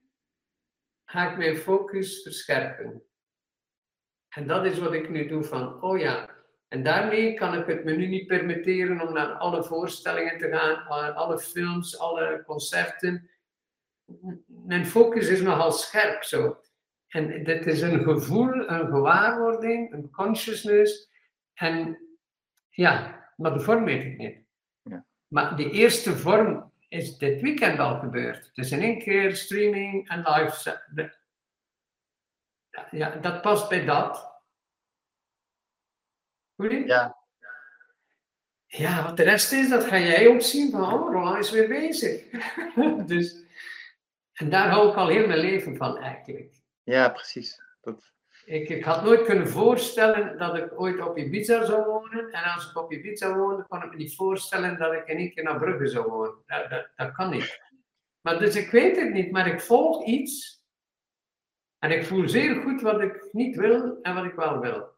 ga 1.09 1.31
ik 1.31 1.37
mijn 1.37 1.57
focus 1.57 2.21
verscherpen. 2.21 3.03
En 4.29 4.47
dat 4.47 4.65
is 4.65 4.79
wat 4.79 4.93
ik 4.93 5.09
nu 5.09 5.27
doe 5.27 5.43
van, 5.43 5.81
oh 5.81 5.99
ja, 5.99 6.29
en 6.67 6.83
daarmee 6.83 7.33
kan 7.33 7.53
ik 7.53 7.65
het 7.65 7.83
me 7.83 7.91
nu 7.91 8.07
niet 8.07 8.27
permitteren 8.27 9.01
om 9.01 9.13
naar 9.13 9.31
alle 9.31 9.63
voorstellingen 9.63 10.37
te 10.37 10.49
gaan, 10.49 10.85
naar 10.89 11.11
alle 11.11 11.39
films, 11.39 11.99
alle 11.99 12.43
concerten. 12.45 13.29
Mijn 14.45 14.85
focus 14.85 15.27
is 15.27 15.41
nogal 15.41 15.71
scherp 15.71 16.23
zo. 16.23 16.57
En 17.07 17.43
dit 17.43 17.65
is 17.65 17.81
een 17.81 18.03
gevoel, 18.03 18.69
een 18.69 18.87
gewaarwording, 18.87 19.93
een 19.93 20.11
consciousness. 20.11 21.09
En 21.53 21.99
ja, 22.69 23.25
maar 23.35 23.53
de 23.53 23.59
vorm 23.59 23.85
weet 23.85 24.05
ik 24.05 24.17
niet. 24.17 24.37
Ja. 24.81 25.05
Maar 25.27 25.55
die 25.55 25.71
eerste 25.71 26.17
vorm 26.17 26.71
is 26.87 27.17
dit 27.17 27.41
weekend 27.41 27.79
al 27.79 27.99
gebeurd. 27.99 28.51
Dus 28.53 28.71
in 28.71 28.81
één 28.81 28.99
keer 28.99 29.35
streaming 29.35 30.09
en 30.09 30.19
live. 30.19 30.81
Ja, 32.91 33.09
dat 33.09 33.41
past 33.41 33.69
bij 33.69 33.85
dat. 33.85 34.41
Hoe 36.55 36.69
die? 36.69 36.85
Ja. 36.85 37.17
Ja, 38.65 39.03
wat 39.03 39.17
de 39.17 39.23
rest 39.23 39.51
is, 39.51 39.69
dat 39.69 39.83
ga 39.83 39.99
jij 39.99 40.27
ook 40.27 40.41
zien 40.41 40.71
van, 40.71 40.93
oh, 40.93 41.11
Roland 41.11 41.37
is 41.37 41.51
weer 41.51 41.67
bezig. 41.67 42.23
dus, 43.05 43.45
en 44.33 44.49
daar 44.49 44.69
hou 44.69 44.89
ik 44.89 44.95
al 44.95 45.07
heel 45.07 45.27
mijn 45.27 45.39
leven 45.39 45.77
van 45.77 45.97
eigenlijk. 45.97 46.53
Ja, 46.83 47.09
precies. 47.09 47.61
Dat, 47.81 48.11
Ik, 48.47 48.69
ik 48.69 48.83
had 48.83 49.03
nooit 49.03 49.23
kunnen 49.23 49.47
voorstellen 49.47 50.37
dat 50.37 50.55
ik 50.57 50.79
ooit 50.79 51.01
op 51.01 51.17
Ibiza 51.17 51.65
zou 51.65 51.85
wonen. 51.85 52.31
En 52.31 52.43
als 52.43 52.69
ik 52.69 52.77
op 52.77 52.91
Ibiza 52.91 53.35
woonde, 53.35 53.65
kon 53.67 53.83
ik 53.83 53.89
me 53.89 53.95
niet 53.95 54.15
voorstellen 54.15 54.77
dat 54.77 54.93
ik 54.93 55.07
in 55.07 55.17
één 55.17 55.33
keer 55.33 55.43
naar 55.43 55.59
Brugge 55.59 55.87
zou 55.87 56.07
wonen. 56.09 56.43
Dat, 56.45 56.69
dat, 56.69 56.89
dat 56.95 57.11
kan 57.11 57.29
niet. 57.29 57.61
Maar 58.21 58.39
dus 58.39 58.55
ik 58.55 58.71
weet 58.71 58.95
het 58.95 59.13
niet, 59.13 59.31
maar 59.31 59.47
ik 59.47 59.61
volg 59.61 60.05
iets. 60.05 60.63
En 61.79 61.91
ik 61.91 62.05
voel 62.05 62.29
zeer 62.29 62.61
goed 62.61 62.81
wat 62.81 63.01
ik 63.01 63.27
niet 63.31 63.55
wil 63.55 64.01
en 64.01 64.15
wat 64.15 64.25
ik 64.25 64.33
wel 64.33 64.59
wil. 64.59 64.95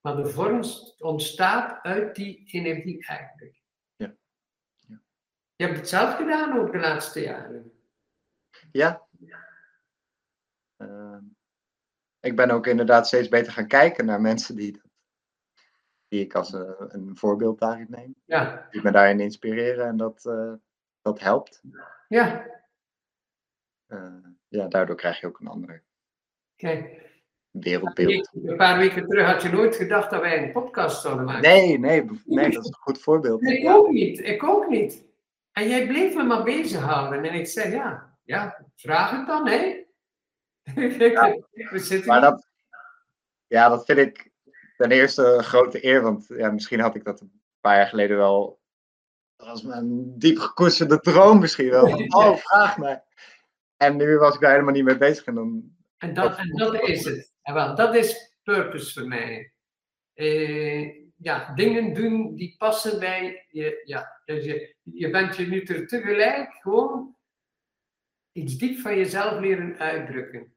Maar 0.00 0.16
de 0.16 0.26
vorm 0.26 0.62
ontstaat 0.98 1.82
uit 1.82 2.14
die 2.14 2.48
energie 2.50 3.06
eigenlijk. 3.06 3.60
Ja. 3.96 4.16
Ja. 4.78 5.00
Je 5.56 5.64
hebt 5.64 5.76
het 5.76 5.88
zelf 5.88 6.14
gedaan 6.14 6.58
ook 6.58 6.72
de 6.72 6.78
laatste 6.78 7.20
jaren. 7.20 7.72
ja. 8.72 9.07
Ik 12.20 12.36
ben 12.36 12.50
ook 12.50 12.66
inderdaad 12.66 13.06
steeds 13.06 13.28
beter 13.28 13.52
gaan 13.52 13.66
kijken 13.66 14.06
naar 14.06 14.20
mensen 14.20 14.56
die, 14.56 14.80
die 16.08 16.20
ik 16.20 16.34
als 16.34 16.54
eh, 16.54 16.70
een 16.78 17.16
voorbeeld 17.16 17.58
daarin 17.58 17.86
neem. 17.90 18.14
Ja, 18.24 18.66
Die 18.70 18.82
me 18.82 18.90
daarin 18.90 19.20
inspireren 19.20 19.86
en 19.86 19.96
dat, 19.96 20.24
eh, 20.26 20.52
dat 21.02 21.20
helpt. 21.20 21.62
ja. 22.08 22.46
Eh, 23.86 24.12
ja, 24.48 24.68
daardoor 24.68 24.96
krijg 24.96 25.20
je 25.20 25.26
ook 25.26 25.40
een 25.40 25.46
ander 25.46 25.84
Kijk, 26.56 27.10
wereldbeeld. 27.50 28.30
een 28.32 28.56
paar 28.56 28.78
weken 28.78 29.06
terug 29.08 29.26
had 29.26 29.42
je 29.42 29.48
nooit 29.48 29.76
gedacht 29.76 30.10
dat 30.10 30.20
wij 30.20 30.42
een 30.42 30.52
podcast 30.52 31.02
zouden 31.02 31.24
maken. 31.24 31.42
Nee, 31.42 31.78
nee, 31.78 32.04
nee, 32.24 32.50
dat 32.50 32.64
is 32.64 32.68
een 32.68 32.74
goed 32.80 33.00
voorbeeld. 33.00 33.42
Ik 33.42 33.68
ook 33.68 33.88
niet, 33.90 34.18
ik 34.20 34.42
ook 34.42 34.68
niet. 34.68 35.04
En 35.52 35.68
jij 35.68 35.86
bleef 35.86 36.14
me 36.14 36.22
maar 36.22 36.42
bezighouden. 36.42 37.24
En 37.24 37.34
ik 37.34 37.46
zei, 37.46 37.70
ja, 37.74 38.18
ja, 38.24 38.64
vraag 38.76 39.10
het 39.10 39.26
dan, 39.26 39.48
hè. 39.48 39.84
We 41.70 41.78
zitten 41.78 42.08
Maar 42.08 42.20
dat, 42.20 42.46
ja, 43.46 43.68
dat 43.68 43.84
vind 43.84 43.98
ik 43.98 44.30
ten 44.76 44.90
eerste 44.90 45.24
een 45.24 45.44
grote 45.44 45.84
eer, 45.84 46.02
want 46.02 46.26
ja, 46.28 46.50
misschien 46.50 46.80
had 46.80 46.94
ik 46.94 47.04
dat 47.04 47.20
een 47.20 47.40
paar 47.60 47.76
jaar 47.76 47.86
geleden 47.86 48.16
wel 48.16 48.60
als 49.36 49.62
mijn 49.62 50.18
diep 50.18 50.38
gekoesterde 50.38 51.00
droom 51.00 51.40
misschien 51.40 51.70
wel. 51.70 51.88
Van, 51.88 52.14
oh, 52.24 52.36
vraag 52.36 52.78
mij. 52.78 53.02
En 53.76 53.96
nu 53.96 54.18
was 54.18 54.34
ik 54.34 54.40
daar 54.40 54.50
helemaal 54.52 54.74
niet 54.74 54.84
mee 54.84 54.96
bezig. 54.96 55.24
En 55.24 55.34
dan, 55.34 55.76
En 55.98 56.14
dat, 56.14 56.36
en 56.36 56.56
dat 56.56 56.82
is 56.82 57.04
het. 57.04 57.32
En 57.42 57.54
wel, 57.54 57.74
dat 57.74 57.94
is 57.94 58.36
purpose 58.42 58.92
voor 58.92 59.08
mij. 59.08 59.52
Eh, 60.14 61.06
ja, 61.16 61.54
dingen 61.54 61.94
doen 61.94 62.34
die 62.34 62.54
passen 62.58 62.98
bij 62.98 63.46
je. 63.50 63.82
Ja, 63.84 64.20
dus 64.24 64.44
je, 64.44 64.74
je 64.82 65.10
bent 65.10 65.36
je 65.36 65.46
nu 65.46 65.86
tegelijk 65.86 66.52
gewoon 66.52 67.16
iets 68.32 68.56
diep 68.56 68.78
van 68.78 68.96
jezelf 68.96 69.40
leren 69.40 69.78
uitdrukken. 69.78 70.56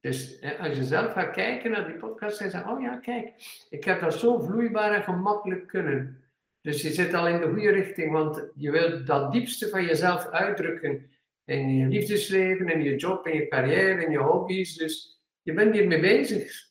Dus 0.00 0.42
als 0.58 0.76
je 0.76 0.84
zelf 0.84 1.12
gaat 1.12 1.30
kijken 1.30 1.70
naar 1.70 1.86
die 1.86 1.96
podcast 1.96 2.40
en 2.40 2.50
zegt, 2.50 2.66
oh 2.66 2.80
ja, 2.80 2.96
kijk, 2.96 3.32
ik 3.70 3.84
heb 3.84 4.00
dat 4.00 4.14
zo 4.14 4.38
vloeibaar 4.38 4.92
en 4.94 5.02
gemakkelijk 5.02 5.66
kunnen. 5.66 6.24
Dus 6.60 6.82
je 6.82 6.90
zit 6.90 7.14
al 7.14 7.28
in 7.28 7.40
de 7.40 7.48
goede 7.48 7.70
richting, 7.70 8.12
want 8.12 8.50
je 8.54 8.70
wilt 8.70 9.06
dat 9.06 9.32
diepste 9.32 9.68
van 9.68 9.84
jezelf 9.84 10.26
uitdrukken 10.26 11.10
in 11.44 11.76
je 11.76 11.86
liefdesleven, 11.86 12.68
in 12.68 12.82
je 12.82 12.96
job, 12.96 13.26
in 13.26 13.36
je 13.36 13.48
carrière, 13.48 14.04
in 14.04 14.10
je 14.10 14.18
hobby's. 14.18 14.76
Dus 14.76 15.22
je 15.42 15.52
bent 15.52 15.74
hiermee 15.74 16.00
bezig. 16.00 16.68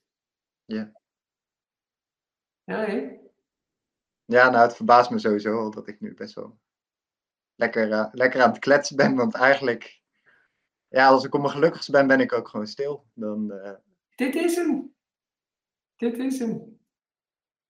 Ja. 0.66 0.92
Ja, 2.64 2.86
hè? 2.86 3.18
ja, 4.26 4.50
nou, 4.50 4.64
het 4.64 4.76
verbaast 4.76 5.10
me 5.10 5.20
sowieso 5.20 5.60
al 5.60 5.72
dat 5.72 5.88
ik 5.88 6.00
nu 6.00 6.14
best 6.14 6.36
wel 6.36 6.60
lekker, 7.56 7.92
eh, 7.92 8.08
lekker 8.12 8.42
aan 8.42 8.50
het 8.50 8.60
kletsen 8.60 8.96
ben. 8.96 9.16
Want 9.16 9.36
eigenlijk, 9.36 9.99
ja, 10.90 11.08
als 11.08 11.24
ik 11.26 11.34
op 11.34 11.40
mijn 11.42 11.54
gelukkigst 11.54 11.92
ben, 11.92 12.08
ben 12.08 12.20
ik 12.20 12.34
ook 12.34 12.48
gewoon 12.48 12.68
stil. 12.68 13.06
Dan, 13.14 13.52
eh, 13.52 13.74
Dit 14.16 14.36
is 14.36 14.56
hem. 14.56 14.96
Dit 15.96 16.18
is 16.18 16.40
hem. 16.40 16.80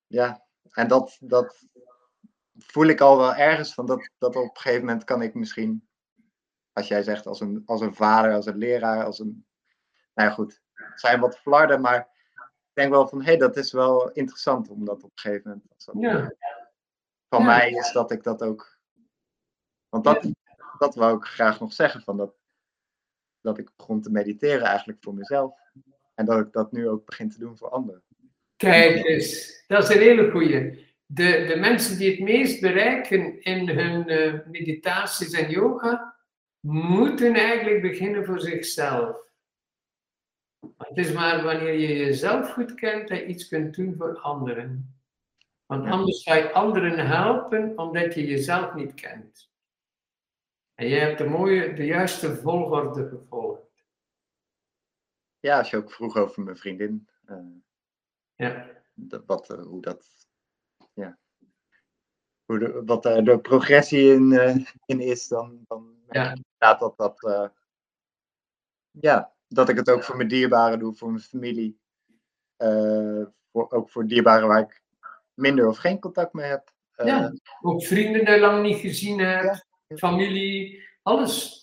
ja, 0.07 0.45
en 0.71 0.87
dat, 0.87 1.17
dat 1.21 1.65
voel 2.57 2.85
ik 2.85 3.01
al 3.01 3.17
wel 3.17 3.35
ergens 3.35 3.73
van 3.73 3.85
dat, 3.85 4.09
dat 4.17 4.35
op 4.35 4.43
een 4.43 4.61
gegeven 4.61 4.85
moment 4.85 5.03
kan 5.03 5.21
ik 5.21 5.33
misschien, 5.33 5.87
als 6.73 6.87
jij 6.87 7.03
zegt, 7.03 7.25
als 7.27 7.39
een, 7.39 7.61
als 7.65 7.81
een 7.81 7.95
vader, 7.95 8.33
als 8.33 8.45
een 8.45 8.57
leraar, 8.57 9.05
als 9.05 9.19
een, 9.19 9.45
nou 10.13 10.29
ja 10.29 10.35
goed, 10.35 10.61
het 10.73 10.99
zijn 10.99 11.19
wat 11.19 11.37
flarden, 11.39 11.81
maar 11.81 11.99
ik 12.39 12.73
denk 12.73 12.89
wel 12.89 13.07
van, 13.07 13.19
hé, 13.19 13.25
hey, 13.25 13.37
dat 13.37 13.57
is 13.57 13.71
wel 13.71 14.11
interessant 14.11 14.69
om 14.69 14.85
dat 14.85 15.03
op 15.03 15.11
een 15.13 15.19
gegeven 15.19 15.49
moment, 15.49 15.67
dat 15.85 15.95
Ja. 15.99 16.33
van 17.29 17.39
Ja. 17.39 17.45
mij 17.45 17.71
is 17.71 17.91
dat 17.91 18.11
ik 18.11 18.23
dat 18.23 18.41
ook, 18.41 18.79
want 19.89 20.03
dat, 20.03 20.27
dat 20.77 20.95
wou 20.95 21.17
ik 21.17 21.23
graag 21.23 21.59
nog 21.59 21.73
zeggen, 21.73 22.01
van 22.01 22.17
dat, 22.17 22.38
dat 23.41 23.57
ik 23.57 23.69
begon 23.77 24.01
te 24.01 24.11
mediteren 24.11 24.65
eigenlijk 24.65 24.97
voor 25.01 25.13
mezelf. 25.13 25.53
En 26.15 26.25
dat 26.25 26.39
ik 26.39 26.51
dat 26.51 26.71
nu 26.71 26.87
ook 26.87 27.05
begin 27.05 27.29
te 27.29 27.39
doen 27.39 27.57
voor 27.57 27.69
anderen. 27.69 28.03
Kijk 28.55 29.05
eens, 29.05 29.63
dat 29.67 29.83
is 29.83 29.95
een 29.95 30.01
hele 30.01 30.31
goeie. 30.31 30.87
De, 31.05 31.45
de 31.47 31.55
mensen 31.55 31.97
die 31.97 32.11
het 32.11 32.19
meest 32.19 32.61
bereiken 32.61 33.41
in 33.41 33.69
hun 33.69 34.07
eh, 34.07 34.33
meditaties 34.47 35.31
en 35.31 35.49
yoga, 35.49 36.15
moeten 36.59 37.33
eigenlijk 37.33 37.81
beginnen 37.81 38.25
voor 38.25 38.39
zichzelf. 38.39 39.17
Het 40.77 40.97
is 40.97 41.11
maar 41.11 41.43
wanneer 41.43 41.73
je 41.73 41.97
jezelf 41.97 42.51
goed 42.51 42.73
kent 42.73 43.07
dat 43.07 43.17
je 43.17 43.25
iets 43.25 43.47
kunt 43.47 43.75
doen 43.75 43.95
voor 43.97 44.19
anderen. 44.19 44.99
Want 45.65 45.85
anders 45.85 46.23
ga 46.23 46.35
je 46.35 46.51
anderen 46.51 47.07
helpen 47.07 47.77
omdat 47.77 48.13
je 48.13 48.27
jezelf 48.27 48.73
niet 48.73 48.93
kent. 48.93 49.48
En 50.79 50.87
jij 50.87 50.99
hebt 50.99 51.17
de, 51.17 51.25
mooie, 51.25 51.73
de 51.73 51.85
juiste 51.85 52.35
volgorde 52.35 53.07
gevolgd. 53.07 53.61
Ja, 55.39 55.57
als 55.57 55.69
je 55.69 55.77
ook 55.77 55.91
vroeg 55.91 56.15
over 56.17 56.43
mijn 56.43 56.57
vriendin. 56.57 57.07
eh, 57.25 57.37
Ja. 58.35 58.69
dat, 58.93 59.23
wat, 59.25 59.49
eh, 59.49 59.61
hoe 59.65 59.81
dat, 59.81 60.27
ja, 60.93 61.17
hoe 62.45 62.59
de, 62.59 62.81
wat 62.85 63.03
daar 63.03 63.23
de 63.23 63.39
progressie 63.39 64.13
in, 64.13 64.31
eh, 64.31 64.55
in 64.85 64.99
is, 64.99 65.27
dan, 65.27 65.63
dan 65.67 65.95
Ja. 66.09 66.29
inderdaad 66.33 66.79
dat 66.79 66.97
dat, 66.97 67.51
ja, 68.91 69.33
dat 69.47 69.69
ik 69.69 69.75
het 69.77 69.89
ook 69.89 70.03
voor 70.03 70.15
mijn 70.17 70.27
dierbaren 70.29 70.79
doe, 70.79 70.93
voor 70.95 71.09
mijn 71.09 71.23
familie, 71.23 71.79
voor, 73.51 73.71
ook 73.71 73.89
voor 73.89 74.07
dierbaren 74.07 74.47
waar 74.47 74.59
ik 74.61 74.81
minder 75.33 75.67
of 75.67 75.77
geen 75.77 75.99
contact 75.99 76.33
mee 76.33 76.45
heb. 76.49 76.71
Ja. 76.95 77.33
Ook 77.61 77.83
vrienden 77.85 78.25
die 78.25 78.33
je 78.33 78.39
lang 78.39 78.61
niet 78.63 78.77
gezien 78.77 79.19
hebt, 79.19 79.43
Ja. 79.43 79.67
Familie, 79.97 80.87
alles. 81.01 81.57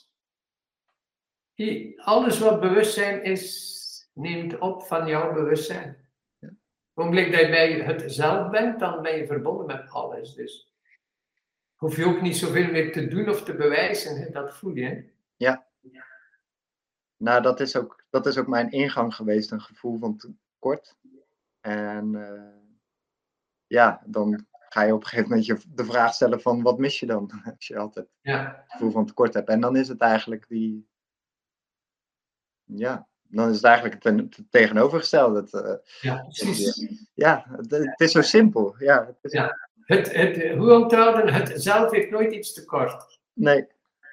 Alles 1.96 2.38
wat 2.38 2.60
bewustzijn 2.60 3.22
is, 3.22 4.10
neemt 4.12 4.58
op 4.58 4.82
van 4.82 5.06
jouw 5.06 5.32
bewustzijn. 5.32 6.08
Ja. 6.38 6.48
Op 6.48 6.54
het 6.94 7.04
ogenblik 7.04 7.32
dat 7.32 7.40
je 7.40 7.48
bij 7.48 7.72
het 7.72 8.12
zelf 8.12 8.50
bent, 8.50 8.78
dan 8.78 9.02
ben 9.02 9.16
je 9.16 9.26
verbonden 9.26 9.66
met 9.66 9.90
alles. 9.90 10.34
Dus 10.34 10.72
hoef 11.74 11.96
je 11.96 12.04
ook 12.04 12.20
niet 12.20 12.36
zoveel 12.36 12.70
meer 12.70 12.92
te 12.92 13.06
doen 13.06 13.28
of 13.28 13.42
te 13.42 13.54
bewijzen, 13.54 14.32
dat 14.32 14.56
voel 14.56 14.74
je. 14.74 14.84
hè. 14.84 15.10
Ja. 15.36 15.66
Nou, 17.16 17.42
dat 17.42 17.60
is, 17.60 17.76
ook, 17.76 18.04
dat 18.10 18.26
is 18.26 18.38
ook 18.38 18.46
mijn 18.46 18.70
ingang 18.70 19.14
geweest, 19.14 19.50
een 19.50 19.60
gevoel 19.60 19.98
van 19.98 20.16
tekort. 20.16 20.96
En 21.60 22.12
uh, 22.12 22.56
ja, 23.66 24.02
dan 24.06 24.46
ga 24.76 24.82
je 24.82 24.94
op 24.94 25.00
een 25.00 25.06
gegeven 25.06 25.28
moment 25.28 25.46
je 25.46 25.58
de 25.68 25.84
vraag 25.84 26.14
stellen 26.14 26.40
van 26.40 26.62
wat 26.62 26.78
mis 26.78 27.00
je 27.00 27.06
dan? 27.06 27.30
Als 27.56 27.66
je 27.66 27.78
altijd 27.78 28.06
ja. 28.20 28.62
het 28.62 28.72
gevoel 28.72 28.90
van 28.90 29.06
tekort 29.06 29.34
hebt. 29.34 29.48
En 29.48 29.60
dan 29.60 29.76
is 29.76 29.88
het 29.88 30.00
eigenlijk 30.00 30.48
die, 30.48 30.88
ja, 32.64 33.06
dan 33.22 33.48
is 33.48 33.56
het 33.56 33.64
eigenlijk 33.64 34.04
het, 34.04 34.38
tegenovergestelde. 34.50 35.40
Het, 35.40 35.52
uh, 35.52 35.74
ja, 36.00 36.22
precies. 36.22 36.88
ja, 37.14 37.46
het, 37.56 37.70
het, 37.70 38.00
is 38.00 38.12
zo 38.12 38.22
simpel. 38.22 38.74
Ja, 38.78 39.06
het, 39.06 39.18
is 39.20 39.32
ja. 39.32 39.68
Het, 39.80 40.12
het, 40.12 40.56
hoe 40.56 40.72
onthouden, 40.72 41.34
het 41.34 41.52
zelf 41.62 41.90
heeft 41.90 42.10
nooit 42.10 42.32
iets 42.32 42.52
tekort. 42.52 43.20
Nee. 43.32 43.66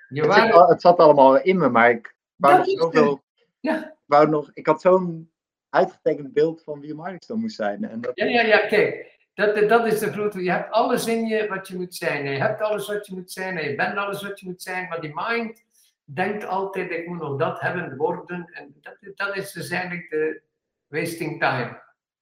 Je 0.10 0.22
het, 0.22 0.30
waren... 0.30 0.68
het, 0.68 0.82
zat 0.82 0.98
allemaal 0.98 1.42
in 1.42 1.58
me, 1.58 1.70
maar 1.70 1.90
ik 1.90 2.16
wou 2.36 2.58
nog 2.58 2.70
zoveel. 2.70 3.24
Ja. 3.60 3.98
Wou 4.06 4.30
nog, 4.30 4.52
ik 4.54 4.66
had 4.66 4.82
zo'n 4.82 5.32
uitgetekend 5.70 6.34
beeld 6.34 6.64
van 6.64 6.80
wie 6.80 6.94
Marnix 6.94 7.28
dan 7.28 7.40
moest 7.40 7.56
zijn. 7.56 7.84
En 7.84 8.02
dat... 8.02 8.12
Ja, 8.16 8.26
ja, 8.26 8.42
ja, 8.42 8.58
kijk. 8.68 9.14
Dat, 9.34 9.70
dat 9.70 9.86
is 9.86 10.00
de 10.00 10.12
grote. 10.12 10.44
Je 10.44 10.52
hebt 10.52 10.72
alles 10.72 11.08
in 11.08 11.26
je 11.26 11.48
wat 11.48 11.68
je 11.68 11.76
moet 11.76 11.96
zijn. 11.96 12.26
Je 12.26 12.40
hebt 12.40 12.62
alles 12.62 12.88
wat 12.88 13.08
je 13.08 13.14
moet 13.14 13.32
zijn. 13.32 13.58
En 13.58 13.70
je 13.70 13.76
bent 13.76 13.98
alles 13.98 14.24
wat 14.24 14.40
je 14.40 14.46
moet 14.46 14.62
zijn. 14.62 14.88
Maar 14.88 15.02
die 15.02 15.12
mind 15.16 15.64
denkt 16.04 16.46
altijd: 16.46 16.92
ik 16.92 17.08
moet 17.08 17.20
nog 17.20 17.40
dat 17.40 17.60
hebben, 17.60 17.98
worden. 17.98 18.50
En 18.54 18.76
dat, 18.82 18.98
dat 19.16 19.36
is 19.36 19.52
dus 19.52 19.70
eigenlijk 19.70 20.10
de 20.10 20.42
wasting 20.88 21.40
time. 21.40 21.82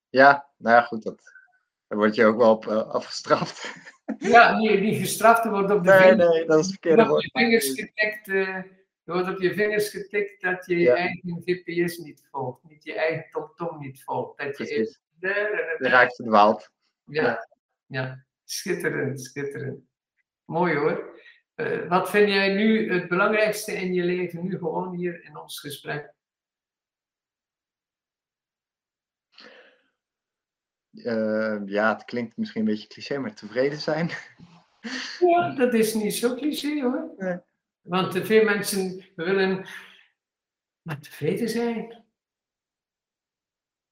Ja, 0.10 0.50
nou 0.58 0.76
ja, 0.76 0.82
goed. 0.82 1.04
Dat, 1.04 1.22
daar 1.88 1.98
word 1.98 2.16
je 2.16 2.26
ook 2.26 2.38
wel 2.38 2.52
op 2.52 2.66
uh, 2.66 2.90
afgestraft. 2.90 3.74
Ja, 4.18 4.58
niet, 4.58 4.82
niet 4.82 5.00
gestraft 5.00 5.46
wordt 5.46 5.72
op 5.72 5.84
de 5.84 5.90
nee, 5.90 6.00
vingers. 6.00 6.30
Nee, 6.30 6.46
dat 6.46 6.60
is 6.60 6.66
het 6.66 6.80
verkeerde 6.80 7.06
woord. 7.08 7.26
Op 7.26 7.32
je 7.32 7.40
vingers 7.40 7.70
getikt, 7.70 8.28
uh, 8.28 8.48
er 9.04 9.14
wordt 9.14 9.30
op 9.30 9.42
je 9.42 9.54
vingers 9.54 9.90
getikt 9.90 10.42
dat 10.42 10.66
je 10.66 10.78
je 10.78 10.92
eigen 10.92 11.42
GPS 11.46 11.98
niet 11.98 12.28
volgt. 12.32 12.60
Niet 12.64 12.84
je 12.84 12.94
eigen 12.94 13.28
tom-tom 13.32 13.80
niet 13.80 14.04
volgt. 14.04 14.38
Dat 14.38 14.58
je 14.58 14.76
is, 14.76 15.00
de 15.20 15.76
raakt 15.78 16.16
verdwaald. 16.16 16.72
Ja, 17.12 17.48
ja, 17.86 18.26
schitterend, 18.44 19.22
schitterend. 19.22 19.84
Mooi 20.46 20.76
hoor. 20.76 21.20
Uh, 21.56 21.90
wat 21.90 22.10
vind 22.10 22.30
jij 22.30 22.54
nu 22.54 22.94
het 22.94 23.08
belangrijkste 23.08 23.72
in 23.72 23.94
je 23.94 24.04
leven, 24.04 24.44
nu 24.44 24.58
gewoon 24.58 24.96
hier 24.96 25.24
in 25.24 25.38
ons 25.38 25.60
gesprek? 25.60 26.14
Uh, 30.92 31.62
ja, 31.66 31.94
het 31.94 32.04
klinkt 32.04 32.38
misschien 32.38 32.62
een 32.62 32.68
beetje 32.68 32.88
cliché, 32.88 33.18
maar 33.18 33.36
tevreden 33.36 33.80
zijn. 33.80 34.10
Ja, 35.20 35.56
dat 35.56 35.74
is 35.74 35.94
niet 35.94 36.14
zo 36.14 36.36
cliché 36.36 36.82
hoor. 36.82 37.14
Nee. 37.18 37.38
Want 37.82 38.18
veel 38.18 38.44
mensen 38.44 39.06
willen 39.16 39.68
maar 40.82 41.00
tevreden 41.00 41.50
zijn. 41.50 42.04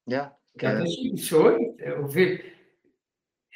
Ja. 0.03 0.39
Dat 0.51 0.74
uh, 0.74 0.84
is 0.84 0.97
niet 0.97 1.24
zo. 1.24 1.57
Hoeveel, 1.99 2.41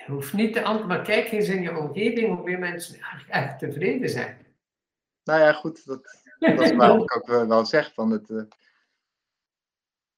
je 0.06 0.12
hoeft 0.12 0.34
niet 0.34 0.54
te 0.54 0.64
antwoorden, 0.64 0.98
maar 0.98 1.06
kijk 1.06 1.32
eens 1.32 1.48
in 1.48 1.62
je 1.62 1.78
omgeving 1.78 2.36
hoeveel 2.36 2.58
mensen 2.58 3.00
echt 3.28 3.60
tevreden 3.60 4.10
zijn. 4.10 4.46
Nou 5.24 5.40
ja, 5.40 5.54
goed, 5.54 5.86
dat, 5.86 6.24
dat 6.40 6.62
is 6.62 6.72
waarom 6.72 7.02
ik 7.02 7.16
ook 7.16 7.28
wel 7.48 7.66
zeg 7.66 7.94
van 7.94 8.12
het. 8.12 8.30
Uh, 8.30 8.44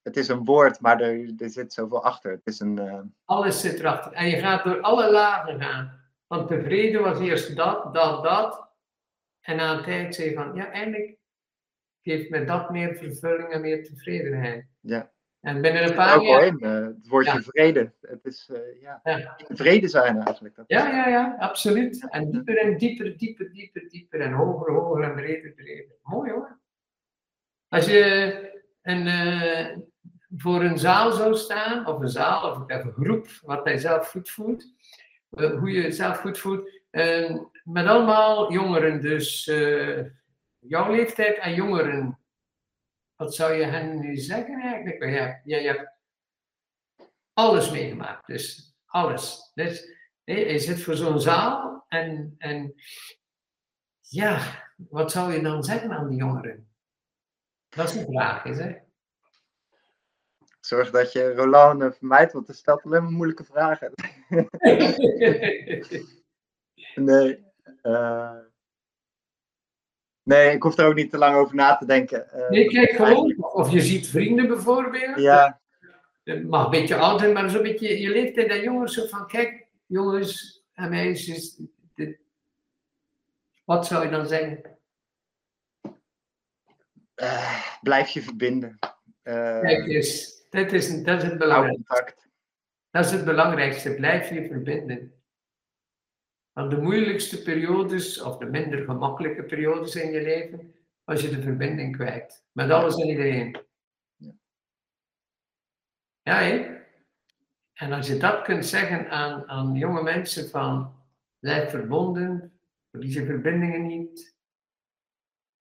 het 0.01 0.17
is 0.17 0.27
een 0.27 0.45
woord, 0.45 0.79
maar 0.79 1.01
er, 1.01 1.33
er 1.37 1.49
zit 1.49 1.73
zoveel 1.73 2.03
achter. 2.03 2.31
Het 2.31 2.45
is 2.45 2.59
een, 2.59 2.79
uh... 2.79 3.01
Alles 3.25 3.61
zit 3.61 3.79
erachter. 3.79 4.11
En 4.11 4.27
je 4.27 4.37
gaat 4.37 4.63
door 4.63 4.81
alle 4.81 5.11
lagen 5.11 5.61
gaan. 5.61 6.03
Want 6.27 6.47
tevreden 6.47 7.01
was 7.01 7.19
eerst 7.19 7.55
dat, 7.55 7.93
dat, 7.93 8.23
dat. 8.23 8.69
En 9.41 9.55
na 9.55 9.77
een 9.77 9.83
tijd 9.83 10.15
zei 10.15 10.29
je 10.29 10.35
van, 10.35 10.55
ja, 10.55 10.71
eigenlijk 10.71 11.17
geeft 12.01 12.29
me 12.29 12.45
dat 12.45 12.69
meer 12.69 12.95
vervulling 12.95 13.49
en 13.49 13.61
meer 13.61 13.83
tevredenheid. 13.83 14.67
Ja. 14.79 15.11
En 15.45 15.61
binnen 15.61 15.83
een 15.83 15.95
paar 15.95 16.21
jaar... 16.21 16.53
Uh, 16.59 16.71
het 16.71 17.07
woordje 17.07 17.33
ja. 17.33 17.41
vrede. 17.41 17.91
Het 18.01 18.25
is, 18.25 18.49
uh, 18.51 18.81
ja, 18.81 18.99
ja. 19.03 19.37
vrede 19.47 19.87
zijn 19.87 20.21
eigenlijk. 20.21 20.55
Dat 20.55 20.65
ja, 20.67 20.87
ja, 20.87 21.07
ja, 21.07 21.35
absoluut. 21.39 22.07
En 22.09 22.31
dieper 22.31 22.57
en 22.57 22.77
dieper, 22.77 23.17
dieper, 23.17 23.53
dieper, 23.53 23.89
dieper. 23.89 24.21
En 24.21 24.31
hoger, 24.31 24.73
hoger 24.73 25.03
en 25.03 25.15
breder, 25.15 25.51
breder. 25.51 25.95
Mooi 26.03 26.31
hoor. 26.31 26.59
Als 27.67 27.85
je 27.85 28.35
een, 28.81 29.05
uh, 29.07 29.77
voor 30.37 30.63
een 30.63 30.77
zaal 30.77 31.11
zou 31.11 31.35
staan, 31.35 31.87
of 31.87 31.99
een 31.99 32.09
zaal, 32.09 32.51
of 32.51 32.63
een 32.67 32.91
groep, 32.91 33.27
wat 33.41 33.63
hij 33.63 33.77
zelf 33.77 34.09
goed 34.09 34.29
voelt, 34.29 34.65
hoe 35.29 35.71
je 35.71 35.91
zelf 35.91 36.17
goed 36.17 36.37
voelt, 36.37 36.69
met 37.63 37.85
allemaal 37.85 38.51
jongeren, 38.51 39.01
dus 39.01 39.45
jouw 40.59 40.91
leeftijd 40.91 41.37
en 41.37 41.53
jongeren 41.53 42.19
wat 43.15 43.35
zou 43.35 43.53
je 43.53 43.63
hen 43.63 43.99
nu 43.99 44.17
zeggen 44.17 44.61
eigenlijk? 44.61 45.03
Je 45.03 45.09
hebt, 45.09 45.41
je, 45.43 45.55
je 45.55 45.67
hebt 45.67 45.91
alles 47.33 47.71
meegemaakt, 47.71 48.27
dus 48.27 48.75
alles. 48.85 49.51
Dus, 49.53 49.93
je 50.23 50.59
zit 50.59 50.81
voor 50.81 50.95
zo'n 50.95 51.21
zaal 51.21 51.85
en, 51.87 52.35
en 52.37 52.73
ja, 53.99 54.63
wat 54.75 55.11
zou 55.11 55.33
je 55.33 55.41
dan 55.41 55.63
zeggen 55.63 55.91
aan 55.91 56.09
die 56.09 56.17
jongeren? 56.17 56.69
Dat 57.69 57.89
is 57.89 57.95
een 57.95 58.05
vraag, 58.05 58.45
is 58.45 58.57
hè? 58.57 58.83
Zorg 60.59 60.91
dat 60.91 61.11
je 61.11 61.33
Roland 61.33 61.97
vermijdt, 61.97 62.33
want 62.33 62.47
hij 62.47 62.55
stelt 62.55 62.83
alleen 62.83 63.03
maar 63.03 63.11
moeilijke 63.11 63.43
vragen. 63.43 63.91
nee. 66.95 67.45
Uh, 67.83 68.37
Nee, 70.25 70.51
ik 70.51 70.63
hoef 70.63 70.77
er 70.77 70.85
ook 70.85 70.95
niet 70.95 71.11
te 71.11 71.17
lang 71.17 71.35
over 71.35 71.55
na 71.55 71.75
te 71.75 71.85
denken. 71.85 72.27
Uh, 72.35 72.49
nee, 72.49 72.65
kijk 72.65 72.91
gewoon. 72.91 73.35
Of 73.37 73.71
je 73.71 73.81
ziet 73.81 74.07
vrienden 74.07 74.47
bijvoorbeeld. 74.47 75.19
Ja. 75.19 75.59
Het 76.23 76.47
mag 76.47 76.65
een 76.65 76.71
beetje 76.71 76.95
oud 76.95 77.19
zijn, 77.19 77.33
maar 77.33 77.49
zo'n 77.49 77.61
beetje 77.61 78.01
je 78.01 78.09
leeftijd 78.09 78.47
en 78.47 78.61
jongens. 78.61 78.93
Zo 78.93 79.05
van, 79.05 79.27
kijk, 79.27 79.67
jongens 79.85 80.63
en 80.73 80.89
meisjes. 80.89 81.59
Dit, 81.95 82.17
wat 83.63 83.87
zou 83.87 84.03
je 84.03 84.11
dan 84.11 84.27
zeggen? 84.27 84.77
Uh, 87.15 87.61
blijf 87.81 88.09
je 88.09 88.21
verbinden. 88.21 88.79
Uh, 89.23 89.59
kijk 89.59 89.87
eens, 89.87 90.43
dat 90.49 90.71
is, 90.71 91.03
dat 91.03 91.23
is 91.23 91.29
het 91.29 91.37
belangrijkste. 91.37 92.15
Dat 92.91 93.05
is 93.05 93.11
het 93.11 93.25
belangrijkste, 93.25 93.95
blijf 93.95 94.29
je 94.29 94.47
verbinden. 94.47 95.13
Want 96.55 96.71
de 96.71 96.81
moeilijkste 96.81 97.41
periodes, 97.41 98.21
of 98.21 98.37
de 98.37 98.45
minder 98.45 98.85
gemakkelijke 98.85 99.43
periodes 99.43 99.95
in 99.95 100.11
je 100.11 100.21
leven, 100.21 100.75
was 101.03 101.21
je 101.21 101.29
de 101.29 101.41
verbinding 101.41 101.95
kwijt. 101.95 102.45
Met 102.51 102.69
alles 102.69 102.95
en 102.95 103.07
iedereen. 103.07 103.65
Ja, 106.21 106.37
hè? 106.37 106.83
En 107.73 107.91
als 107.91 108.07
je 108.07 108.17
dat 108.17 108.41
kunt 108.41 108.65
zeggen 108.65 109.09
aan, 109.09 109.49
aan 109.49 109.73
jonge 109.73 110.03
mensen 110.03 110.49
van, 110.49 111.03
blijf 111.39 111.69
verbonden, 111.69 112.59
verlies 112.91 113.13
je 113.13 113.25
verbindingen 113.25 113.87
niet. 113.87 114.35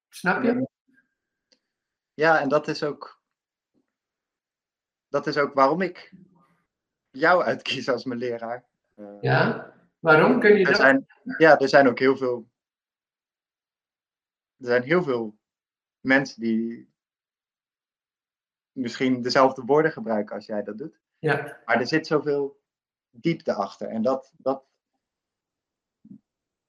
Snap 0.09 0.43
je? 0.43 0.69
Ja, 2.13 2.41
en 2.41 2.49
dat 2.49 2.69
is 2.69 2.83
ook, 2.83 3.23
dat 5.09 5.27
is 5.27 5.37
ook 5.37 5.55
waarom 5.55 5.81
ik 5.81 6.13
jou 7.11 7.43
uitkies 7.43 7.89
als 7.89 8.05
mijn 8.05 8.19
leraar. 8.19 8.65
ja? 9.21 9.74
Waarom 10.05 10.41
kun 10.41 10.53
je 10.53 10.59
er 10.59 10.65
dat? 10.65 10.77
Zijn, 10.77 11.07
ja, 11.39 11.59
er 11.59 11.69
zijn 11.69 11.89
ook 11.89 11.99
heel 11.99 12.17
veel. 12.17 12.49
Er 14.57 14.67
zijn 14.67 14.83
heel 14.83 15.03
veel 15.03 15.39
mensen 16.01 16.41
die 16.41 16.93
misschien 18.73 19.23
dezelfde 19.23 19.63
woorden 19.63 19.93
gebruiken 19.93 20.35
als 20.35 20.47
jij 20.47 20.63
dat 20.63 20.79
doet. 20.79 21.01
Ja. 21.19 21.61
Maar 21.65 21.81
er 21.81 21.87
zit 21.87 22.07
zoveel 22.07 22.61
diepte 23.11 23.55
achter. 23.55 23.89
En 23.89 24.03
dat, 24.03 24.33
dat, 24.37 24.65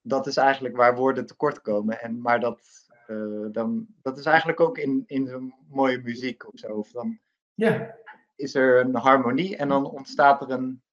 dat 0.02 0.28
is 0.28 0.38
eigenlijk 0.38 0.76
waar 0.76 0.96
woorden 0.96 1.26
tekort 1.26 1.62
komen. 1.62 2.02
En, 2.02 2.22
maar 2.22 2.40
dat, 2.40 2.88
uh, 3.08 3.48
dan, 3.52 3.88
dat 4.02 4.18
is 4.18 4.26
eigenlijk 4.26 4.60
ook 4.60 4.78
in, 4.78 5.04
in 5.08 5.28
zo'n 5.28 5.54
mooie 5.68 6.02
muziek 6.02 6.48
of 6.48 6.60
zo. 6.60 6.68
Of 6.68 6.92
dan 6.92 7.20
ja. 7.54 7.96
is 8.36 8.56
er 8.56 8.80
een 8.80 8.96
harmonie 8.96 9.58
en 9.58 9.68
dan 9.68 9.90
ontstaat 9.90 10.42
er 10.42 10.50
een, 10.50 10.84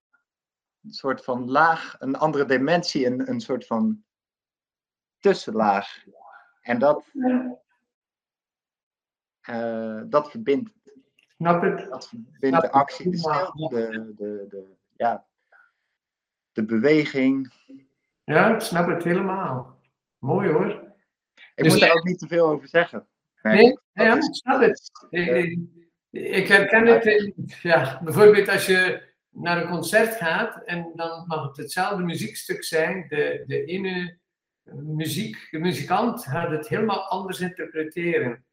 een 0.85 0.93
soort 0.93 1.25
van 1.25 1.51
laag, 1.51 1.97
een 1.99 2.17
andere 2.17 2.45
dimensie, 2.45 3.07
een, 3.07 3.29
een 3.29 3.41
soort 3.41 3.67
van 3.67 4.05
tussenlaag. 5.19 6.05
En 6.61 6.79
dat, 6.79 7.05
uh, 9.51 10.03
dat 10.05 10.31
verbindt. 10.31 10.71
Snap 11.37 11.63
het? 11.63 11.89
Dat 11.91 12.09
verbindt 12.09 12.61
de 12.61 12.71
actie, 12.71 13.11
de 13.11 13.17
stilte, 13.17 13.69
de, 13.69 14.13
de, 14.17 14.47
de, 14.49 14.77
ja, 14.97 15.27
de 16.53 16.65
beweging. 16.65 17.53
Ja, 18.25 18.55
ik 18.55 18.61
snap 18.61 18.87
het 18.87 19.05
helemaal. 19.05 19.79
Mooi 20.19 20.51
hoor. 20.51 20.91
Ik 21.55 21.65
dus 21.65 21.73
moet 21.73 21.83
er 21.83 21.93
ook 21.93 22.05
niet 22.05 22.19
te 22.19 22.27
veel 22.27 22.47
over 22.47 22.69
zeggen. 22.69 23.07
Nee, 23.43 23.79
nee 23.93 24.07
ja, 24.07 24.15
ik 24.15 24.35
snap 24.35 24.61
het. 24.61 24.91
Ik, 25.11 25.59
ik 26.11 26.49
herken 26.49 26.87
het. 26.87 27.59
Ja, 27.63 28.01
bijvoorbeeld 28.03 28.49
als 28.49 28.67
je 28.67 29.12
naar 29.33 29.63
een 29.63 29.69
concert 29.69 30.17
gaat 30.17 30.65
en 30.65 30.93
dan 30.95 31.27
mag 31.27 31.47
het 31.47 31.57
hetzelfde 31.57 32.03
muziekstuk 32.03 32.65
zijn. 32.65 33.09
De, 33.09 33.45
de 33.47 33.65
ene 33.65 34.19
muziek, 34.73 35.49
de 35.51 35.59
muzikant 35.59 36.25
gaat 36.25 36.51
het 36.51 36.69
helemaal 36.69 37.09
anders 37.09 37.41
interpreteren. 37.41 38.45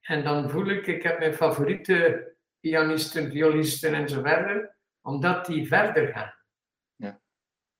En 0.00 0.24
dan 0.24 0.50
voel 0.50 0.66
ik, 0.66 0.86
ik 0.86 1.02
heb 1.02 1.18
mijn 1.18 1.34
favoriete 1.34 2.34
pianisten, 2.60 3.30
violisten 3.30 3.94
en 3.94 4.08
zo 4.08 4.22
verder, 4.22 4.76
omdat 5.00 5.46
die 5.46 5.66
verder 5.66 6.12
gaan. 6.12 6.34
Ja. 6.94 7.20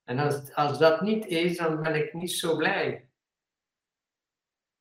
En 0.03 0.19
als, 0.19 0.53
als 0.53 0.79
dat 0.79 1.01
niet 1.01 1.25
is, 1.25 1.57
dan 1.57 1.81
ben 1.81 1.95
ik 1.95 2.13
niet 2.13 2.31
zo 2.31 2.55
blij. 2.55 3.09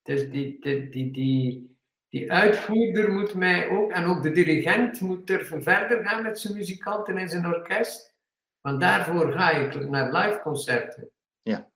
Dus 0.02 0.30
die, 0.30 0.60
die, 0.60 0.88
die, 0.88 1.10
die, 1.10 1.75
die 2.16 2.32
uitvoerder 2.32 3.12
moet 3.12 3.34
mij 3.34 3.68
ook, 3.68 3.90
en 3.90 4.04
ook 4.04 4.22
de 4.22 4.30
dirigent 4.30 5.00
moet 5.00 5.26
durven 5.26 5.62
verder 5.62 6.04
gaan 6.04 6.22
met 6.22 6.38
zijn 6.38 6.54
muzikanten 6.54 7.16
en 7.16 7.28
zijn 7.28 7.46
orkest. 7.46 8.14
Want 8.60 8.80
daarvoor 8.80 9.32
ga 9.32 9.50
ik 9.50 9.88
naar 9.88 10.12
live 10.12 10.40
concerten. 10.42 11.10
Ja. 11.42 11.70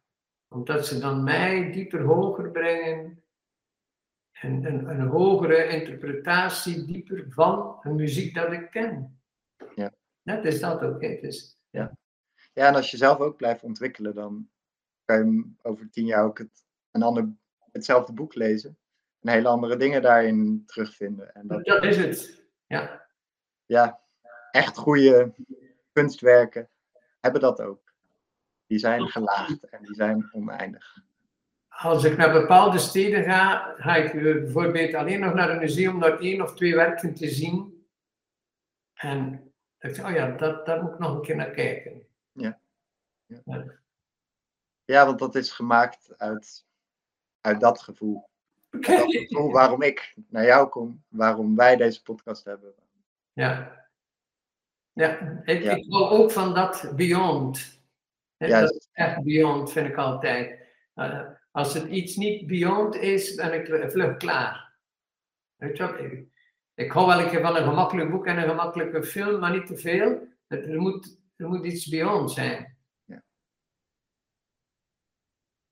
Omdat 0.49 0.86
ze 0.86 0.99
dan 0.99 1.24
mij 1.24 1.72
dieper 1.72 2.03
hoger 2.03 2.51
brengen. 2.51 3.22
En 4.32 4.64
een, 4.64 4.88
een 4.88 5.07
hogere 5.07 5.68
interpretatie 5.68 6.84
dieper 6.84 7.26
van 7.28 7.78
een 7.80 7.95
muziek 7.95 8.34
dat 8.34 8.53
ik 8.53 8.70
ken. 8.70 9.20
Ja. 9.74 9.93
Net 10.22 10.45
is 10.45 10.61
dat 10.61 10.82
ook. 10.82 11.03
hè. 11.03 11.18
Dus, 11.20 11.59
Ja, 12.53 12.68
en 12.68 12.74
als 12.74 12.91
je 12.91 12.97
zelf 12.97 13.18
ook 13.18 13.36
blijft 13.36 13.62
ontwikkelen, 13.62 14.14
dan 14.14 14.51
kan 15.05 15.32
je 15.32 15.53
over 15.62 15.91
tien 15.91 16.07
jaar 16.07 16.24
ook 16.24 16.38
het, 16.38 16.64
een 16.91 17.03
ander, 17.03 17.32
hetzelfde 17.72 18.12
boek 18.12 18.34
lezen. 18.34 18.78
En 19.21 19.33
hele 19.33 19.49
andere 19.49 19.77
dingen 19.77 20.03
daarin 20.03 20.62
terugvinden. 20.66 21.35
En 21.35 21.47
dat, 21.47 21.64
dat 21.64 21.85
is 21.85 21.97
het. 21.97 22.43
Ja. 22.66 23.07
ja, 23.66 24.01
echt 24.51 24.77
goede 24.77 25.33
kunstwerken 25.93 26.68
hebben 27.21 27.41
dat 27.41 27.61
ook. 27.61 27.93
Die 28.66 28.79
zijn 28.79 29.09
gelaagd 29.09 29.68
en 29.68 29.83
die 29.83 29.95
zijn 29.95 30.29
oneindig. 30.33 31.03
Als 31.68 32.05
ik 32.05 32.16
naar 32.16 32.33
bepaalde 32.33 32.79
steden 32.79 33.25
ga, 33.25 33.75
ga 33.77 33.97
ik 33.97 34.12
bijvoorbeeld 34.12 34.95
alleen 34.95 35.21
nog 35.21 35.35
naar 35.35 35.51
een 35.51 35.59
museum 35.59 35.95
om 35.95 36.01
daar 36.01 36.18
één 36.18 36.43
of 36.43 36.55
twee 36.55 36.75
werken 36.75 37.14
te 37.14 37.29
zien. 37.29 37.87
En 38.95 39.53
ik 39.79 39.95
zeg, 39.95 40.05
oh 40.05 40.12
ja, 40.12 40.31
dat, 40.31 40.66
daar 40.66 40.83
moet 40.83 40.93
ik 40.93 40.99
nog 40.99 41.14
een 41.14 41.23
keer 41.23 41.37
naar 41.37 41.51
kijken. 41.51 42.07
Ja. 42.33 42.61
Ja. 43.27 43.41
Ja. 43.45 43.79
Ja, 44.85 45.07
want 45.07 45.18
dat 45.18 45.35
is 45.35 45.51
gemaakt 45.53 46.14
uit, 46.16 46.66
uit 47.41 47.61
dat 47.61 47.83
gevoel. 47.83 48.29
Dat 48.71 48.85
gevoel 48.85 49.51
waarom 49.61 49.83
ik 49.83 50.14
naar 50.29 50.45
jou 50.45 50.68
kom, 50.68 51.05
waarom 51.09 51.57
wij 51.57 51.77
deze 51.77 52.03
podcast 52.03 52.45
hebben. 52.45 52.75
Ja. 53.33 53.79
Ja, 54.93 55.41
ik, 55.45 55.62
Ja. 55.62 55.75
ik 55.75 55.87
hou 55.93 56.05
ook 56.11 56.31
van 56.31 56.55
dat 56.55 56.93
beyond. 56.97 57.83
Ja. 58.37 58.61
Dat 58.61 58.71
is 58.75 58.89
echt 58.93 59.23
beyond, 59.23 59.73
vind 59.73 59.89
ik 59.89 59.97
altijd. 59.97 60.68
Eh, 60.95 61.29
als 61.51 61.75
het 61.75 61.89
iets 61.89 62.16
niet 62.16 62.47
beyond 62.47 62.95
is, 62.95 63.35
ben 63.35 63.53
ik 63.53 63.91
vlug 63.91 64.16
klaar. 64.16 64.73
Weet 65.57 65.77
je 65.77 65.83
wel, 65.87 65.99
ik, 66.05 66.27
ik 66.75 66.91
hou 66.91 67.07
wel 67.07 67.21
een 67.21 67.31
keer 67.31 67.41
van 67.41 67.57
een 67.57 67.64
gemakkelijk 67.64 68.11
boek 68.11 68.27
en 68.27 68.37
een 68.39 68.49
gemakkelijke 68.49 69.03
film, 69.03 69.41
maar 69.41 69.53
niet 69.53 69.66
te 69.66 69.77
veel. 69.77 70.29
Het- 70.47 70.64
Er 70.66 70.81
moet, 70.81 71.18
er 71.37 71.49
moet 71.49 71.64
iets 71.64 71.89
beyond 71.89 72.31
zijn. 72.31 72.77
Ja. 73.05 73.23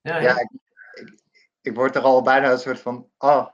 Ja, 0.01 0.17
Ja, 0.19 0.39
ik, 0.39 0.49
ik, 1.61 1.75
word 1.75 1.95
er 1.95 2.01
al 2.01 2.21
bijna 2.21 2.51
een 2.51 2.59
soort 2.59 2.79
van, 2.79 3.09
oh, 3.17 3.47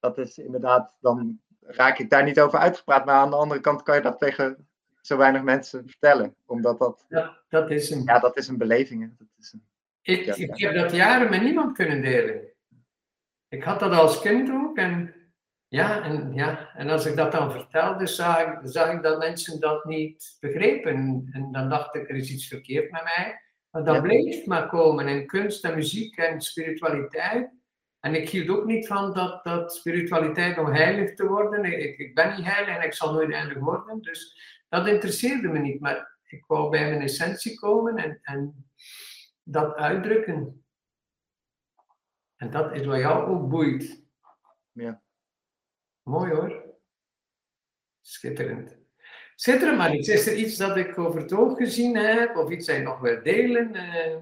dat 0.00 0.18
is 0.18 0.38
inderdaad, 0.38 0.92
dan 1.00 1.40
raak 1.60 1.98
ik 1.98 2.10
daar 2.10 2.24
niet 2.24 2.40
over 2.40 2.58
uitgepraat. 2.58 3.04
Maar 3.04 3.14
aan 3.14 3.30
de 3.30 3.36
andere 3.36 3.60
kant 3.60 3.82
kan 3.82 3.96
je 3.96 4.02
dat 4.02 4.18
tegen 4.18 4.68
zo 5.00 5.16
weinig 5.16 5.42
mensen 5.42 5.88
vertellen. 5.88 6.34
Omdat 6.46 6.78
dat, 6.78 7.04
dat, 7.08 7.42
dat 7.48 7.70
is 7.70 7.90
een 7.90 8.02
ja, 8.04 8.18
dat 8.18 8.36
is 8.36 8.48
een 8.48 8.58
beleving. 8.58 9.02
hè. 9.02 9.08
Dat 9.18 9.28
is 9.38 9.52
een, 9.52 9.64
Ik, 10.02 10.24
Ja, 10.24 10.34
ik 10.34 10.56
ja. 10.56 10.70
heb 10.70 10.82
dat 10.82 10.92
jaren 10.92 11.30
met 11.30 11.42
niemand 11.42 11.72
kunnen 11.72 12.02
delen. 12.02 12.48
Ik 13.48 13.62
had 13.62 13.80
dat 13.80 13.92
als 13.92 14.20
kind 14.20 14.50
ook. 14.50 14.76
En, 14.76 15.14
ja, 15.68 16.02
en, 16.02 16.34
ja, 16.34 16.70
en 16.74 16.88
als 16.88 17.06
ik 17.06 17.16
dat 17.16 17.32
dan 17.32 17.52
vertelde, 17.52 18.06
zag 18.06 18.58
zag 18.62 18.92
ik 18.92 19.02
dat 19.02 19.18
mensen 19.18 19.60
dat 19.60 19.84
niet 19.84 20.36
begrepen. 20.40 21.28
En 21.32 21.52
dan 21.52 21.68
dacht 21.68 21.94
ik, 21.94 22.08
er 22.08 22.16
is 22.16 22.30
iets 22.30 22.48
verkeerd 22.48 22.90
met 22.90 23.02
mij. 23.04 23.40
Maar 23.70 23.84
dat 23.84 23.94
Ja. 23.94 24.00
bleef 24.00 24.46
maar 24.46 24.68
komen 24.68 25.08
in 25.08 25.26
kunst 25.26 25.64
en 25.64 25.74
muziek 25.74 26.16
en 26.16 26.40
spiritualiteit. 26.40 27.50
En 28.00 28.14
ik 28.14 28.28
hield 28.28 28.48
ook 28.58 28.64
niet 28.64 28.86
van 28.86 29.12
dat, 29.12 29.44
dat 29.44 29.74
spiritualiteit 29.74 30.58
om 30.58 30.66
heilig 30.66 31.14
te 31.14 31.26
worden. 31.26 31.64
Ik, 31.64 31.98
ik 31.98 32.14
ben 32.14 32.36
niet 32.36 32.44
heilig 32.46 32.76
en 32.76 32.82
ik 32.82 32.94
zal 32.94 33.12
nooit 33.12 33.32
heilig 33.32 33.58
worden. 33.58 34.00
Dus 34.02 34.40
dat 34.68 34.86
interesseerde 34.86 35.48
me 35.48 35.58
niet. 35.58 35.80
Maar 35.80 36.18
ik 36.24 36.44
wou 36.46 36.70
bij 36.70 36.88
mijn 36.88 37.02
essentie 37.02 37.58
komen 37.58 37.96
en, 37.96 38.18
en 38.22 38.70
dat 39.42 39.74
uitdrukken. 39.74 40.64
En 42.36 42.50
dat 42.50 42.72
is 42.72 42.86
wat 42.86 42.98
jou 42.98 43.26
ook 43.30 43.48
boeit. 43.48 44.04
Ja. 44.72 45.02
Mooi 46.02 46.32
hoor. 46.32 46.64
Schitterend. 48.00 48.79
Schitterend, 49.40 49.78
maar 49.78 49.94
iets. 49.94 50.08
Is 50.08 50.26
er 50.26 50.36
iets 50.36 50.56
dat 50.56 50.76
ik 50.76 50.98
over 50.98 51.20
het 51.20 51.32
oog 51.32 51.56
gezien 51.56 51.96
heb? 51.96 52.36
Of 52.36 52.50
iets 52.50 52.66
dat 52.66 52.76
je 52.76 52.82
nog 52.82 53.00
wil 53.00 53.22
delen? 53.22 53.74
Eh, 53.74 54.20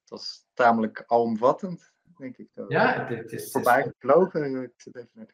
het 0.00 0.08
was 0.08 0.46
tamelijk 0.54 1.04
alomvattend, 1.06 1.92
denk 2.18 2.36
ik. 2.36 2.48
Zo. 2.54 2.64
ja, 2.68 3.06
het, 3.06 3.32
is, 3.32 3.50
Voorbij 3.50 3.78
is 3.78 3.92
gevlogen. 3.98 4.62
Ik 4.62 4.72
zit 4.76 4.96
even 4.96 5.28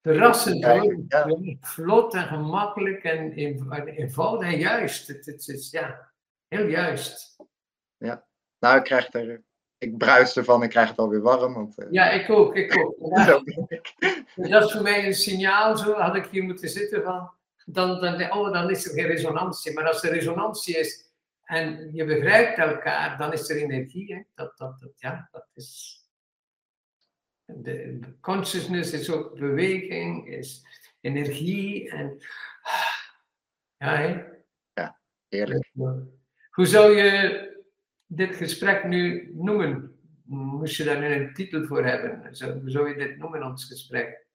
Ja, 0.00 1.26
ja. 1.26 1.56
Vlot 1.60 2.14
en 2.14 2.26
gemakkelijk 2.26 3.04
en 3.04 3.32
eenv- 3.32 3.70
en 3.70 3.86
eenvoudig 3.86 4.52
en 4.52 4.58
juist. 4.58 5.08
Het, 5.08 5.26
het 5.26 5.48
is 5.48 5.70
ja, 5.70 6.12
heel 6.48 6.66
juist. 6.66 7.36
Nou, 8.58 8.76
ik 8.76 8.84
krijg 8.84 9.12
er, 9.12 9.42
ik 9.82 9.98
bruis 9.98 10.36
ervan, 10.36 10.62
ik 10.62 10.70
krijg 10.70 10.88
het 10.88 10.98
alweer 10.98 11.20
warm. 11.20 11.54
Want, 11.54 11.78
eh, 11.78 11.86
Ja, 11.90 12.10
ik 12.10 12.30
ook. 12.30 12.56
Ik 12.56 12.78
ook. 12.78 13.46
ik. 13.68 13.94
Dat 14.34 14.64
is 14.64 14.72
voor 14.72 14.82
mij 14.82 15.06
een 15.06 15.14
signaal, 15.14 15.76
zo 15.76 15.92
had 15.92 16.16
ik 16.16 16.26
hier 16.26 16.42
moeten 16.42 16.68
zitten 16.68 17.02
van, 17.02 17.32
dan, 17.64 18.00
dan, 18.00 18.32
oh, 18.32 18.52
dan 18.52 18.70
is 18.70 18.84
er 18.86 18.94
geen 18.94 19.06
resonantie. 19.06 19.72
Maar 19.72 19.86
als 19.86 20.02
er 20.02 20.12
resonantie 20.12 20.78
is 20.78 21.10
en 21.44 21.90
je 21.92 22.04
begrijpt 22.04 22.58
elkaar, 22.58 23.18
dan 23.18 23.32
is 23.32 23.50
er 23.50 23.56
energie. 23.56 24.14
Hè? 24.14 24.22
Dat, 24.34 24.58
dat, 24.58 24.80
dat, 24.80 24.92
ja, 24.96 25.28
dat 25.32 25.46
is... 25.54 26.00
De, 27.44 27.98
de 27.98 28.20
consciousness 28.20 28.92
is 28.92 29.10
ook 29.10 29.38
beweging, 29.38 30.28
is 30.28 30.62
energie 31.00 31.90
en... 31.90 32.18
Ja, 33.76 33.96
hè? 33.96 34.30
Heerlijk. 35.32 35.70
Hoe 36.50 36.66
zou 36.66 36.96
je 36.96 37.51
dit 38.16 38.36
gesprek 38.36 38.84
nu 38.84 39.30
noemen? 39.34 39.96
Moest 40.24 40.76
je 40.76 40.84
daar 40.84 40.98
nu 40.98 41.06
een 41.06 41.34
titel 41.34 41.66
voor 41.66 41.84
hebben? 41.84 42.36
Zou, 42.36 42.88
je 42.88 42.94
dit 42.96 43.16
noemen, 43.16 43.42
ons 43.42 43.64
gesprek? 43.64 44.26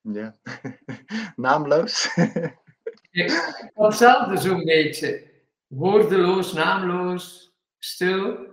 Ja. 0.00 0.36
Naamloos. 1.36 2.14
Ik 3.10 3.30
had 3.30 3.86
hetzelfde 3.86 4.36
zo'n 4.36 4.64
beetje. 4.64 5.30
Woordeloos, 5.66 6.52
naamloos, 6.52 7.54
stil. 7.78 8.52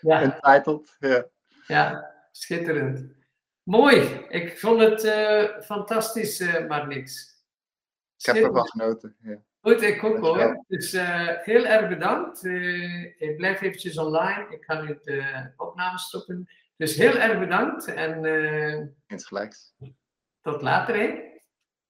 Ja, 0.00 0.20
Entitled. 0.22 0.96
Ja. 0.98 1.26
ja 1.66 2.14
schitterend. 2.32 3.23
Mooi. 3.64 4.24
Ik 4.28 4.58
vond 4.58 4.80
het 4.80 5.04
eh, 5.04 5.60
fantastisch, 5.60 6.40
eh, 6.40 6.66
maar 6.66 6.86
niks. 6.86 7.42
Ik 8.16 8.26
heb 8.26 8.36
er 8.36 8.52
wel 8.52 8.64
genoten. 8.64 9.16
Ja. 9.20 9.38
Goed, 9.60 9.82
ik 9.82 10.04
ook 10.04 10.18
hoor. 10.18 10.64
Dus 10.68 10.92
eh, 10.92 11.28
heel 11.28 11.64
erg 11.64 11.88
bedankt. 11.88 12.44
Ik 13.18 13.36
blijf 13.36 13.60
eventjes 13.60 13.98
online. 13.98 14.46
Ik 14.50 14.64
ga 14.64 14.82
nu 14.82 14.98
de 15.02 15.52
opname 15.56 15.98
stoppen. 15.98 16.48
Dus 16.76 16.96
heel 16.96 17.16
erg 17.16 17.38
bedankt 17.38 17.86
en 17.86 18.94
Insgelijks. 19.06 19.74
tot 20.40 20.62
later. 20.62 20.94
Hè. 20.96 21.06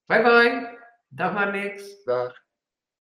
Bye 0.04 0.22
bye. 0.22 0.78
Dag 1.08 1.32
maar 1.32 1.52
niks. 1.52 2.04
Dag. 2.04 2.43